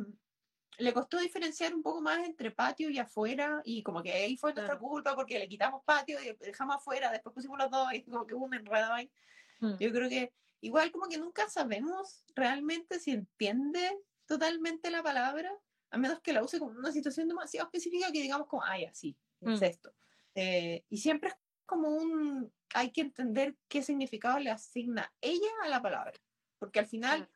le 0.79 0.93
costó 0.93 1.19
diferenciar 1.19 1.75
un 1.75 1.83
poco 1.83 2.01
más 2.01 2.25
entre 2.25 2.51
patio 2.51 2.89
y 2.91 2.99
afuera, 2.99 3.61
y 3.65 3.83
como 3.83 4.03
que 4.03 4.13
ahí 4.13 4.37
fue 4.37 4.55
nuestra 4.55 4.79
culpa 4.79 5.15
porque 5.15 5.39
le 5.39 5.49
quitamos 5.49 5.83
patio 5.85 6.19
y 6.23 6.37
dejamos 6.39 6.77
afuera, 6.77 7.11
después 7.11 7.35
pusimos 7.35 7.59
los 7.59 7.71
dos 7.71 7.93
y 7.93 8.03
como 8.03 8.27
que 8.27 8.35
un 8.35 8.55
enredo 8.55 8.93
ahí. 8.93 9.11
Hmm. 9.59 9.77
Yo 9.81 9.91
creo 9.91 10.09
que 10.09 10.33
igual 10.61 10.93
como 10.93 11.09
que 11.09 11.19
nunca 11.19 11.49
sabemos 11.49 12.23
realmente 12.35 13.01
si 13.01 13.13
entiende 13.13 13.99
totalmente 14.27 14.91
la 14.91 15.03
palabra, 15.03 15.51
a 15.91 15.99
menos 15.99 16.21
que 16.21 16.33
la 16.33 16.45
use 16.45 16.59
como 16.59 16.79
una 16.79 16.93
situación 16.93 17.27
demasiado 17.27 17.67
específica 17.67 18.13
que 18.13 18.23
digamos 18.23 18.47
como, 18.47 18.63
ay, 18.63 18.85
así, 18.85 19.17
es 19.41 19.61
hmm. 19.61 19.65
esto. 19.65 19.93
Eh, 20.35 20.85
y 20.89 20.99
siempre 20.99 21.31
es 21.31 21.37
como 21.67 21.89
un, 21.89 22.53
hay 22.73 22.93
que 22.93 23.01
entender 23.01 23.57
qué 23.67 23.83
significado 23.83 24.39
le 24.39 24.51
asigna 24.51 25.13
ella 25.21 25.51
a 25.65 25.69
la 25.69 25.83
palabra, 25.83 26.13
porque 26.61 26.79
al 26.79 26.87
final, 26.87 27.29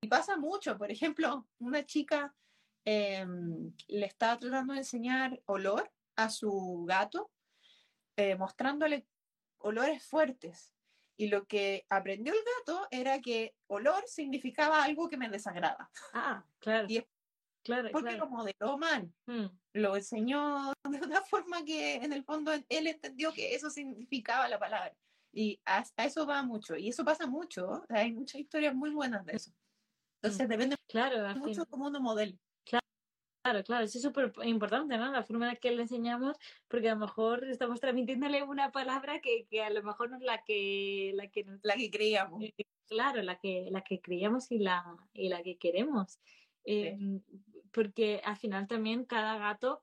y 0.00 0.08
pasa 0.08 0.36
mucho, 0.36 0.76
por 0.76 0.90
ejemplo, 0.90 1.46
una 1.58 1.86
chica 1.86 2.34
Em, 2.84 3.72
le 3.88 4.06
estaba 4.06 4.38
tratando 4.38 4.72
de 4.72 4.80
enseñar 4.80 5.40
olor 5.46 5.92
a 6.16 6.30
su 6.30 6.84
gato, 6.88 7.30
eh, 8.16 8.36
mostrándole 8.36 9.06
olores 9.58 10.04
fuertes. 10.04 10.74
Y 11.16 11.28
lo 11.28 11.46
que 11.46 11.84
aprendió 11.90 12.32
el 12.32 12.38
gato 12.38 12.88
era 12.90 13.20
que 13.20 13.54
olor 13.66 14.04
significaba 14.06 14.82
algo 14.82 15.08
que 15.08 15.18
me 15.18 15.28
desagrada. 15.28 15.90
Ah, 16.14 16.44
claro. 16.58 16.86
Y 16.88 17.06
claro, 17.62 17.90
porque 17.92 18.16
lo 18.16 18.26
modeló 18.28 18.78
mal. 18.78 19.12
Mm. 19.26 19.46
Lo 19.74 19.96
enseñó 19.96 20.72
de 20.90 20.98
una 20.98 21.20
forma 21.22 21.62
que 21.64 21.96
en 21.96 22.14
el 22.14 22.24
fondo 22.24 22.52
él 22.52 22.86
entendió 22.86 23.32
que 23.34 23.54
eso 23.54 23.68
significaba 23.68 24.48
la 24.48 24.58
palabra. 24.58 24.96
Y 25.32 25.60
a, 25.66 25.84
eso 25.98 26.26
va 26.26 26.42
mucho. 26.42 26.74
Y 26.76 26.88
eso 26.88 27.04
pasa 27.04 27.26
mucho. 27.26 27.84
Hay 27.90 28.12
muchas 28.12 28.40
historias 28.40 28.74
muy 28.74 28.90
buenas 28.90 29.24
de 29.26 29.36
eso. 29.36 29.52
Entonces 30.22 30.46
mm. 30.46 30.50
depende 30.50 30.76
claro, 30.88 31.36
mucho 31.36 31.66
cómo 31.66 31.86
uno 31.86 32.00
modela. 32.00 32.36
Claro, 33.42 33.64
claro, 33.64 33.84
es 33.86 34.02
súper 34.02 34.32
importante, 34.44 34.98
¿no? 34.98 35.10
La 35.10 35.22
forma 35.22 35.50
en 35.50 35.56
que 35.56 35.70
le 35.70 35.82
enseñamos, 35.82 36.36
porque 36.68 36.90
a 36.90 36.94
lo 36.94 37.00
mejor 37.00 37.44
estamos 37.44 37.80
transmitiéndole 37.80 38.42
una 38.42 38.70
palabra 38.70 39.20
que, 39.20 39.46
que 39.48 39.62
a 39.62 39.70
lo 39.70 39.82
mejor 39.82 40.10
no 40.10 40.18
es 40.18 40.22
la 40.22 40.44
que, 40.44 41.12
la 41.14 41.26
que, 41.28 41.46
la 41.62 41.74
que 41.74 41.90
creíamos. 41.90 42.42
Eh, 42.44 42.52
claro, 42.86 43.22
la 43.22 43.38
que, 43.38 43.68
la 43.70 43.82
que 43.82 44.00
creíamos 44.02 44.50
y 44.52 44.58
la, 44.58 44.84
y 45.14 45.30
la 45.30 45.42
que 45.42 45.56
queremos. 45.56 46.20
Em, 46.64 47.22
porque 47.72 48.20
al 48.24 48.36
final 48.36 48.66
también 48.66 49.06
cada 49.06 49.38
gato, 49.38 49.82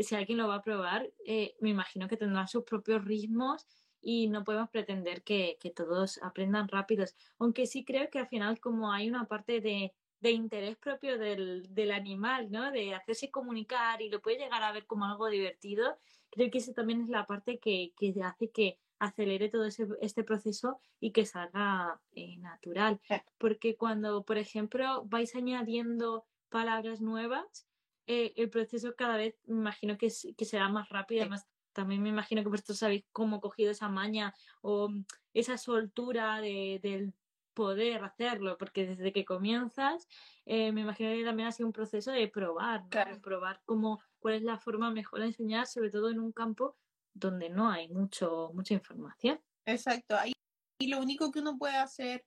si 0.00 0.14
alguien 0.14 0.38
lo 0.38 0.46
va 0.46 0.56
a 0.56 0.62
probar, 0.62 1.10
eh, 1.26 1.56
me 1.60 1.70
imagino 1.70 2.06
que 2.06 2.16
tendrá 2.16 2.46
sus 2.46 2.62
propios 2.62 3.04
ritmos 3.04 3.66
y 4.00 4.28
no 4.28 4.44
podemos 4.44 4.70
pretender 4.70 5.24
que, 5.24 5.56
que 5.60 5.70
todos 5.70 6.22
aprendan 6.22 6.68
rápidos. 6.68 7.16
Aunque 7.40 7.66
sí 7.66 7.84
creo 7.84 8.10
que 8.10 8.20
al 8.20 8.28
final 8.28 8.60
como 8.60 8.92
hay 8.92 9.08
una 9.08 9.24
parte 9.26 9.60
de 9.60 9.92
de 10.22 10.30
interés 10.30 10.76
propio 10.76 11.18
del, 11.18 11.66
del, 11.74 11.90
animal, 11.90 12.50
¿no? 12.50 12.70
De 12.70 12.94
hacerse 12.94 13.30
comunicar 13.30 14.00
y 14.00 14.08
lo 14.08 14.22
puede 14.22 14.38
llegar 14.38 14.62
a 14.62 14.72
ver 14.72 14.86
como 14.86 15.04
algo 15.04 15.26
divertido. 15.26 15.98
Creo 16.30 16.48
que 16.50 16.58
eso 16.58 16.72
también 16.72 17.02
es 17.02 17.08
la 17.08 17.26
parte 17.26 17.58
que, 17.58 17.92
que 17.96 18.14
hace 18.22 18.50
que 18.50 18.78
acelere 19.00 19.48
todo 19.48 19.64
ese, 19.66 19.88
este 20.00 20.22
proceso 20.22 20.78
y 21.00 21.10
que 21.10 21.26
salga 21.26 22.00
eh, 22.12 22.38
natural. 22.38 23.00
Porque 23.36 23.76
cuando, 23.76 24.24
por 24.24 24.38
ejemplo, 24.38 25.04
vais 25.06 25.34
añadiendo 25.34 26.24
palabras 26.50 27.00
nuevas, 27.00 27.66
eh, 28.06 28.32
el 28.36 28.48
proceso 28.48 28.94
cada 28.96 29.16
vez 29.16 29.34
me 29.44 29.56
imagino 29.56 29.98
que, 29.98 30.08
que 30.36 30.44
será 30.44 30.68
más 30.68 30.88
rápido. 30.88 31.22
Además, 31.22 31.48
también 31.72 32.00
me 32.00 32.10
imagino 32.10 32.44
que 32.44 32.48
vosotros 32.48 32.78
sabéis 32.78 33.04
cómo 33.10 33.40
cogido 33.40 33.72
esa 33.72 33.88
maña 33.88 34.34
o 34.60 34.88
esa 35.34 35.58
soltura 35.58 36.40
de, 36.40 36.78
del 36.80 37.12
poder 37.54 38.02
hacerlo, 38.04 38.56
porque 38.58 38.86
desde 38.86 39.12
que 39.12 39.24
comienzas, 39.24 40.08
eh, 40.46 40.72
me 40.72 40.82
imagino 40.82 41.10
que 41.10 41.24
también 41.24 41.48
ha 41.48 41.52
sido 41.52 41.66
un 41.66 41.72
proceso 41.72 42.10
de 42.10 42.28
probar, 42.28 42.84
probar 43.22 43.60
cómo, 43.64 44.02
cuál 44.18 44.34
es 44.34 44.42
la 44.42 44.58
forma 44.58 44.90
mejor 44.90 45.20
de 45.20 45.26
enseñar, 45.26 45.66
sobre 45.66 45.90
todo 45.90 46.10
en 46.10 46.20
un 46.20 46.32
campo 46.32 46.76
donde 47.14 47.50
no 47.50 47.70
hay 47.70 47.88
mucho, 47.88 48.50
mucha 48.54 48.74
información. 48.74 49.40
Exacto, 49.66 50.16
ahí 50.16 50.32
y 50.78 50.88
lo 50.88 50.98
único 50.98 51.30
que 51.30 51.38
uno 51.38 51.56
puede 51.58 51.76
hacer 51.76 52.24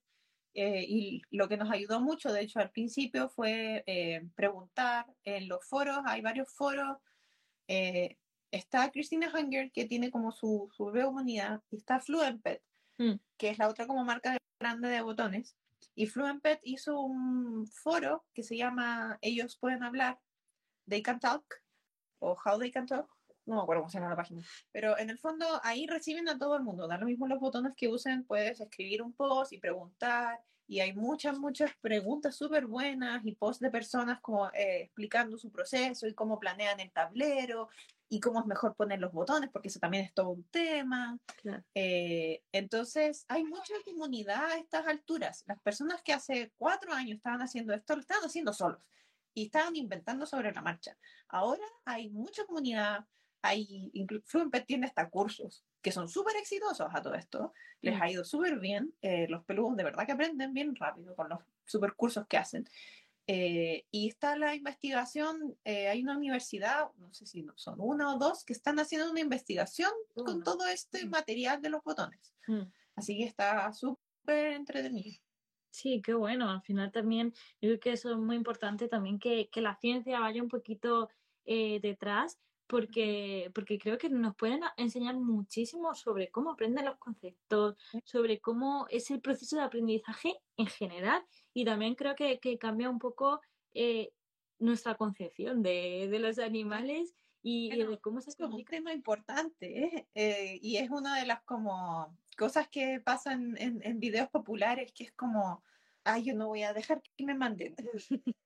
eh, 0.54 0.86
y 0.88 1.22
lo 1.32 1.50
que 1.50 1.58
nos 1.58 1.70
ayudó 1.70 2.00
mucho, 2.00 2.32
de 2.32 2.42
hecho, 2.42 2.60
al 2.60 2.72
principio 2.72 3.28
fue 3.28 3.84
eh, 3.86 4.22
preguntar 4.36 5.06
en 5.26 5.50
los 5.50 5.66
foros, 5.66 6.00
hay 6.06 6.22
varios 6.22 6.50
foros. 6.54 6.98
está 8.52 8.90
Cristina 8.92 9.30
Hunger, 9.34 9.72
que 9.74 9.86
tiene 9.86 10.10
como 10.10 10.32
su, 10.32 10.70
su 10.72 10.86
comunidad, 10.86 11.62
y 11.70 11.78
está 11.78 12.00
FluentPet, 12.00 12.62
mm. 12.98 13.14
que 13.38 13.50
es 13.50 13.58
la 13.58 13.70
otra 13.70 13.88
como 13.88 14.04
marca 14.04 14.32
de 14.32 14.40
grande 14.60 14.90
de 14.90 15.02
botones. 15.02 15.56
Y 15.94 16.08
FluentPet 16.08 16.60
hizo 16.64 17.00
un 17.00 17.68
foro 17.68 18.26
que 18.34 18.44
se 18.44 18.58
llama 18.58 19.18
Ellos 19.22 19.58
pueden 19.58 19.84
hablar, 19.84 20.20
They 20.88 21.02
Can 21.02 21.20
Talk, 21.20 21.46
o 22.20 22.36
How 22.44 22.60
They 22.60 22.72
Can 22.72 22.86
Talk, 22.86 23.10
no 23.46 23.56
me 23.56 23.62
acuerdo 23.62 23.84
cómo 23.84 23.90
se 23.90 23.98
llama 23.98 24.10
la 24.10 24.16
página. 24.16 24.42
Pero 24.72 24.98
en 24.98 25.10
el 25.10 25.18
fondo 25.20 25.46
ahí 25.64 25.86
reciben 25.88 26.28
a 26.28 26.38
todo 26.38 26.56
el 26.56 26.64
mundo, 26.64 26.88
da 26.88 26.98
lo 26.98 27.06
mismo 27.06 27.28
los 27.28 27.40
botones 27.40 27.74
que 27.76 27.88
usen, 27.88 28.26
puedes 28.26 28.60
escribir 28.60 29.02
un 29.02 29.14
post 29.14 29.54
y 29.54 29.60
preguntar. 29.60 30.40
Y 30.68 30.80
hay 30.80 30.94
muchas, 30.94 31.38
muchas 31.38 31.72
preguntas 31.80 32.36
súper 32.36 32.66
buenas 32.66 33.24
y 33.24 33.36
posts 33.36 33.62
de 33.62 33.70
personas 33.70 34.20
como 34.20 34.48
eh, 34.48 34.82
explicando 34.82 35.38
su 35.38 35.52
proceso 35.52 36.08
y 36.08 36.16
cómo 36.16 36.40
planean 36.40 36.80
el 36.80 36.92
tablero 36.92 37.70
y 38.10 38.20
cómo 38.20 38.40
es 38.40 38.46
mejor 38.46 38.76
poner 38.76 39.00
los 39.00 39.12
botones, 39.12 39.50
porque 39.52 39.70
eso 39.70 39.80
también 39.80 40.06
es 40.06 40.14
todo 40.14 40.30
un 40.30 40.44
tema. 40.46 41.18
Eh, 41.74 42.44
entonces, 42.52 43.26
hay 43.28 43.44
mucha 43.44 43.74
comunidad 43.84 44.46
a 44.46 44.58
estas 44.58 44.88
alturas. 44.88 45.44
Las 45.48 45.60
personas 45.62 46.02
que 46.04 46.14
hace 46.14 46.52
cuatro 46.58 46.94
años 46.94 47.18
estaban 47.18 47.42
haciendo 47.42 47.74
esto, 47.74 47.96
lo 47.96 48.02
estaban 48.02 48.24
haciendo 48.24 48.54
solos 48.54 48.88
y 49.34 49.46
estaban 49.46 49.76
inventando 49.76 50.26
sobre 50.26 50.54
la 50.54 50.62
marcha. 50.62 50.98
Ahora 51.28 51.66
hay 51.84 52.10
mucha 52.10 52.46
comunidad, 52.46 53.06
hay, 53.42 53.92
Fluentpet 54.26 54.66
tiene 54.66 54.88
hasta 54.88 55.10
cursos 55.10 55.66
que 55.86 55.92
son 55.92 56.10
súper 56.10 56.36
exitosos 56.38 56.88
a 56.92 57.00
todo 57.00 57.14
esto, 57.14 57.54
les 57.82 57.96
mm. 57.96 58.02
ha 58.02 58.10
ido 58.10 58.26
súper 58.26 58.58
bien, 58.58 58.92
eh, 59.04 59.28
los 59.30 59.46
peludos 59.46 59.78
de 59.78 59.84
verdad 59.84 60.08
que 60.08 60.14
aprenden 60.14 60.52
bien 60.52 60.76
rápido 60.76 61.16
con 61.16 61.30
los 61.30 61.40
super 61.64 61.94
cursos 61.94 62.26
que 62.28 62.38
hacen. 62.38 62.68
Eh, 63.28 63.86
y 63.90 64.08
está 64.08 64.38
la 64.38 64.54
investigación, 64.54 65.58
eh, 65.64 65.88
hay 65.88 66.04
una 66.04 66.16
universidad, 66.16 66.92
no 66.98 67.12
sé 67.12 67.26
si 67.26 67.46
son 67.56 67.80
una 67.80 68.14
o 68.14 68.20
dos, 68.20 68.44
que 68.44 68.54
están 68.54 68.80
haciendo 68.80 69.10
una 69.10 69.20
investigación 69.20 69.92
con 70.14 70.44
todo 70.44 70.68
este 70.68 71.06
mm. 71.06 71.10
material 71.10 71.62
de 71.62 71.70
los 71.70 71.84
botones. 71.84 72.36
Mm. 72.48 72.64
Así 72.96 73.18
que 73.18 73.24
está 73.24 73.72
súper 73.74 74.54
entretenido. 74.54 75.20
Sí, 75.72 76.02
qué 76.02 76.14
bueno. 76.14 76.50
Al 76.50 76.62
final 76.62 76.92
también, 76.92 77.34
yo 77.62 77.70
creo 77.70 77.80
que 77.80 77.92
eso 77.94 78.12
es 78.12 78.18
muy 78.18 78.36
importante 78.36 78.88
también 78.88 79.20
que, 79.20 79.50
que 79.50 79.60
la 79.60 79.76
ciencia 79.76 80.20
vaya 80.20 80.42
un 80.42 80.48
poquito 80.48 81.10
eh, 81.46 81.80
detrás, 81.82 82.40
porque, 82.68 83.52
porque 83.54 83.78
creo 83.78 83.98
que 83.98 84.10
nos 84.10 84.36
pueden 84.36 84.62
enseñar 84.78 85.16
muchísimo 85.16 85.94
sobre 85.96 86.30
cómo 86.30 86.52
aprenden 86.52 86.86
los 86.86 86.98
conceptos, 86.98 87.76
sobre 88.04 88.40
cómo 88.40 88.88
es 88.90 89.12
el 89.12 89.22
proceso 89.22 89.58
de 89.58 89.64
aprendizaje 89.64 90.40
en 90.58 90.68
general 90.68 91.24
y 91.54 91.66
también 91.66 91.96
creo 91.96 92.16
que, 92.16 92.40
que 92.40 92.58
cambia 92.58 92.90
un 92.90 93.00
poco 93.00 93.42
eh, 93.74 94.12
nuestra 94.60 94.96
concepción 94.96 95.62
de, 95.62 96.08
de, 96.10 96.20
los 96.20 96.40
animales 96.40 97.16
y, 97.44 97.70
de 97.70 98.00
cómo 98.00 98.22
se 98.22 98.32
Es 98.32 98.40
un 98.40 98.64
tema 98.66 98.94
importante 98.94 99.84
¿eh? 99.84 100.08
Eh, 100.16 100.60
y 100.62 100.78
es 100.78 100.90
una 100.90 101.20
de 101.20 101.28
las 101.28 101.44
como 101.44 102.18
cosas 102.38 102.68
que 102.70 103.00
pasan 103.00 103.56
en, 103.58 103.82
en, 103.84 104.00
videos 104.00 104.30
populares 104.30 104.92
que 104.94 105.04
es 105.04 105.12
como, 105.12 105.64
ay, 106.04 106.24
yo 106.24 106.34
no 106.34 106.48
voy 106.48 106.64
a 106.64 106.74
dejar 106.74 107.02
que 107.16 107.26
me 107.26 107.36
manden. 107.36 107.76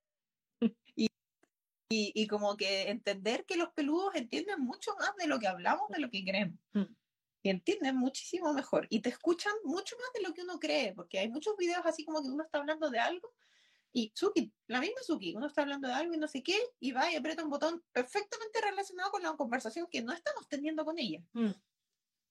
y, 1.89 2.11
y, 2.13 2.27
como 2.27 2.55
que 2.55 2.89
entender 2.89 3.45
que 3.45 3.57
los 3.57 3.69
peludos 3.69 4.15
entienden 4.15 4.61
mucho 4.61 4.95
más 4.99 5.15
de 5.17 5.27
lo 5.27 5.39
que 5.39 5.47
hablamos, 5.47 5.89
de 5.89 5.99
lo 5.99 6.09
que 6.09 6.23
creemos. 6.23 6.59
Mm 6.73 6.83
y 7.41 7.49
entienden 7.49 7.95
muchísimo 7.95 8.53
mejor 8.53 8.87
y 8.89 9.01
te 9.01 9.09
escuchan 9.09 9.53
mucho 9.63 9.95
más 9.97 10.13
de 10.13 10.27
lo 10.27 10.33
que 10.33 10.41
uno 10.41 10.59
cree, 10.59 10.93
porque 10.93 11.19
hay 11.19 11.29
muchos 11.29 11.55
videos 11.57 11.85
así 11.85 12.03
como 12.03 12.21
que 12.21 12.29
uno 12.29 12.43
está 12.43 12.59
hablando 12.59 12.89
de 12.89 12.99
algo 12.99 13.33
y 13.91 14.11
Suki, 14.13 14.53
la 14.67 14.81
misma 14.81 15.01
Suki, 15.01 15.35
uno 15.35 15.47
está 15.47 15.61
hablando 15.61 15.87
de 15.87 15.93
algo 15.93 16.13
y 16.13 16.17
no 16.17 16.27
sé 16.27 16.43
qué, 16.43 16.59
y 16.79 16.91
va 16.91 17.11
y 17.11 17.15
aprieta 17.15 17.43
un 17.43 17.49
botón 17.49 17.83
perfectamente 17.91 18.61
relacionado 18.61 19.09
con 19.09 19.23
la 19.23 19.35
conversación 19.35 19.87
que 19.89 20.03
no 20.03 20.13
estamos 20.13 20.47
teniendo 20.47 20.85
con 20.85 20.99
ella. 20.99 21.23
Mm. 21.33 21.51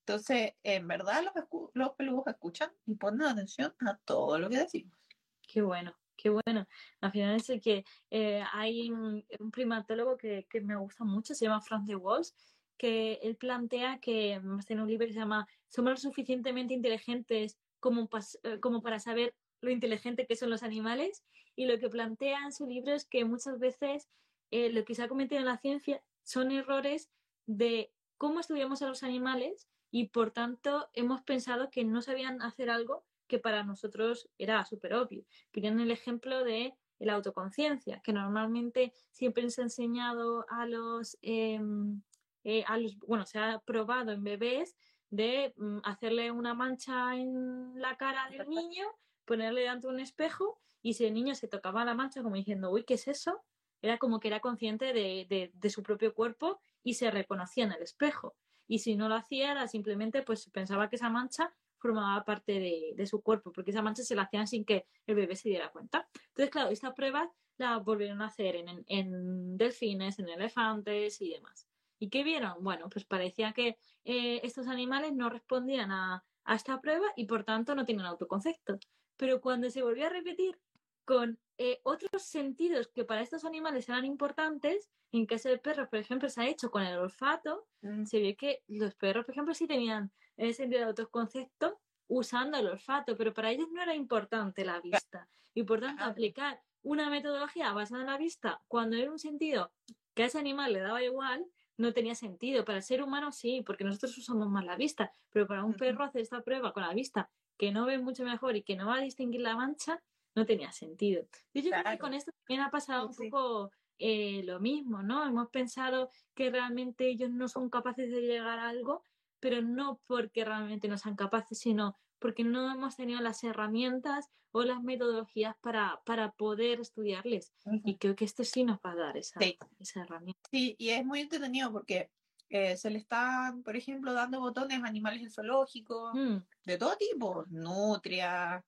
Entonces, 0.07 0.53
en 0.63 0.87
verdad 0.87 1.25
los, 1.25 1.71
los 1.75 1.91
peludos 1.95 2.29
escuchan 2.29 2.71
y 2.87 2.95
ponen 2.95 3.23
atención 3.23 3.75
a 3.81 3.97
todo 4.05 4.39
lo 4.39 4.49
que 4.49 4.59
decimos. 4.59 4.97
Qué 5.43 5.63
bueno, 5.63 5.98
qué 6.19 6.29
bueno. 6.29 6.67
Al 7.01 7.13
final 7.13 7.37
es 7.37 7.51
que 7.63 7.85
eh, 8.11 8.43
hay 8.53 8.91
un, 8.91 9.25
primatólogo 9.51 10.19
que, 10.19 10.47
que, 10.51 10.61
me 10.61 10.77
gusta 10.77 11.05
mucho, 11.05 11.35
se 11.35 11.47
llama 11.47 11.63
Franz 11.63 11.87
de 11.87 11.97
Walls, 11.97 12.35
que 12.77 13.15
él 13.23 13.37
plantea 13.37 13.99
que 13.99 14.41
tiene 14.67 14.83
un 14.83 14.89
libro 14.89 15.07
que 15.07 15.13
se 15.13 15.19
llama 15.19 15.49
Somos 15.69 15.91
lo 15.91 15.97
suficientemente 15.97 16.75
inteligentes 16.75 17.59
como, 17.81 18.09
eh, 18.43 18.61
como 18.61 18.83
para 18.83 18.99
saber 19.01 19.35
lo 19.61 19.71
inteligente 19.71 20.27
que 20.27 20.37
son 20.37 20.51
los 20.51 20.63
animales 20.63 21.25
y 21.57 21.67
lo 21.67 21.79
que 21.79 21.89
plantea 21.89 22.45
en 22.45 22.53
su 22.53 22.67
libro 22.67 22.95
es 22.95 23.05
que 23.05 23.25
muchas 23.25 23.59
veces 23.59 24.09
eh, 24.51 24.71
lo 24.71 24.85
que 24.85 24.95
se 24.95 25.03
ha 25.03 25.09
cometido 25.09 25.41
en 25.41 25.47
la 25.47 25.59
ciencia 25.59 26.03
son 26.23 26.53
errores 26.53 27.11
de 27.47 27.93
cómo 28.17 28.41
estudiamos 28.41 28.83
a 28.83 28.89
los 28.89 29.03
animales 29.03 29.69
y 29.91 30.09
por 30.09 30.31
tanto 30.31 30.89
hemos 30.93 31.23
pensado 31.23 31.71
que 31.71 31.85
no 31.85 32.03
sabían 32.03 32.43
hacer 32.43 32.71
algo 32.71 33.05
que 33.29 33.39
para 33.39 33.63
nosotros 33.63 34.29
era 34.39 34.65
súper 34.65 34.95
obvio. 34.95 35.25
Ponían 35.53 35.81
el 35.81 35.91
ejemplo 35.91 36.43
de 36.43 36.75
la 36.99 37.15
autoconciencia, 37.15 38.01
que 38.03 38.13
normalmente 38.13 38.93
siempre 39.11 39.49
se 39.51 39.61
ha 39.61 39.65
enseñado 39.65 40.47
a 40.49 40.67
los 40.67 41.17
em, 41.23 42.03
eh, 42.45 42.65
bueno, 43.07 43.27
se 43.27 43.39
ha 43.39 43.61
probado 43.61 44.13
en 44.13 44.25
bebés 44.25 44.77
de 45.11 45.55
mm, 45.57 45.79
hacerle 45.85 46.31
una 46.31 46.55
mancha 46.55 47.15
en 47.15 47.81
la 47.81 47.97
cara 47.97 48.29
del 48.31 48.49
niño, 48.49 48.87
ponerle 49.25 49.63
delante 49.63 49.87
un 49.87 50.01
espejo 50.01 50.59
y 50.83 50.95
si 50.95 51.05
el 51.05 51.15
niño 51.15 51.35
se 51.35 51.49
tocaba 51.49 51.85
la 51.85 51.95
mancha 51.95 52.23
como 52.23 52.37
diciendo, 52.37 52.71
uy, 52.71 52.85
¿qué 52.85 52.95
es 52.95 53.09
eso? 53.09 53.43
Era 53.83 53.99
como 53.99 54.19
que 54.19 54.29
era 54.29 54.41
consciente 54.41 54.93
de, 54.93 55.53
de, 55.53 55.71
su 55.71 55.83
propio 55.83 56.15
cuerpo 56.15 56.61
y 56.83 56.95
se 56.95 57.11
reconocía 57.11 57.65
en 57.65 57.73
el 57.73 57.83
espejo. 57.83 58.35
Y 58.67 58.81
si 58.81 58.97
no 58.97 59.09
lo 59.09 59.15
hacía, 59.15 59.53
era 59.53 59.69
simplemente 59.69 60.23
pues 60.23 60.49
pensaba 60.51 60.89
que 60.89 60.97
esa 60.97 61.11
mancha 61.11 61.55
formaba 61.79 62.25
parte 62.25 62.53
de, 62.53 62.93
de, 62.97 63.07
su 63.07 63.23
cuerpo, 63.23 63.53
porque 63.53 63.71
esa 63.71 63.83
mancha 63.83 64.03
se 64.03 64.15
la 64.15 64.23
hacían 64.23 64.47
sin 64.47 64.65
que 64.65 64.87
el 65.07 65.15
bebé 65.15 65.37
se 65.37 65.49
diera 65.49 65.71
cuenta. 65.71 66.09
Entonces, 66.29 66.51
claro, 66.51 66.71
esta 66.71 66.95
prueba 66.95 67.31
la 67.57 67.79
volvieron 67.79 68.23
a 68.23 68.27
hacer 68.27 68.57
en, 68.57 68.85
en 68.87 69.57
delfines, 69.57 70.19
en 70.19 70.29
elefantes 70.29 71.21
y 71.21 71.31
demás. 71.31 71.69
¿Y 71.99 72.11
qué 72.11 72.23
vieron? 72.23 72.63
Bueno, 72.63 72.89
pues 72.89 73.05
parecía 73.05 73.53
que 73.53 73.77
eh, 74.05 74.41
estos 74.45 74.69
animales 74.69 75.13
no 75.13 75.29
respondían 75.29 75.91
a, 75.91 76.25
esta 76.47 76.81
prueba 76.81 77.07
y 77.15 77.27
por 77.27 77.45
tanto 77.45 77.75
no 77.75 77.85
tienen 77.85 78.07
autoconcepto. 78.07 78.79
Pero 79.17 79.41
cuando 79.41 79.69
se 79.69 79.83
volvió 79.83 80.07
a 80.07 80.11
repetir 80.11 80.59
con 81.05 81.39
eh, 81.59 81.81
otros 81.83 82.23
sentidos 82.23 82.89
que 82.89 83.05
para 83.05 83.21
estos 83.21 83.45
animales 83.45 83.89
eran 83.89 84.07
importantes, 84.07 84.89
en 85.13 85.27
caso 85.27 85.49
de 85.51 85.59
perros, 85.59 85.89
por 85.89 85.99
ejemplo, 85.99 86.29
se 86.31 86.41
ha 86.41 86.49
hecho 86.49 86.71
con 86.71 86.83
el 86.83 86.99
olfato, 86.99 87.67
mm. 87.83 88.05
se 88.05 88.21
ve 88.21 88.37
que 88.37 88.63
los 88.69 88.95
perros, 88.95 89.27
por 89.27 89.35
ejemplo, 89.35 89.55
sí 89.55 89.67
tenían 89.67 90.13
el 90.39 90.55
sentido 90.55 90.81
de 90.81 90.87
autoconcepto 90.87 91.79
usando 92.07 92.57
el 92.57 92.69
olfato, 92.69 93.17
pero 93.17 93.35
para 93.35 93.51
ellos 93.51 93.69
no 93.71 93.83
era 93.83 93.95
importante 93.95 94.65
la 94.65 94.81
vista. 94.81 95.29
Y 95.55 95.65
por 95.65 95.81
tanto, 95.81 96.05
aplicar 96.05 96.61
una 96.83 97.11
metodología 97.11 97.73
basada 97.73 98.01
en 98.01 98.07
la 98.07 98.17
vista 98.17 98.63
cuando 98.67 98.97
era 98.97 99.11
un 99.11 99.19
sentido 99.19 99.73
que 100.15 100.23
a 100.23 100.27
ese 100.27 100.39
animal 100.39 100.73
le 100.73 100.81
daba 100.81 101.03
igual, 101.03 101.47
no 101.77 101.93
tenía 101.93 102.15
sentido. 102.15 102.65
Para 102.65 102.79
el 102.79 102.85
ser 102.85 103.03
humano 103.03 103.31
sí, 103.31 103.63
porque 103.65 103.85
nosotros 103.85 104.17
usamos 104.19 104.49
más 104.49 104.65
la 104.65 104.77
vista, 104.77 105.13
pero 105.31 105.47
para 105.47 105.65
un 105.65 105.75
perro 105.75 106.05
hacer 106.05 106.23
esta 106.23 106.43
prueba 106.43 106.73
con 106.73 106.83
la 106.83 106.93
vista, 106.93 107.31
que 107.57 107.71
no 107.73 107.87
ve 107.87 107.99
mucho 107.99 108.25
mejor 108.25 108.57
y 108.57 108.63
que 108.63 108.77
no 108.77 108.87
va 108.87 108.97
a 108.97 109.01
distinguir 109.01 109.43
la 109.43 109.57
mancha, 109.57 110.03
no 110.35 110.47
tenía 110.47 110.73
sentido. 110.73 111.25
Yo 111.55 111.71
creo 111.71 111.85
que 111.85 111.99
con 111.99 112.15
esto 112.15 112.33
también 112.33 112.67
ha 112.67 112.71
pasado 112.71 113.09
un 113.09 113.15
poco 113.15 113.71
eh, 113.99 114.43
lo 114.45 114.61
mismo, 114.61 115.03
¿no? 115.03 115.27
Hemos 115.27 115.49
pensado 115.51 116.11
que 116.35 116.51
realmente 116.51 117.09
ellos 117.09 117.31
no 117.31 117.49
son 117.49 117.69
capaces 117.69 118.11
de 118.11 118.23
llegar 118.23 118.59
a 118.59 118.69
algo, 118.69 119.03
pero 119.41 119.63
no 119.63 120.01
porque 120.07 120.45
realmente 120.45 120.89
no 120.89 120.99
sean 120.99 121.17
capaces, 121.17 121.59
sino 121.59 121.97
porque 122.19 122.45
no 122.45 122.73
hemos 122.73 122.97
tenido 122.97 123.21
las 123.21 123.45
herramientas 123.45 124.29
o 124.51 124.63
las 124.63 124.83
metodologías 124.83 125.55
para, 125.61 126.01
para 126.05 126.33
poder 126.33 126.81
estudiarles. 126.81 127.53
Y 127.85 127.97
creo 127.99 128.17
que 128.17 128.25
esto 128.25 128.45
sí 128.45 128.65
nos 128.65 128.79
va 128.79 128.93
a 128.93 128.97
dar 128.97 129.17
esa, 129.17 129.39
esa 129.79 130.03
herramienta. 130.03 130.41
Sí, 130.51 130.75
y 130.79 130.91
es 130.91 131.05
muy 131.05 131.21
entretenido 131.21 131.71
porque 131.71 132.11
eh, 132.49 132.77
se 132.77 132.91
le 132.91 132.99
están, 132.99 133.63
por 133.63 133.77
ejemplo, 133.77 134.13
dando 134.15 134.41
botones 134.41 134.83
a 134.83 134.87
animales 134.87 135.23
en 135.23 135.31
zoológicos, 135.31 136.15
mm. 136.15 136.39
de 136.65 136.79
todo 136.79 136.97
tipo, 136.97 137.45
nutria, 137.49 138.65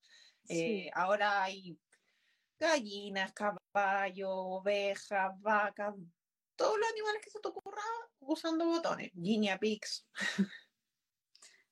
eh, 0.48 0.90
ahora 0.94 1.44
hay 1.44 1.78
gallinas, 2.58 3.32
caballos, 3.32 4.30
ovejas, 4.30 5.32
vacas, 5.40 5.94
todos 6.56 6.78
los 6.78 6.90
animales 6.90 7.22
que 7.24 7.30
se 7.30 7.40
te 7.40 7.48
ocurra 7.48 7.82
usando 8.18 8.66
botones, 8.66 9.10
guinea 9.14 9.58
pigs. 9.58 10.06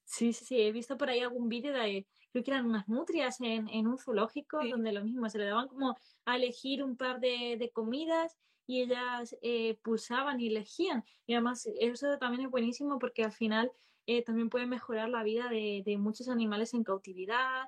Sí, 0.09 0.33
sí, 0.33 0.47
sí, 0.47 0.61
he 0.63 0.73
visto 0.73 0.97
por 0.97 1.11
ahí 1.11 1.21
algún 1.21 1.51
vídeo 1.51 1.71
de, 1.75 2.07
creo 2.33 2.43
que 2.43 2.51
eran 2.51 2.65
unas 2.65 2.89
nutrias 2.89 3.43
en, 3.43 3.69
en 3.69 3.87
un 3.87 3.99
zoológico, 3.99 4.59
donde 4.67 4.91
lo 4.91 5.05
mismo, 5.05 5.29
se 5.29 5.37
le 5.37 5.45
daban 5.45 5.69
como 5.69 5.99
a 6.25 6.37
elegir 6.37 6.83
un 6.83 6.97
par 6.97 7.21
de, 7.21 7.57
de 7.59 7.71
comidas 7.71 8.39
y 8.67 8.81
ellas 8.81 9.37
eh, 9.43 9.79
pulsaban 9.83 10.41
y 10.41 10.47
elegían. 10.49 11.05
Y 11.27 11.35
además 11.35 11.69
eso 11.79 12.17
también 12.19 12.47
es 12.47 12.51
buenísimo 12.51 12.99
porque 12.99 13.23
al 13.23 13.33
final 13.33 13.71
eh, 14.07 14.25
también 14.25 14.49
puede 14.49 14.65
mejorar 14.65 15.11
la 15.11 15.23
vida 15.23 15.51
de, 15.51 15.83
de 15.85 15.99
muchos 15.99 16.31
animales 16.31 16.73
en 16.73 16.85
cautividad. 16.85 17.67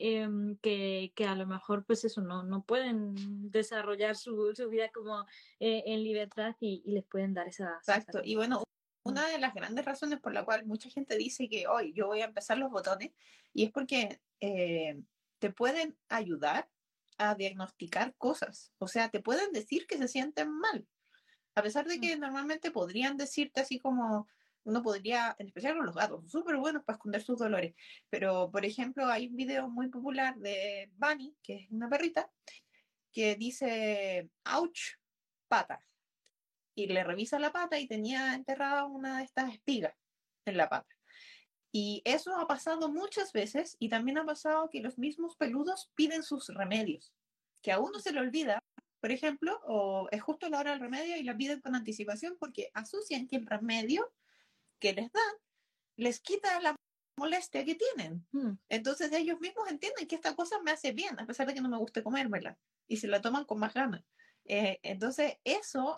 Em, 0.00 0.56
que, 0.58 1.12
que, 1.16 1.24
a 1.24 1.34
lo 1.34 1.44
mejor 1.44 1.84
pues 1.84 2.04
eso 2.04 2.20
no, 2.20 2.44
no 2.44 2.62
pueden 2.62 3.50
desarrollar 3.50 4.14
su, 4.14 4.54
su 4.54 4.68
vida 4.68 4.90
como 4.94 5.26
eh, 5.58 5.82
en 5.86 6.04
libertad 6.04 6.54
y, 6.60 6.82
y, 6.84 6.92
les 6.92 7.04
pueden 7.04 7.34
dar 7.34 7.48
esa 7.48 7.78
exacto 7.78 8.20
y 8.22 8.36
bueno 8.36 8.62
una 9.08 9.26
de 9.26 9.38
las 9.38 9.54
grandes 9.54 9.84
razones 9.84 10.20
por 10.20 10.32
la 10.34 10.44
cual 10.44 10.66
mucha 10.66 10.90
gente 10.90 11.16
dice 11.16 11.48
que 11.48 11.66
hoy 11.66 11.92
yo 11.94 12.06
voy 12.06 12.20
a 12.20 12.26
empezar 12.26 12.58
los 12.58 12.70
botones 12.70 13.10
y 13.54 13.64
es 13.64 13.70
porque 13.70 14.20
te 14.38 15.50
pueden 15.50 15.96
ayudar 16.08 16.68
a 17.16 17.34
diagnosticar 17.34 18.14
cosas. 18.16 18.72
O 18.78 18.86
sea, 18.86 19.08
te 19.08 19.20
pueden 19.20 19.50
decir 19.52 19.86
que 19.86 19.98
se 19.98 20.08
sienten 20.08 20.50
mal. 20.52 20.86
A 21.54 21.62
pesar 21.62 21.86
de 21.86 21.98
que 21.98 22.16
normalmente 22.16 22.70
podrían 22.70 23.16
decirte 23.16 23.60
así 23.60 23.80
como 23.80 24.28
uno 24.64 24.82
podría, 24.82 25.34
en 25.38 25.46
especial 25.46 25.76
con 25.76 25.86
los 25.86 25.96
gatos, 25.96 26.30
súper 26.30 26.56
buenos 26.58 26.84
para 26.84 26.96
esconder 26.96 27.22
sus 27.22 27.38
dolores. 27.38 27.74
Pero, 28.10 28.50
por 28.50 28.64
ejemplo, 28.64 29.06
hay 29.06 29.28
un 29.28 29.36
video 29.36 29.68
muy 29.68 29.88
popular 29.88 30.36
de 30.36 30.90
Bunny, 30.96 31.34
que 31.42 31.54
es 31.54 31.70
una 31.70 31.88
perrita, 31.88 32.30
que 33.10 33.34
dice, 33.36 34.28
ouch, 34.44 34.98
pata. 35.48 35.84
Y 36.78 36.86
le 36.86 37.02
revisa 37.02 37.40
la 37.40 37.50
pata 37.50 37.80
y 37.80 37.88
tenía 37.88 38.34
enterrada 38.34 38.84
una 38.84 39.18
de 39.18 39.24
estas 39.24 39.52
espigas 39.52 39.96
en 40.44 40.56
la 40.56 40.68
pata. 40.68 40.94
Y 41.72 42.02
eso 42.04 42.36
ha 42.36 42.46
pasado 42.46 42.88
muchas 42.88 43.32
veces 43.32 43.76
y 43.80 43.88
también 43.88 44.16
ha 44.18 44.24
pasado 44.24 44.70
que 44.70 44.80
los 44.80 44.96
mismos 44.96 45.34
peludos 45.34 45.90
piden 45.96 46.22
sus 46.22 46.46
remedios, 46.54 47.12
que 47.62 47.72
a 47.72 47.80
uno 47.80 47.98
se 47.98 48.12
le 48.12 48.20
olvida, 48.20 48.62
por 49.00 49.10
ejemplo, 49.10 49.58
o 49.64 50.06
es 50.12 50.22
justo 50.22 50.48
la 50.48 50.60
hora 50.60 50.70
del 50.70 50.78
remedio 50.78 51.16
y 51.16 51.24
la 51.24 51.36
piden 51.36 51.60
con 51.60 51.74
anticipación 51.74 52.36
porque 52.38 52.70
asocian 52.74 53.26
que 53.26 53.34
el 53.34 53.46
remedio 53.46 54.12
que 54.78 54.92
les 54.92 55.10
dan 55.10 55.34
les 55.96 56.20
quita 56.20 56.60
la 56.60 56.76
molestia 57.16 57.64
que 57.64 57.74
tienen. 57.74 58.24
Hmm. 58.30 58.52
Entonces 58.68 59.10
ellos 59.10 59.40
mismos 59.40 59.68
entienden 59.68 60.06
que 60.06 60.14
esta 60.14 60.36
cosa 60.36 60.62
me 60.62 60.70
hace 60.70 60.92
bien, 60.92 61.18
a 61.18 61.26
pesar 61.26 61.48
de 61.48 61.54
que 61.54 61.60
no 61.60 61.68
me 61.68 61.78
guste 61.78 62.04
comérmela, 62.04 62.56
y 62.86 62.98
se 62.98 63.08
la 63.08 63.20
toman 63.20 63.46
con 63.46 63.58
más 63.58 63.74
ganas. 63.74 64.04
Eh, 64.44 64.78
entonces 64.84 65.38
eso 65.42 65.96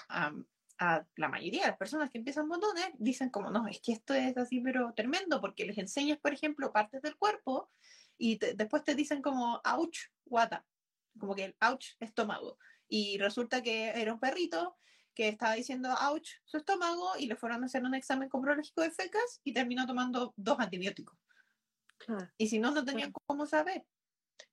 a 0.81 1.07
la 1.17 1.29
mayoría 1.29 1.61
de 1.63 1.69
las 1.69 1.77
personas 1.77 2.11
que 2.11 2.19
empiezan 2.19 2.49
botones 2.49 2.89
dicen 2.99 3.29
como, 3.29 3.51
no, 3.51 3.69
es 3.69 3.81
que 3.81 3.93
esto 3.93 4.15
es 4.15 4.37
así, 4.39 4.61
pero 4.61 4.95
tremendo, 4.95 5.41
porque 5.41 5.67
les 5.67 5.77
enseñas, 5.77 6.19
por 6.19 6.33
ejemplo, 6.33 6.73
partes 6.73 7.03
del 7.03 7.17
cuerpo 7.17 7.71
y 8.17 8.39
después 8.39 8.83
te 8.83 8.95
dicen 8.95 9.21
como, 9.21 9.61
ouch, 9.65 9.99
guata, 10.25 10.65
como 11.19 11.35
que 11.35 11.45
el 11.45 11.57
ouch, 11.61 11.97
estómago. 12.01 12.59
Y 12.89 13.19
resulta 13.19 13.63
que 13.63 13.91
era 13.91 14.15
un 14.15 14.21
perrito 14.21 14.77
que 15.15 15.29
estaba 15.29 15.55
diciendo 15.55 15.91
ouch 16.09 16.31
su 16.45 16.57
estómago 16.57 17.13
y 17.19 17.27
le 17.27 17.37
fueron 17.37 17.63
a 17.63 17.67
hacer 17.67 17.85
un 17.85 17.95
examen 17.95 18.31
comprológico 18.31 18.81
de 18.81 18.91
fecas 18.91 19.41
y 19.45 19.53
terminó 19.53 19.87
tomando 19.87 20.33
dos 20.37 20.59
antibióticos. 20.61 21.19
Y 22.39 22.49
si 22.49 22.59
no, 22.59 22.71
no 22.71 22.85
tenían 22.87 23.13
cómo 23.27 23.45
saber. 23.45 23.85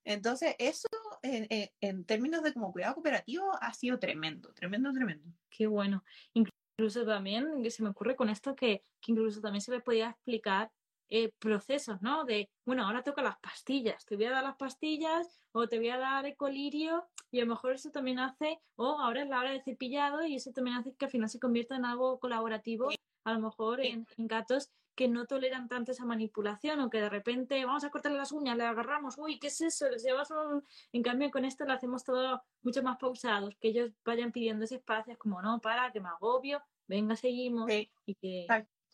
Entonces, 0.03 0.55
eso 0.59 0.87
en, 1.21 2.05
términos 2.05 2.43
de 2.43 2.53
como 2.53 2.71
cuidado 2.71 2.95
cooperativo 2.95 3.51
ha 3.61 3.73
sido 3.73 3.99
tremendo, 3.99 4.53
tremendo, 4.53 4.91
tremendo. 4.93 5.25
Qué 5.49 5.67
bueno. 5.67 6.03
Incluso 6.33 7.05
también, 7.05 7.69
se 7.69 7.83
me 7.83 7.89
ocurre 7.89 8.15
con 8.15 8.29
esto 8.29 8.55
que, 8.55 8.83
que 9.01 9.11
incluso 9.11 9.41
también 9.41 9.61
se 9.61 9.71
le 9.71 9.81
podía 9.81 10.09
explicar 10.09 10.71
eh, 11.09 11.31
procesos, 11.39 12.01
¿no? 12.01 12.25
De, 12.25 12.49
bueno, 12.65 12.85
ahora 12.85 13.01
toca 13.01 13.21
las 13.21 13.39
pastillas, 13.39 14.05
te 14.05 14.17
voy 14.17 14.25
a 14.25 14.31
dar 14.31 14.43
las 14.43 14.57
pastillas 14.57 15.39
o 15.53 15.65
te 15.67 15.77
voy 15.77 15.87
a 15.87 15.97
dar 15.97 16.25
ecolirio 16.25 17.07
y 17.31 17.39
a 17.39 17.45
lo 17.45 17.51
mejor 17.51 17.73
eso 17.73 17.91
también 17.91 18.19
hace, 18.19 18.59
o 18.75 18.99
ahora 18.99 19.23
es 19.23 19.29
la 19.29 19.39
hora 19.39 19.51
de 19.51 19.61
cepillado 19.61 20.25
y 20.25 20.35
eso 20.35 20.51
también 20.51 20.75
hace 20.75 20.93
que 20.93 21.05
al 21.05 21.11
final 21.11 21.29
se 21.29 21.39
convierta 21.39 21.77
en 21.77 21.85
algo 21.85 22.19
colaborativo, 22.19 22.89
a 23.23 23.33
lo 23.33 23.39
mejor 23.39 23.79
en, 23.79 24.05
en 24.17 24.27
gatos 24.27 24.69
que 24.97 25.07
no 25.07 25.27
toleran 25.27 25.67
tanto 25.67 25.91
esa 25.91 26.05
manipulación 26.05 26.79
o 26.79 26.89
que 26.89 26.99
de 26.99 27.07
repente 27.07 27.63
vamos 27.63 27.83
a 27.83 27.91
cortarle 27.91 28.17
las 28.17 28.31
uñas, 28.31 28.57
le 28.57 28.63
agarramos, 28.63 29.15
uy, 29.19 29.37
¿qué 29.37 29.47
es 29.47 29.61
eso? 29.61 29.87
Les 29.91 30.03
llevas 30.03 30.31
un... 30.31 30.65
En 30.91 31.03
cambio, 31.03 31.29
con 31.29 31.45
esto 31.45 31.65
lo 31.65 31.73
hacemos 31.73 32.03
todo 32.03 32.41
mucho 32.63 32.81
más 32.81 32.97
pausados, 32.97 33.55
que 33.61 33.67
ellos 33.67 33.91
vayan 34.03 34.31
pidiendo 34.31 34.65
ese 34.65 34.77
espacio, 34.77 35.13
es 35.13 35.19
como, 35.19 35.39
no, 35.39 35.61
para, 35.61 35.91
que 35.91 36.01
me 36.01 36.09
agobio, 36.09 36.63
venga, 36.87 37.15
seguimos. 37.15 37.69
Y 37.71 38.15
que... 38.15 38.47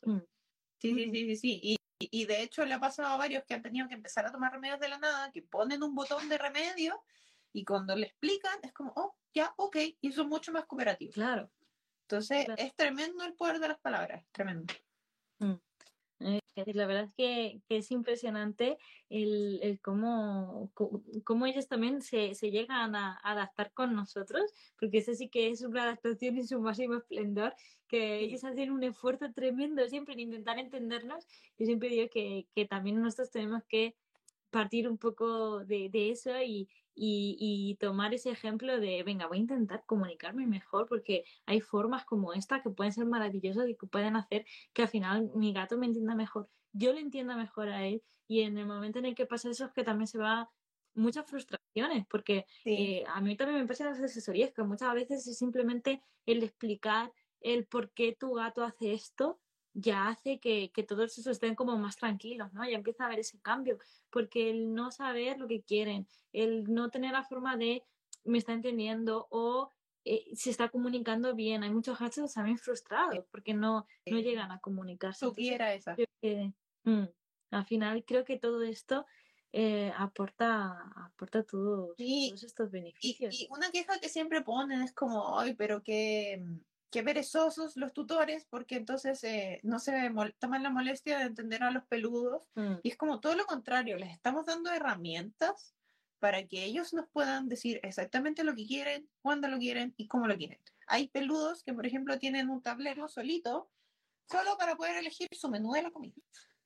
Mm. 0.04 0.18
Sí, 0.78 0.93
sí, 0.93 1.10
sí, 1.10 1.26
sí, 1.26 1.36
sí. 1.38 1.60
Y, 1.64 1.78
y 1.99 2.26
de 2.26 2.43
hecho 2.43 2.66
le 2.66 2.74
ha 2.74 2.82
pasado 2.82 3.08
a 3.08 3.18
varios 3.18 3.45
que 3.45 3.54
han 3.54 3.62
tenido 3.62 3.88
que 3.88 3.93
empezar 3.93 4.26
a 4.26 4.32
tomar 4.32 4.51
remedios 4.51 4.82
de 4.82 4.89
la 4.89 4.97
nada, 4.97 5.32
que 5.32 5.41
ponen 5.41 5.84
un 5.84 5.95
botón 5.95 6.28
de 6.28 6.38
remedio 6.38 7.01
y 7.54 7.64
cuando 7.64 7.95
le 7.95 8.08
explican 8.08 8.60
es 8.62 8.74
como, 8.74 8.91
oh, 8.97 9.16
ya, 9.34 9.54
ok, 9.56 9.78
y 10.01 10.12
son 10.12 10.28
mucho 10.28 10.51
más 10.51 10.66
cooperativos. 10.66 11.16
Claro. 11.16 11.49
Entonces, 12.01 12.45
es 12.58 12.76
tremendo 12.76 13.24
el 13.24 13.36
poder 13.36 13.60
de 13.60 13.70
las 13.70 13.80
palabras, 13.80 14.26
tremendo. 14.34 14.74
Mm. 15.39 15.54
Eh, 16.24 16.39
la 16.74 16.86
verdad 16.86 17.05
es 17.05 17.13
que, 17.15 17.61
es 17.69 17.91
impresionante 17.91 18.78
el, 19.09 19.80
cómo, 19.82 20.71
cómo, 21.24 21.45
ellos 21.45 21.67
también 21.67 22.01
se, 22.01 22.34
llegan 22.34 22.95
a 22.95 23.19
adaptar 23.24 23.74
con 23.74 23.95
nosotros, 23.95 24.51
porque 24.80 24.99
eso 24.99 25.13
sí 25.15 25.30
que 25.30 25.49
es 25.49 25.61
una 25.61 25.84
adaptación 25.84 26.38
en 26.38 26.47
su 26.47 26.59
máximo 26.59 26.95
esplendor, 26.95 27.55
que 27.88 28.19
ellos 28.19 28.43
hacen 28.43 28.71
un 28.71 28.84
esfuerzo 28.84 29.32
tremendo 29.34 29.88
siempre 29.88 30.13
en 30.13 30.21
intentar 30.21 30.59
entendernos. 30.59 31.26
Yo 31.57 31.65
siempre 31.65 31.89
digo 31.89 32.07
que, 32.09 32.47
que 32.55 32.65
también 32.65 33.01
nosotros 33.01 33.32
tenemos 33.32 33.63
que 33.67 33.95
partir 34.51 34.88
un 34.88 34.97
poco 34.99 35.65
de, 35.65 35.89
de 35.89 36.11
eso 36.11 36.39
y, 36.41 36.69
y, 36.96 37.38
y, 37.39 37.76
tomar 37.76 38.14
ese 38.14 38.30
ejemplo 38.32 38.80
de, 38.80 39.04
venga, 39.04 39.28
voy 39.28 39.38
a 39.38 39.41
intentar 39.41 39.84
comunicarme 39.86 40.46
mejor 40.46 40.88
porque 40.88 41.26
hay 41.46 41.60
formas 41.62 42.06
como 42.06 42.34
esta 42.34 42.62
que 42.62 42.70
pueden 42.70 42.94
ser 42.94 43.06
maravillosas 43.06 43.68
y 43.68 43.76
que 43.76 43.88
pueden 43.88 44.16
hacer 44.16 44.46
que 44.74 44.84
al 44.84 44.88
final 44.88 45.32
mi 45.36 45.54
gato 45.54 45.78
me 45.78 45.88
entienda 45.88 46.16
mejor, 46.16 46.50
yo 46.72 46.94
le 46.94 47.02
entienda 47.02 47.36
mejor 47.36 47.70
a 47.70 47.86
él 47.86 48.04
y 48.28 48.41
en 48.41 48.58
el 48.58 48.66
momento 48.66 49.00
en 49.00 49.06
el 49.06 49.16
que 49.16 49.26
pasa 49.26 49.50
eso 49.50 49.66
es 49.66 49.72
que 49.72 49.84
también 49.84 50.08
se 50.08 50.18
va 50.18 50.50
muchas 50.96 51.26
frustraciones 51.26 52.06
porque 52.08 52.46
eh, 52.66 53.04
a 53.08 53.22
mí 53.22 53.36
también 53.36 53.62
me 53.62 53.68
pasan 53.68 53.88
las 53.88 54.00
asesorías 54.00 54.52
que 54.52 54.64
muchas 54.64 54.94
veces 54.94 55.28
es 55.28 55.38
simplemente 55.38 56.02
el 56.26 56.44
explicar 56.44 57.12
el 57.41 57.66
por 57.66 57.91
qué 57.91 58.16
tu 58.18 58.34
gato 58.34 58.64
hace 58.64 58.94
esto 58.94 59.39
ya 59.74 60.07
hace 60.07 60.39
que, 60.39 60.71
que, 60.71 60.84
todos 60.84 61.17
esos 61.17 61.28
estén 61.28 61.55
como 61.55 61.78
más 61.78 61.97
tranquilos, 61.97 62.53
¿no? 62.53 62.63
Ya 62.63 62.76
empieza 62.76 63.03
a 63.03 63.07
haber 63.07 63.19
ese 63.19 63.39
cambio, 63.39 63.78
porque 64.09 64.49
el 64.49 64.74
no 64.74 64.91
saber 64.91 65.39
lo 65.39 65.47
que 65.47 65.61
quieren, 65.61 66.07
el 66.32 66.71
no 66.71 66.89
tener 66.89 67.11
la 67.11 67.24
forma 67.24 67.57
de 67.57 67.84
me 68.24 68.38
está 68.38 68.53
entendiendo 68.53 69.28
o 69.30 69.69
eh, 70.05 70.26
se 70.36 70.49
está 70.49 70.69
comunicando 70.69 71.36
bien. 71.36 71.63
Hay 71.63 71.71
muchos 71.71 71.97
gatos 71.99 72.34
también 72.34 72.57
frustrados 72.57 73.26
porque 73.32 73.53
no, 73.53 73.86
no 74.05 74.19
llegan 74.19 74.51
a 74.51 74.59
comunicarse. 74.59 75.26
Tú 75.26 75.34
esa. 75.38 75.95
Mm, 76.84 77.05
al 77.51 77.65
final 77.65 78.03
creo 78.05 78.26
que 78.26 78.38
todo 78.38 78.63
esto 78.63 79.05
eh, 79.51 79.93
aporta, 79.97 80.91
aporta 80.95 81.43
todos 81.43 81.95
estos 81.99 82.71
beneficios. 82.71 83.34
Y, 83.34 83.43
y, 83.43 83.47
una 83.49 83.71
queja 83.71 83.99
que 83.99 84.09
siempre 84.09 84.41
ponen 84.41 84.82
es 84.82 84.93
como, 84.93 85.39
ay, 85.39 85.53
pero 85.55 85.82
que 85.84 86.43
qué 86.94 87.02
perezosos 87.02 87.76
los 87.76 87.91
tutores, 87.91 88.46
porque 88.52 88.76
entonces 88.76 89.24
eh, 89.24 89.60
no 89.64 89.80
se 89.80 90.12
toman 90.38 90.62
la 90.62 90.70
molestia 90.70 91.18
de 91.18 91.26
entender 91.26 91.64
a 91.64 91.72
los 91.72 91.84
peludos. 91.88 92.48
Mm. 92.54 92.76
Y 92.84 92.89
es 92.89 92.98
como 92.98 93.20
todo 93.20 93.36
lo 93.36 93.46
contrario, 93.46 93.98
les 93.98 94.12
estamos 94.12 94.46
dando 94.46 94.72
herramientas 94.72 95.74
para 96.20 96.46
que 96.46 96.64
ellos 96.64 96.94
nos 96.94 97.10
puedan 97.10 97.50
decir 97.50 97.80
exactamente 97.82 98.44
lo 98.44 98.54
que 98.54 98.68
quieren, 98.68 99.10
cuándo 99.24 99.48
lo 99.48 99.58
quieren 99.58 99.96
y 99.98 100.08
cómo 100.08 100.28
lo 100.28 100.38
quieren. 100.38 100.60
Hay 100.86 101.08
peludos 101.08 101.64
que, 101.64 101.74
por 101.74 101.88
ejemplo, 101.88 102.20
tienen 102.20 102.52
un 102.52 102.62
tablero 102.62 103.08
solito, 103.08 103.72
solo 104.30 104.56
para 104.60 104.76
poder 104.76 104.98
elegir 104.98 105.28
su 105.32 105.50
menú 105.50 105.74
de 105.74 105.82
la 105.82 105.89
comida. 105.89 106.14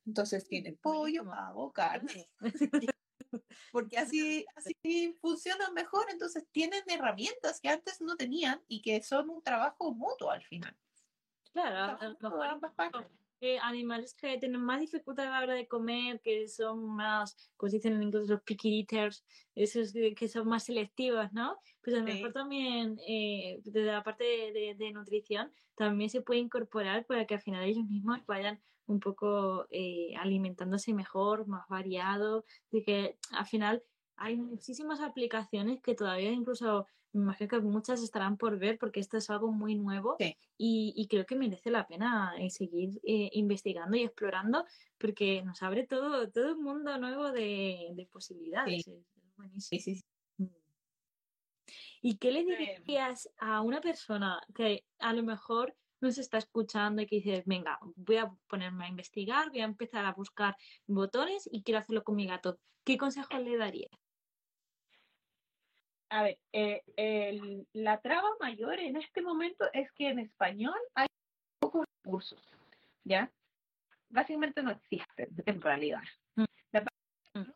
Entonces 0.06 0.46
tienen 0.46 0.76
pollo, 0.76 1.24
pavo, 1.24 1.72
carne. 1.72 2.30
porque 3.72 3.98
así, 3.98 4.46
así 4.56 5.18
funcionan 5.22 5.74
mejor, 5.74 6.06
entonces 6.10 6.46
tienen 6.52 6.84
herramientas 6.88 7.60
que 7.60 7.70
antes 7.70 8.02
no 8.02 8.16
tenían 8.16 8.62
y 8.68 8.82
que 8.82 9.02
son 9.02 9.30
un 9.30 9.42
trabajo 9.42 9.94
mutuo 9.94 10.32
al 10.32 10.44
final. 10.44 10.76
Claro, 11.54 11.98
eh, 13.40 13.60
animales 13.62 14.16
que 14.16 14.40
tienen 14.40 14.62
más 14.62 14.80
dificultad 14.80 15.28
a 15.28 15.30
la 15.30 15.44
hora 15.44 15.54
de 15.54 15.68
comer, 15.68 16.20
que 16.22 16.48
son 16.48 16.84
más, 16.96 17.52
como 17.56 17.72
dicen 17.72 17.94
en 17.94 18.04
inglés, 18.04 18.28
los 18.28 18.42
picky 18.42 18.80
eaters, 18.80 19.24
esos 19.54 19.94
que 19.94 20.28
son 20.28 20.48
más 20.48 20.64
selectivos, 20.64 21.32
¿no? 21.34 21.60
Pues 21.84 21.96
a 21.96 22.00
lo 22.00 22.06
mejor 22.06 22.34
también, 22.34 23.00
eh, 23.08 23.62
desde 23.64 23.84
la 23.84 24.04
parte 24.04 24.24
de, 24.24 24.92
nutrición, 24.92 25.52
también 25.76 26.10
se 26.10 26.22
puede 26.22 26.40
incorporar 26.40 27.06
para 27.06 27.26
que 27.28 27.36
al 27.36 27.42
final 27.42 27.64
ellos 27.64 27.86
mismos 27.86 28.26
vayan 28.26 28.60
un 28.88 29.00
poco 29.00 29.68
eh, 29.70 30.14
alimentándose 30.18 30.94
mejor, 30.94 31.48
más 31.48 31.68
variado, 31.68 32.46
de 32.72 32.84
que 32.84 33.18
al 33.32 33.46
final 33.46 33.84
hay 34.16 34.36
muchísimas 34.36 35.02
aplicaciones 35.02 35.82
que 35.82 35.94
todavía 35.94 36.32
incluso 36.32 36.88
me 37.14 37.24
imagino 37.24 37.50
que 37.50 37.60
muchas 37.60 38.02
estarán 38.04 38.38
por 38.38 38.58
ver 38.60 38.78
porque 38.78 39.00
esto 39.00 39.18
es 39.18 39.30
algo 39.30 39.52
muy 39.52 39.76
nuevo 39.76 40.18
y, 40.58 41.08
creo 41.10 41.26
que 41.26 41.36
merece 41.36 41.72
la 41.72 41.88
pena 41.88 42.34
eh, 42.38 42.50
seguir 42.50 43.00
eh, 43.04 43.30
investigando 43.34 43.98
y 43.98 44.04
explorando 44.04 44.66
porque 44.98 45.42
nos 45.44 45.62
abre 45.64 45.86
todo, 45.86 46.30
todo 46.30 46.56
un 46.56 46.64
mundo 46.64 46.98
nuevo 46.98 47.32
de, 47.32 48.08
posibilidades. 48.12 48.86
Sí. 49.60 50.04
Mm. 50.38 50.46
¿Y 52.02 52.18
qué 52.18 52.32
le 52.32 52.46
dirías 52.46 53.30
a 53.40 53.62
una 53.62 53.82
persona 53.82 54.42
que 54.54 54.86
a 55.00 55.14
lo 55.14 55.24
mejor 55.24 55.76
nos 56.02 56.18
está 56.18 56.38
escuchando 56.38 57.02
y 57.02 57.08
que 57.08 57.18
dice, 57.18 57.44
venga, 57.46 57.80
voy 57.96 58.18
a 58.18 58.32
ponerme 58.48 58.86
a 58.86 58.90
investigar, 58.90 59.50
voy 59.50 59.62
a 59.62 59.66
empezar 59.66 60.06
a 60.06 60.14
buscar 60.14 60.56
botones 60.86 61.50
y 61.52 61.64
quiero 61.64 61.80
hacerlo 61.80 62.04
con 62.04 62.16
mi 62.16 62.28
gato? 62.28 62.60
¿Qué 62.84 62.98
consejos 62.98 63.40
le 63.42 63.58
darías? 63.58 63.92
a 66.10 66.24
ver, 66.24 66.40
eh, 66.54 67.66
la 67.74 68.00
traba 68.02 68.30
mayor 68.40 68.80
en 68.80 68.96
este 68.96 69.22
momento 69.22 69.66
es 69.74 69.92
que 69.92 70.10
en 70.10 70.20
español 70.20 70.78
hay 70.96 71.08
pocos 71.60 71.86
recursos, 72.04 72.42
¿ya? 73.04 73.32
Básicamente 74.10 74.64
no 74.64 74.72
existen 74.72 75.30
en 75.46 75.62
realidad. 75.62 76.02
Mm. 76.36 76.46
Mm. 77.34 77.54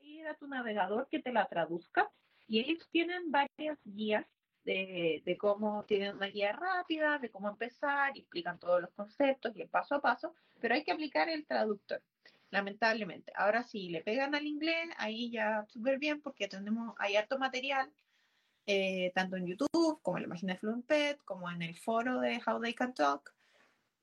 ir 0.00 0.26
a 0.26 0.34
tu 0.34 0.46
navegador 0.46 1.08
que 1.10 1.20
te 1.20 1.32
la 1.32 1.46
traduzca 1.46 2.10
y 2.46 2.60
ellos 2.60 2.88
tienen 2.90 3.30
varias 3.30 3.78
guías 3.84 4.26
de, 4.68 5.22
de, 5.24 5.38
cómo 5.38 5.84
tienen 5.84 6.16
una 6.16 6.26
guía 6.26 6.52
rápida, 6.52 7.18
de 7.18 7.30
cómo 7.30 7.48
empezar, 7.48 8.14
y 8.14 8.20
explican 8.20 8.58
todos 8.58 8.82
los 8.82 8.90
conceptos 8.90 9.56
y 9.56 9.62
el 9.62 9.68
paso 9.68 9.94
a 9.94 10.02
paso, 10.02 10.34
pero 10.60 10.74
hay 10.74 10.84
que 10.84 10.92
aplicar 10.92 11.28
el 11.30 11.46
traductor 11.46 12.02
lamentablemente. 12.50 13.32
Ahora 13.34 13.62
sí, 13.62 13.88
le 13.88 14.02
pegan 14.02 14.34
al 14.34 14.46
inglés, 14.46 14.88
ahí 14.98 15.30
ya 15.30 15.66
súper 15.68 15.98
bien 15.98 16.20
porque 16.20 16.48
tenemos, 16.48 16.94
hay 16.98 17.16
harto 17.16 17.38
material, 17.38 17.92
eh, 18.66 19.12
tanto 19.14 19.36
en 19.36 19.46
YouTube 19.46 20.00
como 20.02 20.18
en 20.18 20.24
la 20.24 20.28
página 20.28 20.52
de 20.54 20.58
Fluent 20.58 20.86
Pet, 20.86 21.18
como 21.24 21.50
en 21.50 21.62
el 21.62 21.76
foro 21.76 22.20
de 22.20 22.40
How 22.46 22.60
They 22.60 22.74
Can 22.74 22.94
Talk. 22.94 23.34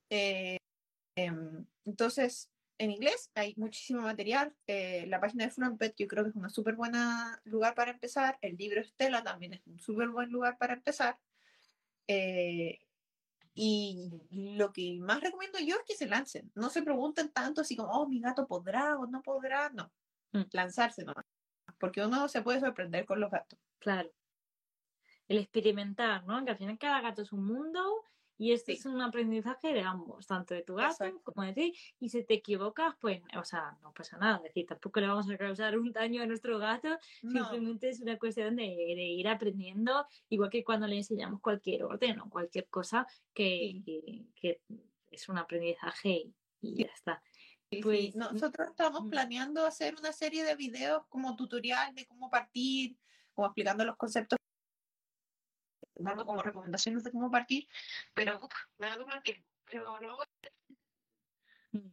Eh, 0.10 0.58
em, 1.16 1.66
entonces, 1.86 2.50
en 2.78 2.92
inglés 2.92 3.32
hay 3.36 3.54
muchísimo 3.58 4.02
material. 4.02 4.54
Eh, 4.68 5.06
la 5.08 5.20
página 5.20 5.46
de 5.46 5.52
Fluent 5.52 5.78
Pet 5.78 5.96
yo 5.98 6.08
creo 6.08 6.24
que 6.24 6.30
es 6.32 6.36
una 6.36 6.50
súper 6.50 6.76
buena 6.76 7.40
lugar 7.46 7.76
para 7.76 7.92
empezar. 7.92 8.38
El 8.42 8.58
libro 8.58 8.82
Estela 8.82 9.24
también 9.24 9.54
es 9.54 9.66
un 9.68 9.80
súper 9.80 10.10
buen 10.10 10.30
lugar 10.30 10.58
para 10.58 10.74
empezar. 10.74 11.18
Y 13.58 14.12
lo 14.32 14.74
que 14.74 15.00
más 15.00 15.22
recomiendo 15.22 15.60
yo 15.60 15.78
es 15.78 15.84
que 15.88 15.96
se 15.96 16.08
lancen. 16.08 16.52
No 16.56 16.70
se 16.70 16.84
pregunten 16.84 17.32
tanto 17.32 17.62
así 17.62 17.78
como, 17.78 17.90
oh, 17.90 18.08
mi 18.08 18.20
gato 18.20 18.46
podrá 18.46 18.98
o 18.98 19.08
no 19.08 19.22
podrá. 19.22 19.70
No, 19.70 19.92
mm. 20.34 20.44
lanzarse 20.52 21.06
nomás. 21.06 21.26
Porque 21.80 22.06
uno 22.06 22.28
se 22.28 22.42
puede 22.42 22.60
sorprender 22.60 23.06
con 23.06 23.22
los 23.22 23.32
gatos. 23.32 23.58
Claro. 23.80 24.12
El 25.30 25.38
experimentar, 25.38 26.26
¿no? 26.26 26.44
Que 26.44 26.52
al 26.52 26.58
final 26.58 26.78
cada 26.78 27.00
gato 27.00 27.22
es 27.22 27.32
un 27.32 27.46
mundo 27.46 28.04
y 28.38 28.52
este 28.52 28.74
es 28.74 28.86
un 28.86 29.02
aprendizaje 29.02 29.74
de 29.74 29.82
ambos, 29.82 30.28
tanto 30.28 30.54
de 30.54 30.64
tu 30.64 30.76
gato 30.76 31.06
como 31.24 31.44
de 31.44 31.54
ti. 31.54 31.74
Y 32.00 32.10
si 32.10 32.24
te 32.24 32.36
equivocas, 32.36 32.96
pues, 33.00 33.22
o 33.38 33.46
sea, 33.46 33.78
no 33.82 33.94
pasa 33.94 34.18
nada. 34.18 34.38
Es 34.38 34.44
decir, 34.44 34.66
tampoco 34.66 35.00
le 35.00 35.08
vamos 35.08 35.30
a 35.30 35.38
causar 35.38 35.78
un 35.78 35.92
daño 35.92 36.22
a 36.22 36.26
nuestro 36.26 36.60
gato. 36.60 36.90
Simplemente 37.22 37.90
es 37.90 38.02
una 38.02 38.18
cuestión 38.18 38.58
de, 38.58 38.66
ir 38.66 39.28
aprendiendo, 39.28 40.06
igual 40.30 40.50
que 40.50 40.64
cuando 40.64 40.88
le 40.88 40.98
enseñamos 40.98 41.40
cualquier 41.40 41.84
orden 41.84 42.20
o 42.20 42.30
cualquier 42.30 42.68
cosa 42.68 43.08
que, 43.34 43.82
que, 44.36 44.62
es 45.12 45.30
un 45.30 45.38
aprendizaje 45.38 46.34
y, 46.62 46.84
ya 46.84 46.88
está. 46.94 47.24
Pues, 47.82 48.16
nosotros 48.16 48.70
estamos 48.70 49.10
planeando 49.10 49.66
hacer 49.66 49.96
una 49.96 50.12
serie 50.12 50.44
de 50.44 50.56
videos 50.56 51.04
como 51.08 51.36
tutorial 51.36 51.96
de 51.96 52.06
cómo 52.06 52.30
partir, 52.30 52.98
como 53.34 53.48
explicando 53.48 53.86
los 53.86 53.96
conceptos 53.96 54.40
dando 55.96 56.26
como 56.26 56.42
recomendaciones 56.42 57.04
de 57.04 57.12
cómo 57.12 57.32
partir, 57.32 57.68
pero 58.14 58.40
nada 58.78 59.06
más 59.06 59.24
que 59.24 59.44
mm. 61.72 61.90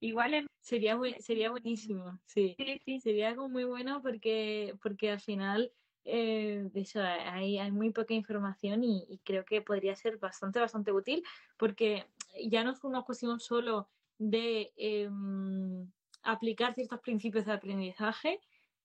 Igual 0.00 0.46
sería 0.60 0.98
sería 1.20 1.50
buenísimo, 1.50 2.18
sí. 2.26 2.56
sí. 2.84 3.00
Sería 3.00 3.28
algo 3.28 3.48
muy 3.48 3.64
bueno 3.64 4.02
porque 4.02 4.76
porque 4.82 5.10
al 5.10 5.20
final 5.20 5.72
eh, 6.04 6.68
eso, 6.74 7.00
hay, 7.00 7.58
hay 7.58 7.72
muy 7.72 7.90
poca 7.90 8.12
información 8.12 8.84
y, 8.84 9.20
creo 9.24 9.44
que 9.44 9.62
podría 9.62 9.96
ser 9.96 10.18
bastante, 10.18 10.60
bastante 10.60 10.92
útil 10.92 11.22
porque 11.56 12.06
ya 12.46 12.62
no 12.62 12.72
es 12.72 12.84
una 12.84 13.02
cuestión 13.02 13.40
solo 13.40 13.88
de 14.18 14.72
em, 14.76 15.90
aplicar 16.22 16.74
ciertos 16.74 17.00
principios 17.00 17.46
de 17.46 17.52
aprendizaje, 17.52 18.40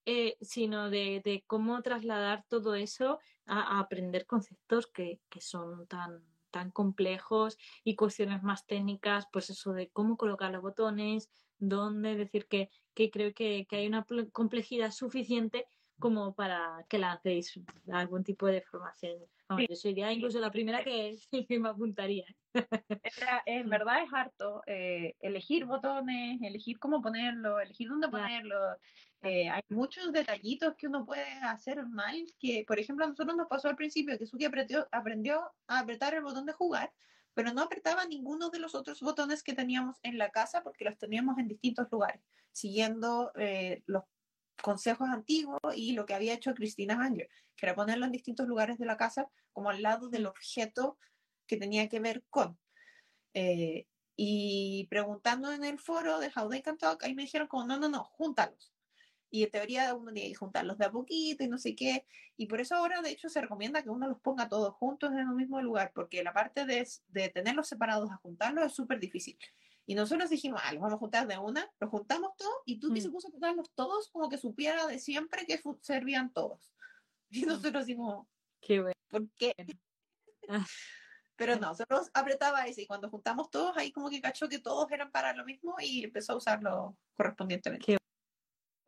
eh, 0.05 0.37
sino 0.41 0.89
de, 0.89 1.43
cómo 1.47 1.81
trasladar 1.81 2.45
todo 2.47 2.75
eso 2.75 3.19
a, 3.45 3.79
aprender 3.79 4.25
conceptos 4.25 4.87
que, 4.87 5.19
son 5.39 5.87
tan, 5.87 6.23
tan 6.51 6.71
complejos 6.71 7.57
y 7.83 7.95
cuestiones 7.95 8.43
más 8.43 8.65
técnicas, 8.65 9.25
pues 9.31 9.49
eso 9.49 9.73
de 9.73 9.89
cómo 9.89 10.17
colocar 10.17 10.51
los 10.51 10.61
botones, 10.61 11.29
dónde, 11.57 12.15
decir 12.15 12.47
que, 12.47 12.69
que 12.93 13.11
creo 13.11 13.33
que, 13.33 13.65
que 13.69 13.77
hay 13.77 13.87
una 13.87 14.05
complejidad 14.31 14.91
suficiente 14.91 15.65
como 15.99 16.33
para 16.33 16.85
que 16.89 16.97
lancéis 16.97 17.59
algún 17.91 18.23
tipo 18.23 18.47
de 18.47 18.61
formación. 18.61 19.19
Yo 19.57 19.75
sería 19.75 20.11
incluso 20.11 20.39
la 20.39 20.51
primera 20.51 20.83
que, 20.83 21.17
me 21.59 21.69
apuntaría. 21.69 22.25
en 23.45 23.69
verdad 23.69 24.03
es 24.03 24.13
harto 24.13 24.61
eh, 24.67 25.15
elegir 25.19 25.65
botones, 25.65 26.39
elegir 26.41 26.77
cómo 26.79 27.01
ponerlo, 27.01 27.59
elegir 27.59 27.89
dónde 27.89 28.09
ponerlo. 28.09 28.55
Eh, 29.21 29.49
hay 29.49 29.61
muchos 29.69 30.13
detallitos 30.13 30.75
que 30.77 30.87
uno 30.87 31.05
puede 31.05 31.25
hacer 31.41 31.85
mal, 31.87 32.15
que 32.39 32.63
por 32.67 32.79
ejemplo 32.79 33.05
a 33.05 33.09
nosotros 33.09 33.35
nos 33.35 33.47
pasó 33.47 33.67
al 33.67 33.75
principio 33.75 34.17
que 34.17 34.25
Suki 34.25 34.45
aprendió, 34.45 34.87
aprendió 34.91 35.51
a 35.67 35.79
apretar 35.79 36.13
el 36.13 36.21
botón 36.21 36.45
de 36.45 36.53
jugar, 36.53 36.93
pero 37.33 37.51
no 37.51 37.63
apretaba 37.63 38.05
ninguno 38.05 38.49
de 38.49 38.59
los 38.59 38.75
otros 38.75 39.01
botones 39.01 39.43
que 39.43 39.53
teníamos 39.53 39.97
en 40.03 40.17
la 40.17 40.29
casa 40.29 40.61
porque 40.63 40.85
los 40.85 40.97
teníamos 40.97 41.37
en 41.37 41.47
distintos 41.47 41.87
lugares, 41.91 42.21
siguiendo 42.51 43.31
eh, 43.35 43.83
los 43.87 44.03
consejos 44.61 45.09
antiguos 45.09 45.59
y 45.75 45.93
lo 45.93 46.05
que 46.05 46.13
había 46.13 46.33
hecho 46.33 46.53
Cristina 46.53 46.95
Hanger, 46.95 47.29
que 47.55 47.65
era 47.65 47.75
ponerlo 47.75 48.05
en 48.05 48.11
distintos 48.11 48.47
lugares 48.47 48.77
de 48.77 48.85
la 48.85 48.97
casa, 48.97 49.29
como 49.51 49.69
al 49.69 49.81
lado 49.81 50.09
del 50.09 50.25
objeto 50.25 50.97
que 51.47 51.57
tenía 51.57 51.89
que 51.89 51.99
ver 51.99 52.23
con. 52.29 52.57
Eh, 53.33 53.87
y 54.15 54.87
preguntando 54.89 55.51
en 55.51 55.63
el 55.63 55.79
foro 55.79 56.19
de 56.19 56.31
How 56.35 56.49
They 56.49 56.61
Can 56.61 56.77
Talk, 56.77 57.03
ahí 57.03 57.15
me 57.15 57.23
dijeron 57.23 57.47
como, 57.47 57.65
no, 57.65 57.77
no, 57.77 57.89
no, 57.89 58.03
júntalos. 58.03 58.73
Y 59.31 59.43
en 59.43 59.51
teoría 59.51 59.93
uno 59.93 60.11
tiene 60.11 60.29
que 60.29 60.35
juntarlos 60.35 60.77
de 60.77 60.85
a 60.85 60.91
poquito 60.91 61.43
y 61.43 61.47
no 61.47 61.57
sé 61.57 61.75
qué. 61.75 62.05
Y 62.35 62.47
por 62.47 62.59
eso 62.59 62.75
ahora, 62.75 63.01
de 63.01 63.11
hecho, 63.11 63.29
se 63.29 63.41
recomienda 63.41 63.83
que 63.83 63.89
uno 63.89 64.07
los 64.07 64.19
ponga 64.19 64.49
todos 64.49 64.73
juntos 64.75 65.11
en 65.11 65.27
un 65.27 65.35
mismo 65.35 65.61
lugar, 65.61 65.91
porque 65.93 66.23
la 66.23 66.33
parte 66.33 66.65
de, 66.65 66.87
de 67.09 67.29
tenerlos 67.29 67.67
separados 67.67 68.11
a 68.11 68.17
juntarlos 68.17 68.65
es 68.65 68.73
súper 68.73 68.99
difícil. 68.99 69.37
Y 69.89 69.95
nosotros 69.95 70.29
dijimos, 70.29 70.61
ah, 70.63 70.71
los 70.71 70.83
vamos 70.83 70.97
a 70.97 70.99
juntar 70.99 71.25
de 71.25 71.39
una, 71.39 71.67
los 71.79 71.89
juntamos 71.89 72.35
todos 72.37 72.57
y 72.63 72.79
tú 72.79 72.91
mm. 72.91 72.97
se 72.97 73.09
puso 73.09 73.27
a 73.27 73.31
juntarlos 73.31 73.71
todos 73.73 74.11
como 74.11 74.29
que 74.29 74.37
supiera 74.37 74.85
de 74.85 74.99
siempre 74.99 75.47
que 75.47 75.59
servían 75.81 76.31
todos. 76.31 76.71
Y 77.31 77.41
nosotros 77.41 77.87
dijimos, 77.87 78.27
qué 78.61 78.81
bueno. 78.81 78.93
¿Por 79.07 79.27
qué? 79.31 79.51
Ah. 80.47 80.63
Pero 81.35 81.55
no, 81.55 81.69
nosotros 81.69 82.11
apretaba 82.13 82.67
ese 82.67 82.83
y 82.83 82.85
cuando 82.85 83.09
juntamos 83.09 83.49
todos, 83.49 83.75
ahí 83.77 83.91
como 83.91 84.11
que 84.11 84.21
cachó 84.21 84.47
que 84.47 84.59
todos 84.59 84.91
eran 84.91 85.09
para 85.09 85.33
lo 85.33 85.43
mismo 85.43 85.75
y 85.79 86.03
empezó 86.03 86.33
a 86.33 86.37
usarlo 86.37 86.95
correspondientemente. 87.15 87.85
Qué 87.87 87.97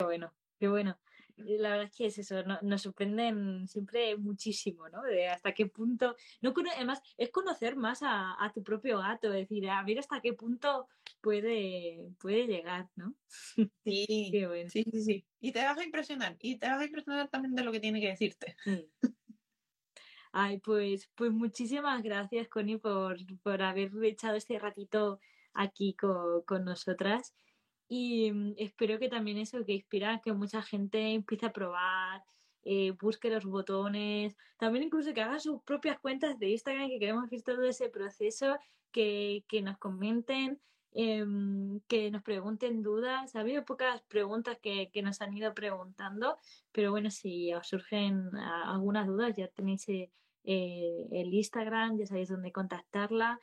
bueno, 0.06 0.32
qué 0.60 0.68
bueno 0.68 1.00
la 1.46 1.70
verdad 1.72 1.86
es 1.86 1.96
que 1.96 2.06
es 2.06 2.18
eso, 2.18 2.44
nos 2.62 2.82
sorprenden 2.82 3.68
siempre 3.68 4.18
muchísimo, 4.18 4.90
¿no? 4.90 5.02
De 5.04 5.28
hasta 5.30 5.54
qué 5.54 5.66
punto, 5.68 6.16
no 6.42 6.54
además 6.76 7.02
es 7.18 7.30
conocer 7.30 7.76
más 7.76 8.00
a, 8.04 8.52
tu 8.54 8.64
propio 8.64 9.00
gato, 9.00 9.28
es 9.34 9.48
decir, 9.48 9.70
a 9.70 9.84
ver 9.84 10.00
hasta 10.00 10.22
qué 10.22 10.34
punto 10.34 10.88
puede, 11.22 12.12
puede 12.20 12.48
llegar, 12.48 12.90
¿no? 12.96 13.16
Sí, 13.86 14.32
sí, 14.70 14.84
sí, 14.84 15.02
sí. 15.04 15.26
Y 15.40 15.52
te 15.52 15.64
vas 15.64 15.78
a 15.78 15.84
impresionar, 15.84 16.38
y 16.40 16.58
te 16.58 16.68
vas 16.68 16.82
a 16.82 16.86
impresionar 16.86 17.30
también 17.30 17.56
de 17.56 17.64
lo 17.64 17.72
que 17.72 17.80
tiene 17.80 18.02
que 18.02 18.10
decirte. 18.10 18.56
Mm. 18.66 19.08
Ay, 20.34 20.60
pues, 20.60 21.10
pues 21.16 21.32
muchísimas 21.32 22.02
gracias, 22.04 22.48
Connie, 22.48 22.78
por, 22.78 23.18
por 23.44 23.62
haber 23.62 23.92
echado 24.04 24.36
este 24.36 24.58
ratito 24.60 25.20
aquí 25.54 25.94
con, 25.94 26.44
con 26.44 26.64
nosotras. 26.64 27.34
Y 27.94 28.32
mm, 28.32 28.54
espero 28.56 28.98
que 29.00 29.10
también 29.10 29.38
eso, 29.38 29.66
que 29.66 29.74
inspira 29.74 30.22
que 30.24 30.32
mucha 30.32 30.62
gente 30.62 31.14
empiece 31.14 31.48
a 31.48 31.52
probar, 31.52 32.24
eh, 32.64 32.92
busque 32.92 33.30
los 33.30 33.44
botones, 33.44 34.38
también 34.58 34.86
incluso 34.86 35.14
que 35.14 35.22
haga 35.22 35.42
sus 35.42 35.62
propias 35.64 36.00
cuentas 36.00 36.40
de 36.40 36.52
Instagram, 36.52 36.88
que 36.88 37.00
queremos 37.00 37.30
ver 37.30 37.42
todo 37.42 37.64
ese 37.66 37.90
proceso 37.90 38.58
que, 38.94 39.44
que 39.50 39.62
nos 39.62 39.78
comenten, 39.78 40.62
em, 40.94 41.82
que 41.90 42.10
nos 42.12 42.24
pregunten 42.24 42.82
dudas. 42.82 43.36
Ha 43.36 43.42
habido 43.42 43.66
pocas 43.66 44.02
preguntas 44.04 44.58
que, 44.62 44.90
que 44.90 45.02
nos 45.02 45.20
han 45.20 45.36
ido 45.36 45.54
preguntando, 45.54 46.38
pero 46.72 46.92
bueno, 46.92 47.12
si 47.12 47.54
os 47.54 47.68
surgen 47.68 48.30
ah, 48.38 48.72
algunas 48.72 49.06
dudas, 49.06 49.36
ya 49.36 49.50
tenéis 49.50 49.90
eh, 49.90 50.10
eh, 50.46 51.08
el 51.12 51.34
Instagram, 51.34 51.98
ya 51.98 52.06
sabéis 52.06 52.30
dónde 52.30 52.54
contactarla. 52.54 53.38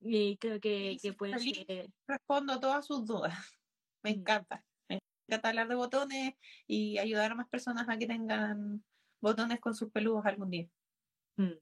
Y 0.00 0.38
creo 0.38 0.58
que, 0.58 0.96
que 1.00 1.12
puede 1.12 1.38
ser. 1.38 1.88
Respondo 2.08 2.54
a 2.54 2.58
todas 2.60 2.84
sus 2.84 3.06
dudas. 3.06 3.61
Me 4.02 4.10
Mm. 4.10 4.18
encanta. 4.20 4.64
Me 4.88 5.00
encanta 5.28 5.48
hablar 5.48 5.68
de 5.68 5.74
botones 5.74 6.34
y 6.66 6.98
ayudar 6.98 7.32
a 7.32 7.34
más 7.34 7.48
personas 7.48 7.88
a 7.88 7.98
que 7.98 8.06
tengan 8.06 8.84
botones 9.20 9.60
con 9.60 9.74
sus 9.74 9.90
peludos 9.90 10.26
algún 10.26 10.50
día. 10.50 10.68
Mm. 11.36 11.52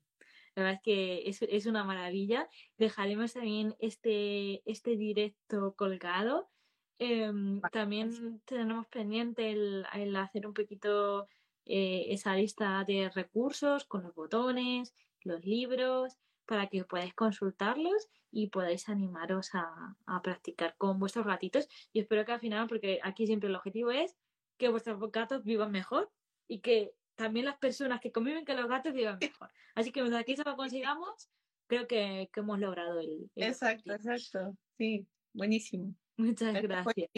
La 0.56 0.62
verdad 0.64 0.74
es 0.74 0.80
que 0.82 1.28
es, 1.28 1.42
es 1.42 1.66
una 1.66 1.84
maravilla. 1.84 2.48
Dejaremos 2.76 3.34
también 3.34 3.76
este, 3.78 4.62
este 4.70 4.96
directo 4.96 5.74
colgado. 5.76 6.50
Em, 6.98 7.60
también 7.72 8.42
tenemos 8.44 8.86
pendiente 8.88 9.50
el, 9.52 9.86
el 9.94 10.16
hacer 10.16 10.46
un 10.46 10.52
poquito 10.54 11.28
eh, 11.66 12.06
esa 12.08 12.34
lista 12.34 12.84
de 12.84 13.10
recursos 13.10 13.84
con 13.84 14.02
los 14.02 14.14
botones, 14.14 14.92
los 15.22 15.44
libros, 15.44 16.18
para 16.50 16.66
que 16.66 16.84
podáis 16.84 17.14
consultarlos 17.14 18.08
y 18.32 18.48
podáis 18.48 18.88
animaros 18.88 19.54
a, 19.54 19.94
a 20.04 20.20
practicar 20.20 20.74
con 20.76 20.98
vuestros 20.98 21.24
gatitos. 21.24 21.68
Y 21.92 22.00
espero 22.00 22.24
que 22.24 22.32
al 22.32 22.40
final, 22.40 22.66
porque 22.66 22.98
aquí 23.04 23.24
siempre 23.28 23.48
el 23.48 23.54
objetivo 23.54 23.92
es 23.92 24.16
que 24.58 24.68
vuestros 24.68 24.98
gatos 25.12 25.44
vivan 25.44 25.70
mejor 25.70 26.10
y 26.48 26.58
que 26.60 26.92
también 27.14 27.46
las 27.46 27.56
personas 27.58 28.00
que 28.00 28.10
conviven 28.10 28.44
con 28.44 28.56
los 28.56 28.66
gatos 28.68 28.92
vivan 28.92 29.18
mejor. 29.38 29.52
Así 29.76 29.92
que 29.92 30.00
mientras 30.02 30.24
que 30.24 30.32
eso 30.32 30.42
lo 30.44 30.56
consigamos, 30.56 31.30
creo 31.68 31.86
que, 31.86 32.28
que 32.32 32.40
hemos 32.40 32.58
logrado 32.58 32.98
el, 32.98 33.30
el 33.36 33.44
Exacto, 33.44 33.92
objetivo. 33.92 34.14
exacto. 34.16 34.56
Sí, 34.76 35.06
buenísimo. 35.32 35.94
Muchas 36.16 36.52
Gracias 36.54 36.84
por 36.84 36.94
gracias. 36.94 37.10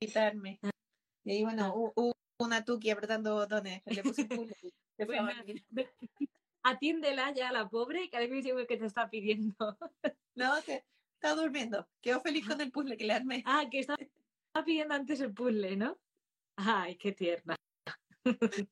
invitarme. 0.00 0.58
Y 1.24 1.32
ahí, 1.32 1.42
bueno, 1.44 1.66
Ah. 1.66 1.72
hu- 1.74 1.92
hubo 1.96 2.14
una 2.38 2.64
tuki 2.64 2.88
apretando 2.88 3.34
botones. 3.34 3.82
Le 3.84 4.02
puse. 4.02 4.26
Le 4.96 6.39
atiéndela 6.62 7.32
ya, 7.34 7.52
la 7.52 7.68
pobre, 7.68 8.08
que 8.08 8.16
ahora 8.16 8.28
mismo 8.28 8.66
que 8.66 8.76
te 8.76 8.86
está 8.86 9.08
pidiendo. 9.10 9.56
No, 10.36 10.54
que 10.64 10.84
está 11.14 11.34
durmiendo. 11.34 11.86
Quedó 12.00 12.20
feliz 12.20 12.46
con 12.46 12.60
el 12.60 12.70
puzzle 12.70 12.96
que 12.96 13.04
le 13.04 13.12
armé. 13.12 13.42
Ah, 13.44 13.64
que 13.70 13.80
está 13.80 13.94
estaba 13.94 14.64
pidiendo 14.64 14.94
antes 14.94 15.20
el 15.20 15.34
puzzle, 15.34 15.76
¿no? 15.76 16.00
Ay, 16.56 16.96
qué 16.96 17.12
tierna. 17.12 17.56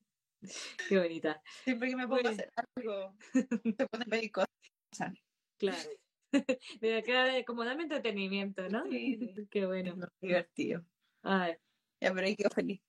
qué 0.88 0.98
bonita. 0.98 1.42
Siempre 1.64 1.90
que 1.90 1.96
me 1.96 2.08
pongo 2.08 2.26
a 2.26 2.30
hacer 2.30 2.50
algo, 2.76 3.14
se 3.32 3.86
pone 3.86 4.04
a 4.04 4.10
pedir 4.10 4.32
cosas. 4.32 4.48
Claro. 5.58 5.90
De 6.80 7.44
como 7.46 7.64
dame 7.64 7.84
entretenimiento, 7.84 8.68
¿no? 8.68 8.84
Sí, 8.90 9.18
sí. 9.18 9.46
Qué 9.50 9.66
bueno. 9.66 9.94
No, 9.96 10.08
divertido. 10.20 10.84
Ay, 11.22 11.56
Ya, 12.00 12.12
pero 12.12 12.26
ahí 12.26 12.36
quedó 12.36 12.50
feliz. 12.50 12.80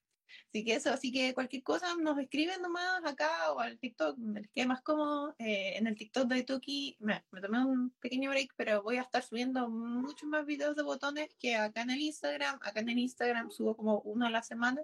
Así 0.48 0.64
que 0.64 0.74
eso, 0.76 0.92
así 0.92 1.12
que 1.12 1.34
cualquier 1.34 1.64
cosa 1.64 1.96
nos 1.96 2.18
escriben 2.18 2.62
nomás 2.62 3.04
acá 3.06 3.52
o 3.54 3.60
al 3.60 3.78
TikTok, 3.80 4.18
me 4.18 4.42
les 4.42 4.52
quede 4.52 4.68
más 4.68 4.82
cómodo. 4.82 5.36
Eh, 5.40 5.78
en 5.78 5.88
el 5.88 5.96
TikTok 5.96 6.28
de 6.28 6.44
Tuki 6.44 6.98
me, 7.00 7.24
me 7.32 7.42
tomé 7.42 7.64
un 7.66 7.92
pequeño 8.00 8.30
break, 8.30 8.54
pero 8.56 8.82
voy 8.84 8.98
a 8.98 9.02
estar 9.02 9.24
subiendo 9.24 9.70
muchos 9.70 10.28
más 10.30 10.46
videos 10.46 10.76
de 10.76 10.84
botones 10.84 11.36
que 11.40 11.56
acá 11.56 11.82
en 11.82 11.92
el 11.92 12.00
Instagram. 12.02 12.60
Acá 12.62 12.80
en 12.80 12.90
el 12.90 13.00
Instagram 13.00 13.50
subo 13.52 13.76
como 13.76 14.00
uno 14.02 14.26
a 14.26 14.30
la 14.30 14.44
semana 14.44 14.82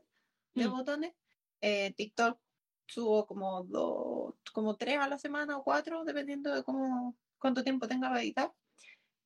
de 0.54 0.68
Mm. 0.68 0.72
botones. 0.72 1.14
Eh, 1.62 1.94
TikTok 1.96 2.40
subo 2.88 3.26
como 3.26 3.64
dos, 3.64 4.36
como 4.54 4.76
tres 4.76 5.00
a 5.00 5.08
la 5.10 5.18
semana 5.18 5.58
o 5.58 5.64
cuatro, 5.64 6.04
dependiendo 6.06 6.54
de 6.54 6.64
cómo, 6.64 7.18
cuánto 7.40 7.64
tiempo 7.64 7.88
tenga 7.88 8.10
para 8.10 8.22
editar. 8.22 8.54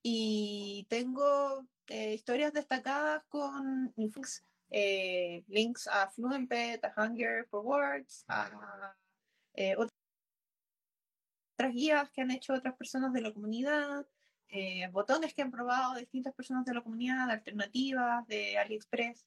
Y 0.02 0.86
tengo 0.90 1.66
eh, 1.88 2.14
historias 2.14 2.54
destacadas 2.54 3.24
con 3.28 3.92
links, 3.98 4.46
eh, 4.70 5.44
links 5.48 5.88
a 5.88 6.10
FluentPet, 6.10 6.84
a 6.86 6.94
Hunger 6.96 7.46
for 7.50 7.66
Words, 7.66 8.26
a 8.28 8.96
eh, 9.56 9.76
otras 9.76 9.92
guías 11.74 12.10
que 12.12 12.22
han 12.22 12.32
hecho 12.32 12.54
otras 12.54 12.76
personas 12.76 13.12
de 13.14 13.22
la 13.22 13.34
comunidad, 13.34 14.06
eh, 14.50 14.88
botones 14.92 15.34
que 15.34 15.42
han 15.42 15.52
probado 15.52 15.96
distintas 15.96 16.34
personas 16.34 16.66
de 16.66 16.74
la 16.74 16.82
comunidad, 16.82 17.30
alternativas 17.30 18.26
de 18.28 18.58
AliExpress. 18.58 19.26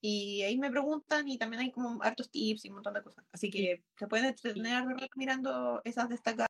Y 0.00 0.42
ahí 0.42 0.58
me 0.58 0.70
preguntan 0.70 1.28
y 1.28 1.38
también 1.38 1.62
hay 1.62 1.72
como 1.72 2.02
hartos 2.02 2.30
tips 2.30 2.64
y 2.64 2.68
un 2.68 2.76
montón 2.76 2.94
de 2.94 3.02
cosas. 3.02 3.24
Así 3.32 3.50
que 3.50 3.82
se 3.96 4.06
pueden 4.06 4.26
entretener 4.26 4.84
mirando 5.16 5.80
esas 5.84 6.08
destacadas 6.08 6.47